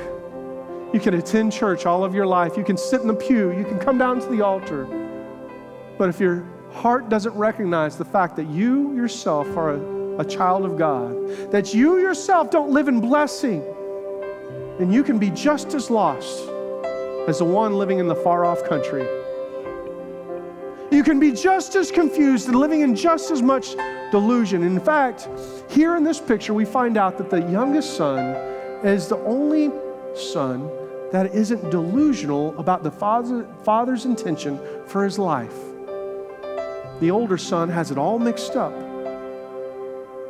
You 0.95 0.99
can 0.99 1.13
attend 1.13 1.53
church 1.53 1.85
all 1.85 2.07
of 2.07 2.15
your 2.15 2.25
life. 2.27 2.57
You 2.57 2.65
can 2.65 2.79
sit 2.79 3.03
in 3.03 3.07
the 3.07 3.13
pew. 3.13 3.53
You 3.53 3.65
can 3.65 3.79
come 3.79 3.99
down 3.99 4.19
to 4.19 4.27
the 4.29 4.41
altar. 4.41 4.87
But 5.99 6.09
if 6.09 6.19
your 6.21 6.43
heart 6.73 7.11
doesn't 7.11 7.35
recognize 7.35 7.99
the 7.99 8.05
fact 8.07 8.37
that 8.37 8.47
you 8.47 8.97
yourself 8.97 9.47
are 9.59 9.75
a, 9.75 10.21
a 10.21 10.25
child 10.25 10.65
of 10.65 10.79
God, 10.79 11.51
that 11.51 11.75
you 11.75 11.99
yourself 11.99 12.51
don't 12.51 12.71
live 12.71 12.89
in 12.89 13.03
blessing, 13.03 13.61
then 14.79 14.91
you 14.91 15.05
can 15.05 15.19
be 15.19 15.29
just 15.29 15.75
as 15.75 15.91
lost 15.91 16.49
as 17.29 17.41
the 17.41 17.45
one 17.45 17.75
living 17.75 17.99
in 17.99 18.09
the 18.09 18.17
far 18.17 18.47
off 18.47 18.65
country. 18.65 19.07
You 20.91 21.03
can 21.03 21.19
be 21.19 21.33
just 21.33 21.75
as 21.75 21.91
confused 21.91 22.47
and 22.49 22.57
living 22.57 22.83
in 22.83 22.95
just 22.95 23.33
as 23.33 23.43
much 23.43 23.75
delusion. 24.13 24.63
In 24.63 24.79
fact, 24.79 25.29
here 25.69 25.97
in 25.97 26.05
this 26.05 26.21
picture, 26.21 26.55
we 26.55 26.65
find 26.65 26.97
out 26.97 27.19
that 27.19 27.29
the 27.29 27.41
youngest 27.51 27.97
son 27.97 28.21
is 28.85 29.09
the 29.09 29.19
only 29.19 29.73
son 30.15 30.71
that 31.11 31.35
isn't 31.35 31.71
delusional 31.71 32.57
about 32.59 32.85
the 32.85 32.91
father, 32.91 33.47
father's 33.65 34.05
intention 34.05 34.61
for 34.87 35.05
his 35.05 35.19
life. 35.19 35.55
The 37.01 37.11
older 37.11 37.37
son 37.37 37.69
has 37.69 37.91
it 37.91 37.99
all 37.99 38.19
mixed 38.19 38.55
up. 38.55 38.73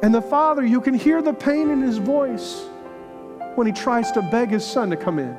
And 0.02 0.14
the 0.14 0.22
father, 0.22 0.64
you 0.64 0.80
can 0.80 0.94
hear 0.94 1.20
the 1.20 1.34
pain 1.34 1.70
in 1.70 1.82
his 1.82 1.98
voice 1.98 2.64
when 3.56 3.66
he 3.66 3.72
tries 3.72 4.10
to 4.12 4.22
beg 4.22 4.50
his 4.50 4.64
son 4.64 4.90
to 4.90 4.96
come 4.96 5.18
in. 5.18 5.36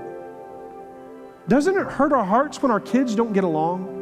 Doesn't 1.48 1.76
it 1.76 1.88
hurt 1.88 2.12
our 2.12 2.26
hearts 2.26 2.62
when 2.62 2.72
our 2.72 2.80
kids 2.80 3.16
don't 3.16 3.34
get 3.34 3.44
along? 3.44 3.97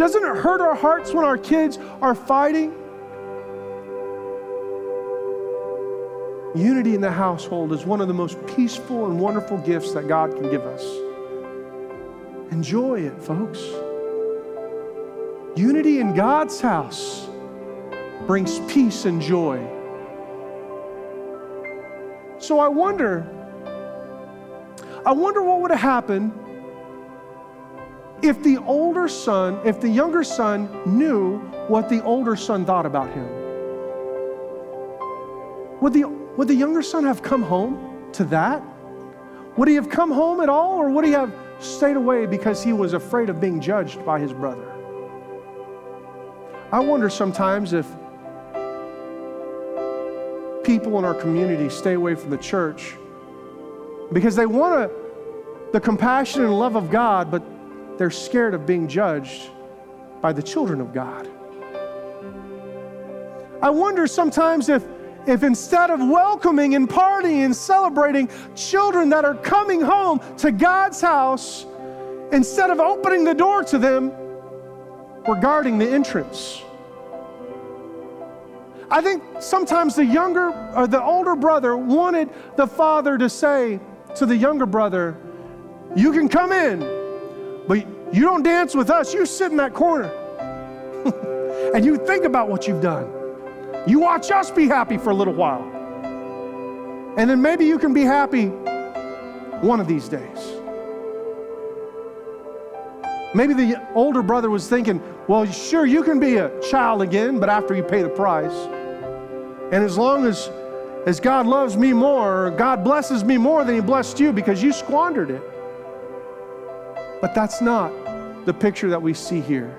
Doesn't 0.00 0.24
it 0.24 0.36
hurt 0.36 0.62
our 0.62 0.74
hearts 0.74 1.12
when 1.12 1.26
our 1.26 1.36
kids 1.36 1.76
are 2.00 2.14
fighting? 2.14 2.72
Unity 6.54 6.94
in 6.94 7.02
the 7.02 7.12
household 7.12 7.70
is 7.74 7.84
one 7.84 8.00
of 8.00 8.08
the 8.08 8.14
most 8.14 8.38
peaceful 8.46 9.10
and 9.10 9.20
wonderful 9.20 9.58
gifts 9.58 9.92
that 9.92 10.08
God 10.08 10.34
can 10.34 10.50
give 10.50 10.62
us. 10.62 10.82
Enjoy 12.50 13.00
it, 13.00 13.20
folks. 13.20 13.58
Unity 15.54 16.00
in 16.00 16.14
God's 16.14 16.62
house 16.62 17.28
brings 18.26 18.58
peace 18.72 19.04
and 19.04 19.20
joy. 19.20 19.58
So 22.38 22.58
I 22.58 22.68
wonder, 22.68 23.28
I 25.04 25.12
wonder 25.12 25.42
what 25.42 25.60
would 25.60 25.70
have 25.70 25.80
happened 25.80 26.32
if 28.22 28.42
the 28.42 28.58
older 28.58 29.08
son, 29.08 29.58
if 29.64 29.80
the 29.80 29.88
younger 29.88 30.22
son 30.22 30.68
knew 30.86 31.38
what 31.68 31.88
the 31.88 32.02
older 32.04 32.36
son 32.36 32.64
thought 32.64 32.86
about 32.86 33.10
him, 33.12 33.28
would 35.80 35.92
the, 35.92 36.04
would 36.36 36.48
the 36.48 36.54
younger 36.54 36.82
son 36.82 37.04
have 37.04 37.22
come 37.22 37.42
home 37.42 38.10
to 38.12 38.24
that? 38.24 38.62
Would 39.56 39.68
he 39.68 39.74
have 39.74 39.88
come 39.88 40.10
home 40.10 40.40
at 40.40 40.48
all, 40.48 40.78
or 40.78 40.90
would 40.90 41.04
he 41.04 41.12
have 41.12 41.32
stayed 41.58 41.96
away 41.96 42.26
because 42.26 42.62
he 42.62 42.72
was 42.72 42.92
afraid 42.92 43.28
of 43.30 43.40
being 43.40 43.60
judged 43.60 44.04
by 44.04 44.18
his 44.18 44.32
brother? 44.32 44.66
I 46.72 46.80
wonder 46.80 47.10
sometimes 47.10 47.72
if 47.72 47.86
people 50.62 50.98
in 50.98 51.04
our 51.04 51.14
community 51.14 51.68
stay 51.68 51.94
away 51.94 52.14
from 52.14 52.30
the 52.30 52.38
church 52.38 52.94
because 54.12 54.36
they 54.36 54.46
want 54.46 54.92
the 55.72 55.80
compassion 55.80 56.44
and 56.44 56.56
love 56.56 56.76
of 56.76 56.90
God, 56.90 57.30
but 57.30 57.42
they're 58.00 58.10
scared 58.10 58.54
of 58.54 58.64
being 58.64 58.88
judged 58.88 59.50
by 60.22 60.32
the 60.32 60.42
children 60.42 60.80
of 60.80 60.94
God. 60.94 61.28
I 63.60 63.68
wonder 63.68 64.06
sometimes 64.06 64.70
if, 64.70 64.82
if 65.26 65.42
instead 65.42 65.90
of 65.90 66.00
welcoming 66.00 66.76
and 66.76 66.88
partying 66.88 67.44
and 67.44 67.54
celebrating 67.54 68.30
children 68.56 69.10
that 69.10 69.26
are 69.26 69.34
coming 69.34 69.82
home 69.82 70.18
to 70.38 70.50
God's 70.50 71.02
house, 71.02 71.66
instead 72.32 72.70
of 72.70 72.80
opening 72.80 73.22
the 73.22 73.34
door 73.34 73.62
to 73.64 73.76
them, 73.76 74.08
we're 75.26 75.38
guarding 75.38 75.76
the 75.76 75.86
entrance 75.86 76.62
I 78.90 79.00
think 79.00 79.22
sometimes 79.40 79.94
the 79.94 80.04
younger 80.06 80.50
or 80.74 80.86
the 80.86 81.02
older 81.02 81.36
brother 81.36 81.76
wanted 81.76 82.30
the 82.56 82.66
father 82.66 83.16
to 83.18 83.28
say 83.28 83.78
to 84.16 84.24
the 84.26 84.36
younger 84.36 84.66
brother, 84.66 85.16
You 85.94 86.12
can 86.12 86.28
come 86.28 86.50
in, 86.50 86.80
but 87.70 87.86
you 88.12 88.22
don't 88.22 88.42
dance 88.42 88.74
with 88.74 88.90
us. 88.90 89.14
You 89.14 89.24
sit 89.24 89.52
in 89.52 89.56
that 89.58 89.74
corner. 89.74 90.10
and 91.72 91.84
you 91.84 92.04
think 92.04 92.24
about 92.24 92.48
what 92.48 92.66
you've 92.66 92.82
done. 92.82 93.08
You 93.86 94.00
watch 94.00 94.32
us 94.32 94.50
be 94.50 94.66
happy 94.66 94.98
for 94.98 95.10
a 95.10 95.14
little 95.14 95.34
while. 95.34 95.62
And 97.16 97.30
then 97.30 97.40
maybe 97.40 97.64
you 97.66 97.78
can 97.78 97.94
be 97.94 98.02
happy 98.02 98.46
one 98.48 99.78
of 99.78 99.86
these 99.86 100.08
days. 100.08 100.52
Maybe 103.36 103.54
the 103.54 103.80
older 103.94 104.22
brother 104.22 104.50
was 104.50 104.68
thinking, 104.68 105.00
well, 105.28 105.46
sure, 105.46 105.86
you 105.86 106.02
can 106.02 106.18
be 106.18 106.38
a 106.38 106.60
child 106.62 107.02
again, 107.02 107.38
but 107.38 107.48
after 107.48 107.76
you 107.76 107.84
pay 107.84 108.02
the 108.02 108.08
price. 108.08 108.66
And 109.70 109.84
as 109.84 109.96
long 109.96 110.26
as, 110.26 110.50
as 111.06 111.20
God 111.20 111.46
loves 111.46 111.76
me 111.76 111.92
more, 111.92 112.50
God 112.50 112.82
blesses 112.82 113.22
me 113.22 113.38
more 113.38 113.62
than 113.62 113.76
He 113.76 113.80
blessed 113.80 114.18
you 114.18 114.32
because 114.32 114.60
you 114.60 114.72
squandered 114.72 115.30
it. 115.30 115.59
But 117.20 117.34
that's 117.34 117.60
not 117.60 117.90
the 118.46 118.54
picture 118.54 118.88
that 118.88 119.02
we 119.02 119.12
see 119.12 119.40
here. 119.40 119.78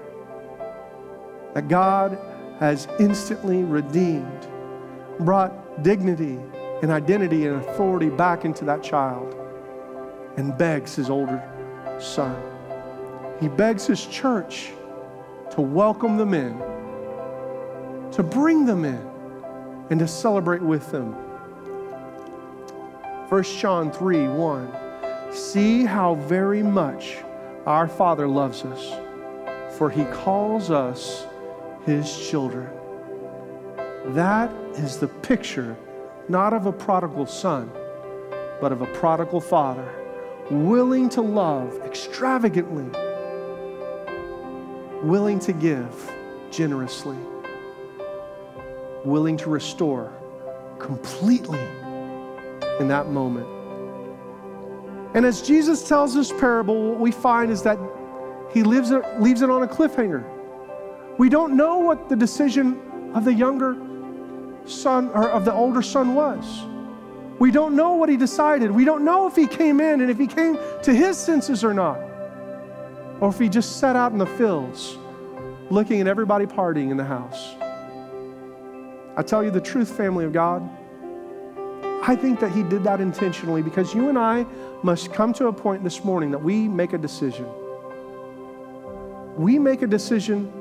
That 1.56 1.68
God 1.68 2.18
has 2.60 2.88
instantly 3.00 3.64
redeemed, 3.64 4.48
brought 5.20 5.82
dignity 5.82 6.40
and 6.84 6.92
identity 6.92 7.48
and 7.48 7.58
authority 7.58 8.10
back 8.10 8.46
into 8.46 8.64
that 8.66 8.84
child, 8.84 9.36
and 10.38 10.56
begs 10.58 10.96
his 10.96 11.10
older 11.10 11.42
son. 12.00 12.40
He 13.40 13.48
begs 13.48 13.88
his 13.88 14.06
church 14.06 14.72
to 15.52 15.62
welcome 15.62 16.18
them 16.18 16.36
in, 16.36 16.58
to 18.12 18.22
bring 18.24 18.66
them 18.66 18.86
in, 18.86 19.10
and 19.90 20.00
to 20.00 20.08
celebrate 20.08 20.62
with 20.62 20.92
them. 20.92 21.14
1 23.30 23.44
John 23.44 23.92
3 23.92 24.28
1. 24.28 25.34
See 25.34 25.86
how 25.86 26.16
very 26.16 26.62
much 26.62 27.18
our 27.66 27.88
Father 27.88 28.28
loves 28.28 28.64
us, 28.64 29.78
for 29.78 29.90
he 29.90 30.06
calls 30.06 30.72
us 30.72 31.26
his 31.86 32.30
children. 32.30 32.70
That 34.14 34.52
is 34.76 34.98
the 34.98 35.08
picture 35.08 35.78
not 36.28 36.54
of 36.54 36.66
a 36.66 36.72
prodigal 36.72 37.26
son, 37.26 37.70
but 38.62 38.72
of 38.72 38.82
a 38.82 38.86
prodigal 38.88 39.42
father, 39.42 39.88
willing 40.50 41.10
to 41.10 41.22
love 41.22 41.80
extravagantly, 41.86 42.86
willing 45.04 45.40
to 45.40 45.52
give 45.54 46.12
generously, 46.52 47.18
willing 49.04 49.36
to 49.38 49.50
restore 49.50 50.12
completely 50.80 51.60
in 52.80 52.88
that 52.88 53.10
moment. 53.10 53.61
And 55.14 55.26
as 55.26 55.42
Jesus 55.42 55.88
tells 55.88 56.14
this 56.14 56.32
parable, 56.32 56.92
what 56.92 57.00
we 57.00 57.12
find 57.12 57.52
is 57.52 57.62
that 57.64 57.78
he 58.54 58.64
leaves 58.64 58.92
it, 58.92 59.04
leaves 59.20 59.42
it 59.42 59.50
on 59.50 59.64
a 59.64 59.68
cliffhanger. 59.68 60.24
We 61.18 61.30
don't 61.30 61.56
know 61.56 61.80
what 61.80 62.10
the 62.10 62.16
decision 62.16 63.12
of 63.14 63.26
the 63.26 63.34
younger 63.34 63.76
son 64.66 65.10
or 65.10 65.30
of 65.30 65.46
the 65.46 65.54
older 65.54 65.82
son 65.82 66.16
was. 66.16 66.64
We 67.40 67.52
don't 67.52 67.76
know 67.76 67.94
what 67.94 68.08
he 68.08 68.18
decided. 68.18 68.72
We 68.72 68.86
don't 68.86 69.04
know 69.04 69.28
if 69.28 69.36
he 69.36 69.48
came 69.48 69.82
in 69.82 70.02
and 70.02 70.10
if 70.12 70.18
he 70.18 70.28
came 70.28 70.58
to 70.84 70.94
his 70.94 71.18
senses 71.18 71.64
or 71.64 71.74
not. 71.74 72.00
Or 73.20 73.30
if 73.30 73.40
he 73.40 73.50
just 73.50 73.80
sat 73.80 73.96
out 73.96 74.12
in 74.12 74.18
the 74.18 74.26
fields 74.26 74.98
looking 75.70 76.02
at 76.02 76.08
everybody 76.08 76.46
partying 76.46 76.92
in 76.92 76.98
the 76.98 77.04
house. 77.04 77.56
I 79.18 79.24
tell 79.24 79.44
you 79.44 79.52
the 79.52 79.62
truth, 79.62 79.96
family 79.96 80.26
of 80.26 80.34
God. 80.34 80.68
I 82.04 82.16
think 82.16 82.40
that 82.40 82.52
he 82.52 82.64
did 82.64 82.84
that 82.84 83.00
intentionally 83.00 83.62
because 83.62 83.94
you 83.94 84.10
and 84.10 84.18
I 84.18 84.46
must 84.84 85.14
come 85.14 85.34
to 85.34 85.48
a 85.48 85.54
point 85.54 85.84
this 85.84 86.04
morning 86.04 86.32
that 86.32 86.42
we 86.42 86.68
make 86.68 86.94
a 86.94 86.98
decision. 86.98 87.48
We 89.36 89.60
make 89.60 89.82
a 89.82 89.88
decision 89.88 90.52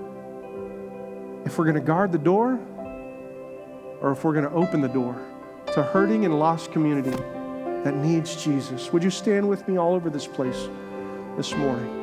if 1.44 1.58
we're 1.58 1.64
going 1.64 1.74
to 1.74 1.80
guard 1.80 2.12
the 2.12 2.18
door 2.18 2.58
or 4.00 4.12
if 4.12 4.24
we're 4.24 4.32
going 4.32 4.44
to 4.44 4.52
open 4.52 4.80
the 4.80 4.88
door 4.88 5.20
to 5.72 5.82
hurting 5.82 6.24
and 6.24 6.38
lost 6.38 6.72
community 6.72 7.16
that 7.84 7.96
needs 7.96 8.42
Jesus. 8.42 8.92
Would 8.92 9.02
you 9.02 9.10
stand 9.10 9.48
with 9.48 9.66
me 9.66 9.78
all 9.78 9.94
over 9.94 10.10
this 10.10 10.26
place 10.26 10.68
this 11.36 11.54
morning? 11.54 11.96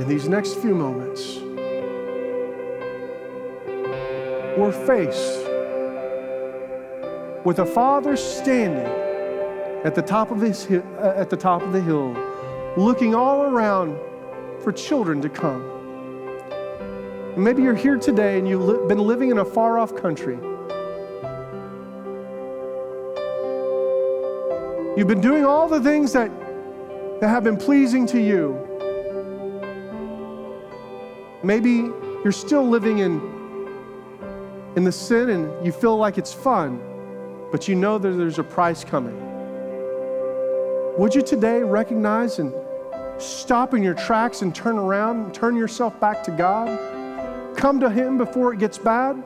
In 0.00 0.08
these 0.08 0.28
next 0.28 0.56
few 0.56 0.74
moments, 0.74 1.38
we're 4.58 4.72
faced 4.86 5.43
with 7.44 7.58
a 7.58 7.66
father 7.66 8.16
standing 8.16 8.86
at 9.84 9.94
the 9.94 10.02
top 10.02 10.30
of 10.30 10.40
his 10.40 10.66
uh, 10.70 11.14
at 11.16 11.28
the 11.28 11.36
top 11.36 11.62
of 11.62 11.72
the 11.72 11.80
hill, 11.80 12.16
looking 12.76 13.14
all 13.14 13.42
around 13.42 13.98
for 14.60 14.72
children 14.72 15.20
to 15.20 15.28
come. 15.28 15.62
And 17.34 17.44
maybe 17.44 17.62
you're 17.62 17.74
here 17.74 17.98
today 17.98 18.38
and 18.38 18.48
you've 18.48 18.62
li- 18.62 18.88
been 18.88 18.98
living 18.98 19.30
in 19.30 19.38
a 19.38 19.44
far 19.44 19.78
off 19.78 19.94
country. 19.94 20.38
You've 24.96 25.08
been 25.08 25.20
doing 25.20 25.44
all 25.44 25.68
the 25.68 25.82
things 25.82 26.12
that, 26.12 26.30
that 27.20 27.28
have 27.28 27.42
been 27.42 27.56
pleasing 27.56 28.06
to 28.06 28.20
you. 28.20 28.56
Maybe 31.42 31.90
you're 32.22 32.32
still 32.32 32.66
living 32.66 32.98
in, 32.98 33.20
in 34.76 34.84
the 34.84 34.92
sin 34.92 35.30
and 35.30 35.66
you 35.66 35.72
feel 35.72 35.96
like 35.96 36.16
it's 36.16 36.32
fun, 36.32 36.80
but 37.54 37.68
you 37.68 37.76
know 37.76 37.98
that 37.98 38.10
there's 38.10 38.40
a 38.40 38.42
price 38.42 38.82
coming. 38.82 39.16
Would 40.98 41.14
you 41.14 41.22
today 41.22 41.62
recognize 41.62 42.40
and 42.40 42.52
stop 43.18 43.74
in 43.74 43.82
your 43.84 43.94
tracks 43.94 44.42
and 44.42 44.52
turn 44.52 44.76
around 44.76 45.26
and 45.26 45.32
turn 45.32 45.54
yourself 45.54 46.00
back 46.00 46.24
to 46.24 46.32
God. 46.32 47.56
Come 47.56 47.78
to 47.78 47.88
Him 47.88 48.18
before 48.18 48.52
it 48.52 48.58
gets 48.58 48.76
bad. 48.76 49.22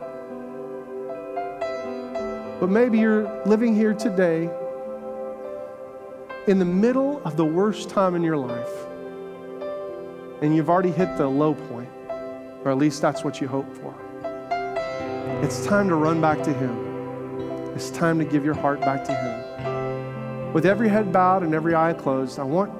But 2.61 2.69
maybe 2.69 2.99
you're 2.99 3.43
living 3.47 3.75
here 3.75 3.95
today 3.95 4.51
in 6.49 6.59
the 6.59 6.67
middle 6.67 7.23
of 7.25 7.35
the 7.39 7.47
worst 7.47 7.89
time 7.89 8.15
in 8.15 8.23
your 8.23 8.37
life, 8.37 8.87
and 10.43 10.55
you've 10.55 10.69
already 10.69 10.91
hit 10.91 11.17
the 11.17 11.27
low 11.27 11.55
point, 11.55 11.89
or 12.63 12.73
at 12.73 12.77
least 12.77 13.01
that's 13.01 13.25
what 13.25 13.41
you 13.41 13.49
hope 13.49 13.73
for. 13.75 13.95
It's 15.43 15.65
time 15.65 15.89
to 15.89 15.95
run 15.95 16.21
back 16.21 16.43
to 16.43 16.53
Him. 16.53 16.88
It's 17.79 17.91
time 17.91 18.19
to 18.19 18.25
give 18.25 18.45
your 18.45 18.55
heart 18.55 18.81
back 18.81 19.05
to 19.05 19.15
Him. 19.15 20.53
With 20.53 20.67
every 20.67 20.89
head 20.89 21.13
bowed 21.13 21.45
and 21.45 21.55
every 21.55 21.77
eye 21.77 21.93
closed, 21.93 22.41
I 22.41 22.43
want 22.43 22.73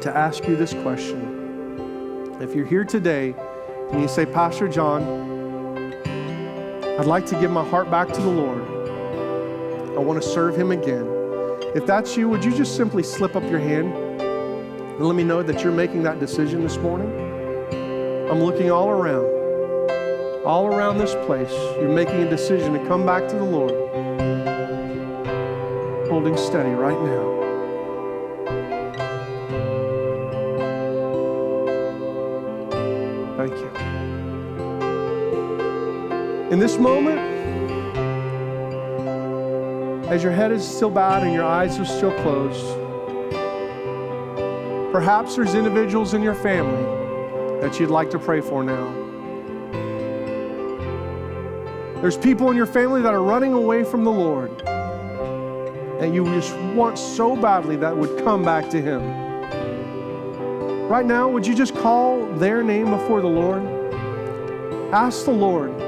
to 0.00 0.10
ask 0.16 0.48
you 0.48 0.56
this 0.56 0.72
question. 0.72 2.38
If 2.40 2.54
you're 2.54 2.64
here 2.64 2.84
today 2.86 3.34
and 3.92 4.00
you 4.00 4.08
say, 4.08 4.24
Pastor 4.24 4.66
John, 4.66 5.02
I'd 6.98 7.04
like 7.04 7.26
to 7.26 7.38
give 7.38 7.50
my 7.50 7.68
heart 7.68 7.90
back 7.90 8.08
to 8.14 8.20
the 8.22 8.30
Lord, 8.30 8.62
I 9.94 10.00
want 10.00 10.22
to 10.22 10.26
serve 10.26 10.56
Him 10.56 10.70
again. 10.70 11.06
If 11.74 11.84
that's 11.84 12.16
you, 12.16 12.30
would 12.30 12.42
you 12.46 12.56
just 12.56 12.74
simply 12.76 13.02
slip 13.02 13.36
up 13.36 13.42
your 13.42 13.60
hand 13.60 13.92
and 13.94 15.00
let 15.00 15.14
me 15.14 15.22
know 15.22 15.42
that 15.42 15.62
you're 15.62 15.70
making 15.70 16.02
that 16.04 16.18
decision 16.18 16.62
this 16.62 16.78
morning? 16.78 17.10
I'm 18.30 18.42
looking 18.42 18.70
all 18.70 18.88
around, 18.88 19.26
all 20.44 20.66
around 20.66 20.98
this 20.98 21.14
place. 21.26 21.52
You're 21.78 21.88
making 21.88 22.22
a 22.22 22.28
decision 22.28 22.74
to 22.74 22.86
come 22.86 23.06
back 23.06 23.26
to 23.28 23.34
the 23.34 23.44
Lord. 23.44 23.72
Holding 26.10 26.36
steady 26.36 26.70
right 26.70 27.00
now. 27.00 27.32
Thank 33.38 33.52
you. 33.52 33.70
In 36.52 36.58
this 36.58 36.76
moment, 36.76 37.18
as 40.10 40.22
your 40.22 40.32
head 40.32 40.52
is 40.52 40.62
still 40.62 40.90
bowed 40.90 41.22
and 41.22 41.32
your 41.32 41.44
eyes 41.44 41.78
are 41.78 41.86
still 41.86 42.12
closed, 42.20 42.64
perhaps 44.92 45.36
there's 45.36 45.54
individuals 45.54 46.12
in 46.12 46.22
your 46.22 46.34
family 46.34 46.84
that 47.60 47.80
you'd 47.80 47.90
like 47.90 48.10
to 48.10 48.18
pray 48.18 48.42
for 48.42 48.62
now. 48.62 49.03
There's 52.04 52.18
people 52.18 52.50
in 52.50 52.56
your 52.58 52.66
family 52.66 53.00
that 53.00 53.14
are 53.14 53.22
running 53.22 53.54
away 53.54 53.82
from 53.82 54.04
the 54.04 54.10
Lord 54.10 54.50
and 56.02 56.14
you 56.14 56.26
just 56.34 56.54
want 56.74 56.98
so 56.98 57.34
badly 57.34 57.76
that 57.76 57.96
would 57.96 58.22
come 58.22 58.44
back 58.44 58.68
to 58.72 58.82
Him. 58.82 59.00
Right 60.86 61.06
now, 61.06 61.30
would 61.30 61.46
you 61.46 61.54
just 61.54 61.74
call 61.74 62.26
their 62.34 62.62
name 62.62 62.90
before 62.90 63.22
the 63.22 63.26
Lord? 63.26 63.62
Ask 64.92 65.24
the 65.24 65.30
Lord 65.30 65.78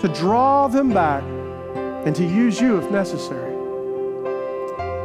to 0.00 0.08
draw 0.12 0.66
them 0.66 0.92
back 0.92 1.22
and 2.04 2.16
to 2.16 2.24
use 2.24 2.60
you 2.60 2.76
if 2.76 2.90
necessary. 2.90 3.54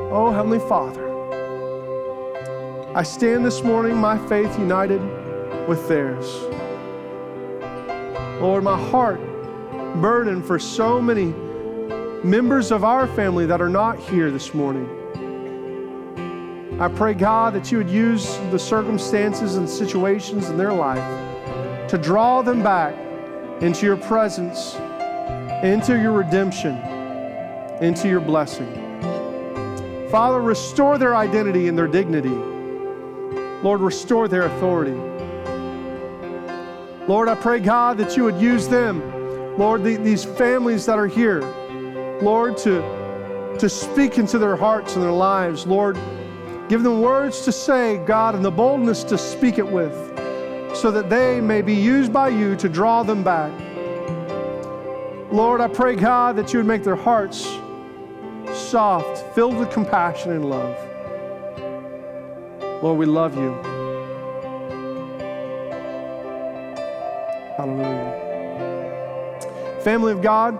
Oh, 0.10 0.32
Heavenly 0.34 0.58
Father, 0.58 1.08
I 2.96 3.04
stand 3.04 3.46
this 3.46 3.62
morning, 3.62 3.96
my 3.96 4.18
faith 4.28 4.58
united 4.58 5.02
with 5.68 5.88
theirs. 5.88 6.26
Lord, 8.42 8.64
my 8.64 8.76
heart 8.90 9.22
burdened 9.96 10.46
for 10.46 10.60
so 10.60 11.02
many 11.02 11.34
members 12.24 12.72
of 12.72 12.84
our 12.84 13.08
family 13.08 13.46
that 13.48 13.62
are 13.62 13.70
not 13.70 14.00
here 14.00 14.32
this 14.32 14.54
morning. 14.54 14.90
I 16.80 16.88
pray, 16.88 17.14
God, 17.14 17.54
that 17.54 17.72
you 17.72 17.78
would 17.80 17.90
use 17.90 18.38
the 18.52 18.58
circumstances 18.58 19.58
and 19.58 19.70
situations 19.70 20.50
in 20.50 20.58
their 20.58 20.74
life 20.74 21.90
to 21.90 21.98
draw 21.98 22.42
them 22.42 22.64
back 22.64 22.96
into 23.62 23.86
your 23.86 23.98
presence, 23.98 24.76
into 25.64 26.00
your 26.02 26.14
redemption, 26.14 26.78
into 27.82 28.08
your 28.08 28.22
blessing. 28.22 28.78
Father, 30.10 30.42
restore 30.42 30.98
their 30.98 31.16
identity 31.16 31.68
and 31.68 31.78
their 31.78 31.88
dignity. 31.88 32.38
Lord, 33.64 33.82
restore 33.82 34.28
their 34.28 34.44
authority. 34.44 35.00
Lord, 37.08 37.30
I 37.30 37.36
pray, 37.36 37.60
God, 37.60 37.98
that 37.98 38.18
you 38.18 38.24
would 38.24 38.42
use 38.42 38.68
them, 38.68 39.02
Lord, 39.58 39.84
the, 39.84 39.98
these 39.98 40.24
families 40.24 40.86
that 40.86 40.98
are 40.98 41.08
here, 41.08 41.42
Lord, 42.22 42.58
to, 42.58 42.82
to 43.60 43.70
speak 43.70 44.18
into 44.18 44.38
their 44.38 44.56
hearts 44.56 44.96
and 44.96 45.04
their 45.04 45.12
lives. 45.12 45.68
Lord, 45.68 45.98
give 46.70 46.84
them 46.84 47.02
words 47.02 47.42
to 47.42 47.52
say, 47.52 47.98
God, 48.06 48.34
and 48.36 48.46
the 48.46 48.52
boldness 48.52 49.04
to 49.06 49.18
speak 49.18 49.58
it 49.58 49.68
with, 49.68 49.94
so 50.76 50.90
that 50.92 51.10
they 51.10 51.42
may 51.42 51.62
be 51.62 51.74
used 51.74 52.14
by 52.14 52.30
you 52.30 52.56
to 52.56 52.70
draw 52.70 53.04
them 53.04 53.24
back. 53.24 53.52
Lord, 55.32 55.62
I 55.62 55.68
pray, 55.68 55.96
God, 55.96 56.36
that 56.38 56.54
you 56.54 56.60
would 56.60 56.68
make 56.68 56.84
their 56.84 56.96
hearts 56.96 57.48
soft, 58.54 59.36
filled 59.36 59.58
with 59.58 59.70
compassion 59.72 60.32
and 60.32 60.50
love. 60.50 60.78
Lord, 62.84 62.98
we 62.98 63.06
love 63.06 63.36
you. 63.36 63.52
Hallelujah. 67.58 68.11
Family 69.84 70.12
of 70.12 70.22
God, 70.22 70.60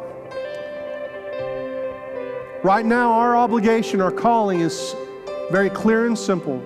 right 2.64 2.84
now 2.84 3.12
our 3.14 3.36
obligation, 3.36 4.02
our 4.02 4.12
calling 4.12 4.62
is 4.62 4.96
very 5.52 5.70
clear 5.70 6.08
and 6.08 6.18
simple. 6.18 6.60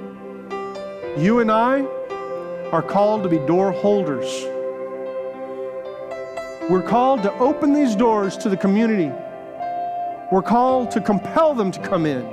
You 1.18 1.40
and 1.42 1.52
I 1.52 1.82
are 2.72 2.82
called 2.82 3.24
to 3.24 3.30
be 3.30 3.40
door 3.40 3.74
holders. 3.74 4.46
We're 6.70 6.82
called 6.82 7.24
to 7.24 7.34
open 7.40 7.74
these 7.74 7.94
doors 7.94 8.38
to 8.38 8.48
the 8.48 8.58
community. 8.58 9.12
We're 10.32 10.42
called 10.42 10.92
to 10.92 11.02
compel 11.02 11.56
them 11.56 11.72
to 11.72 11.80
come 11.82 12.06
in, 12.06 12.24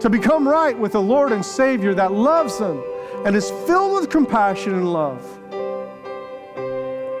to 0.00 0.08
become 0.08 0.48
right 0.48 0.78
with 0.78 0.94
a 0.94 1.00
Lord 1.00 1.32
and 1.32 1.44
Savior 1.44 1.92
that 1.92 2.12
loves 2.12 2.58
them 2.58 2.82
and 3.26 3.36
is 3.36 3.50
filled 3.66 4.00
with 4.00 4.08
compassion 4.08 4.72
and 4.72 4.90
love. 4.90 5.41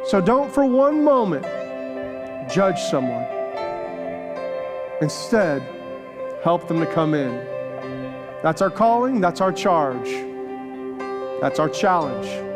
So 0.04 0.20
don't 0.20 0.52
for 0.52 0.64
one 0.64 1.04
moment 1.04 1.44
judge 2.50 2.80
someone. 2.80 3.24
Instead, 5.00 5.62
help 6.42 6.68
them 6.68 6.80
to 6.80 6.86
come 6.86 7.14
in. 7.14 7.30
That's 8.42 8.60
our 8.60 8.70
calling, 8.70 9.20
that's 9.20 9.40
our 9.40 9.52
charge, 9.52 10.10
that's 11.40 11.58
our 11.58 11.68
challenge. 11.68 12.51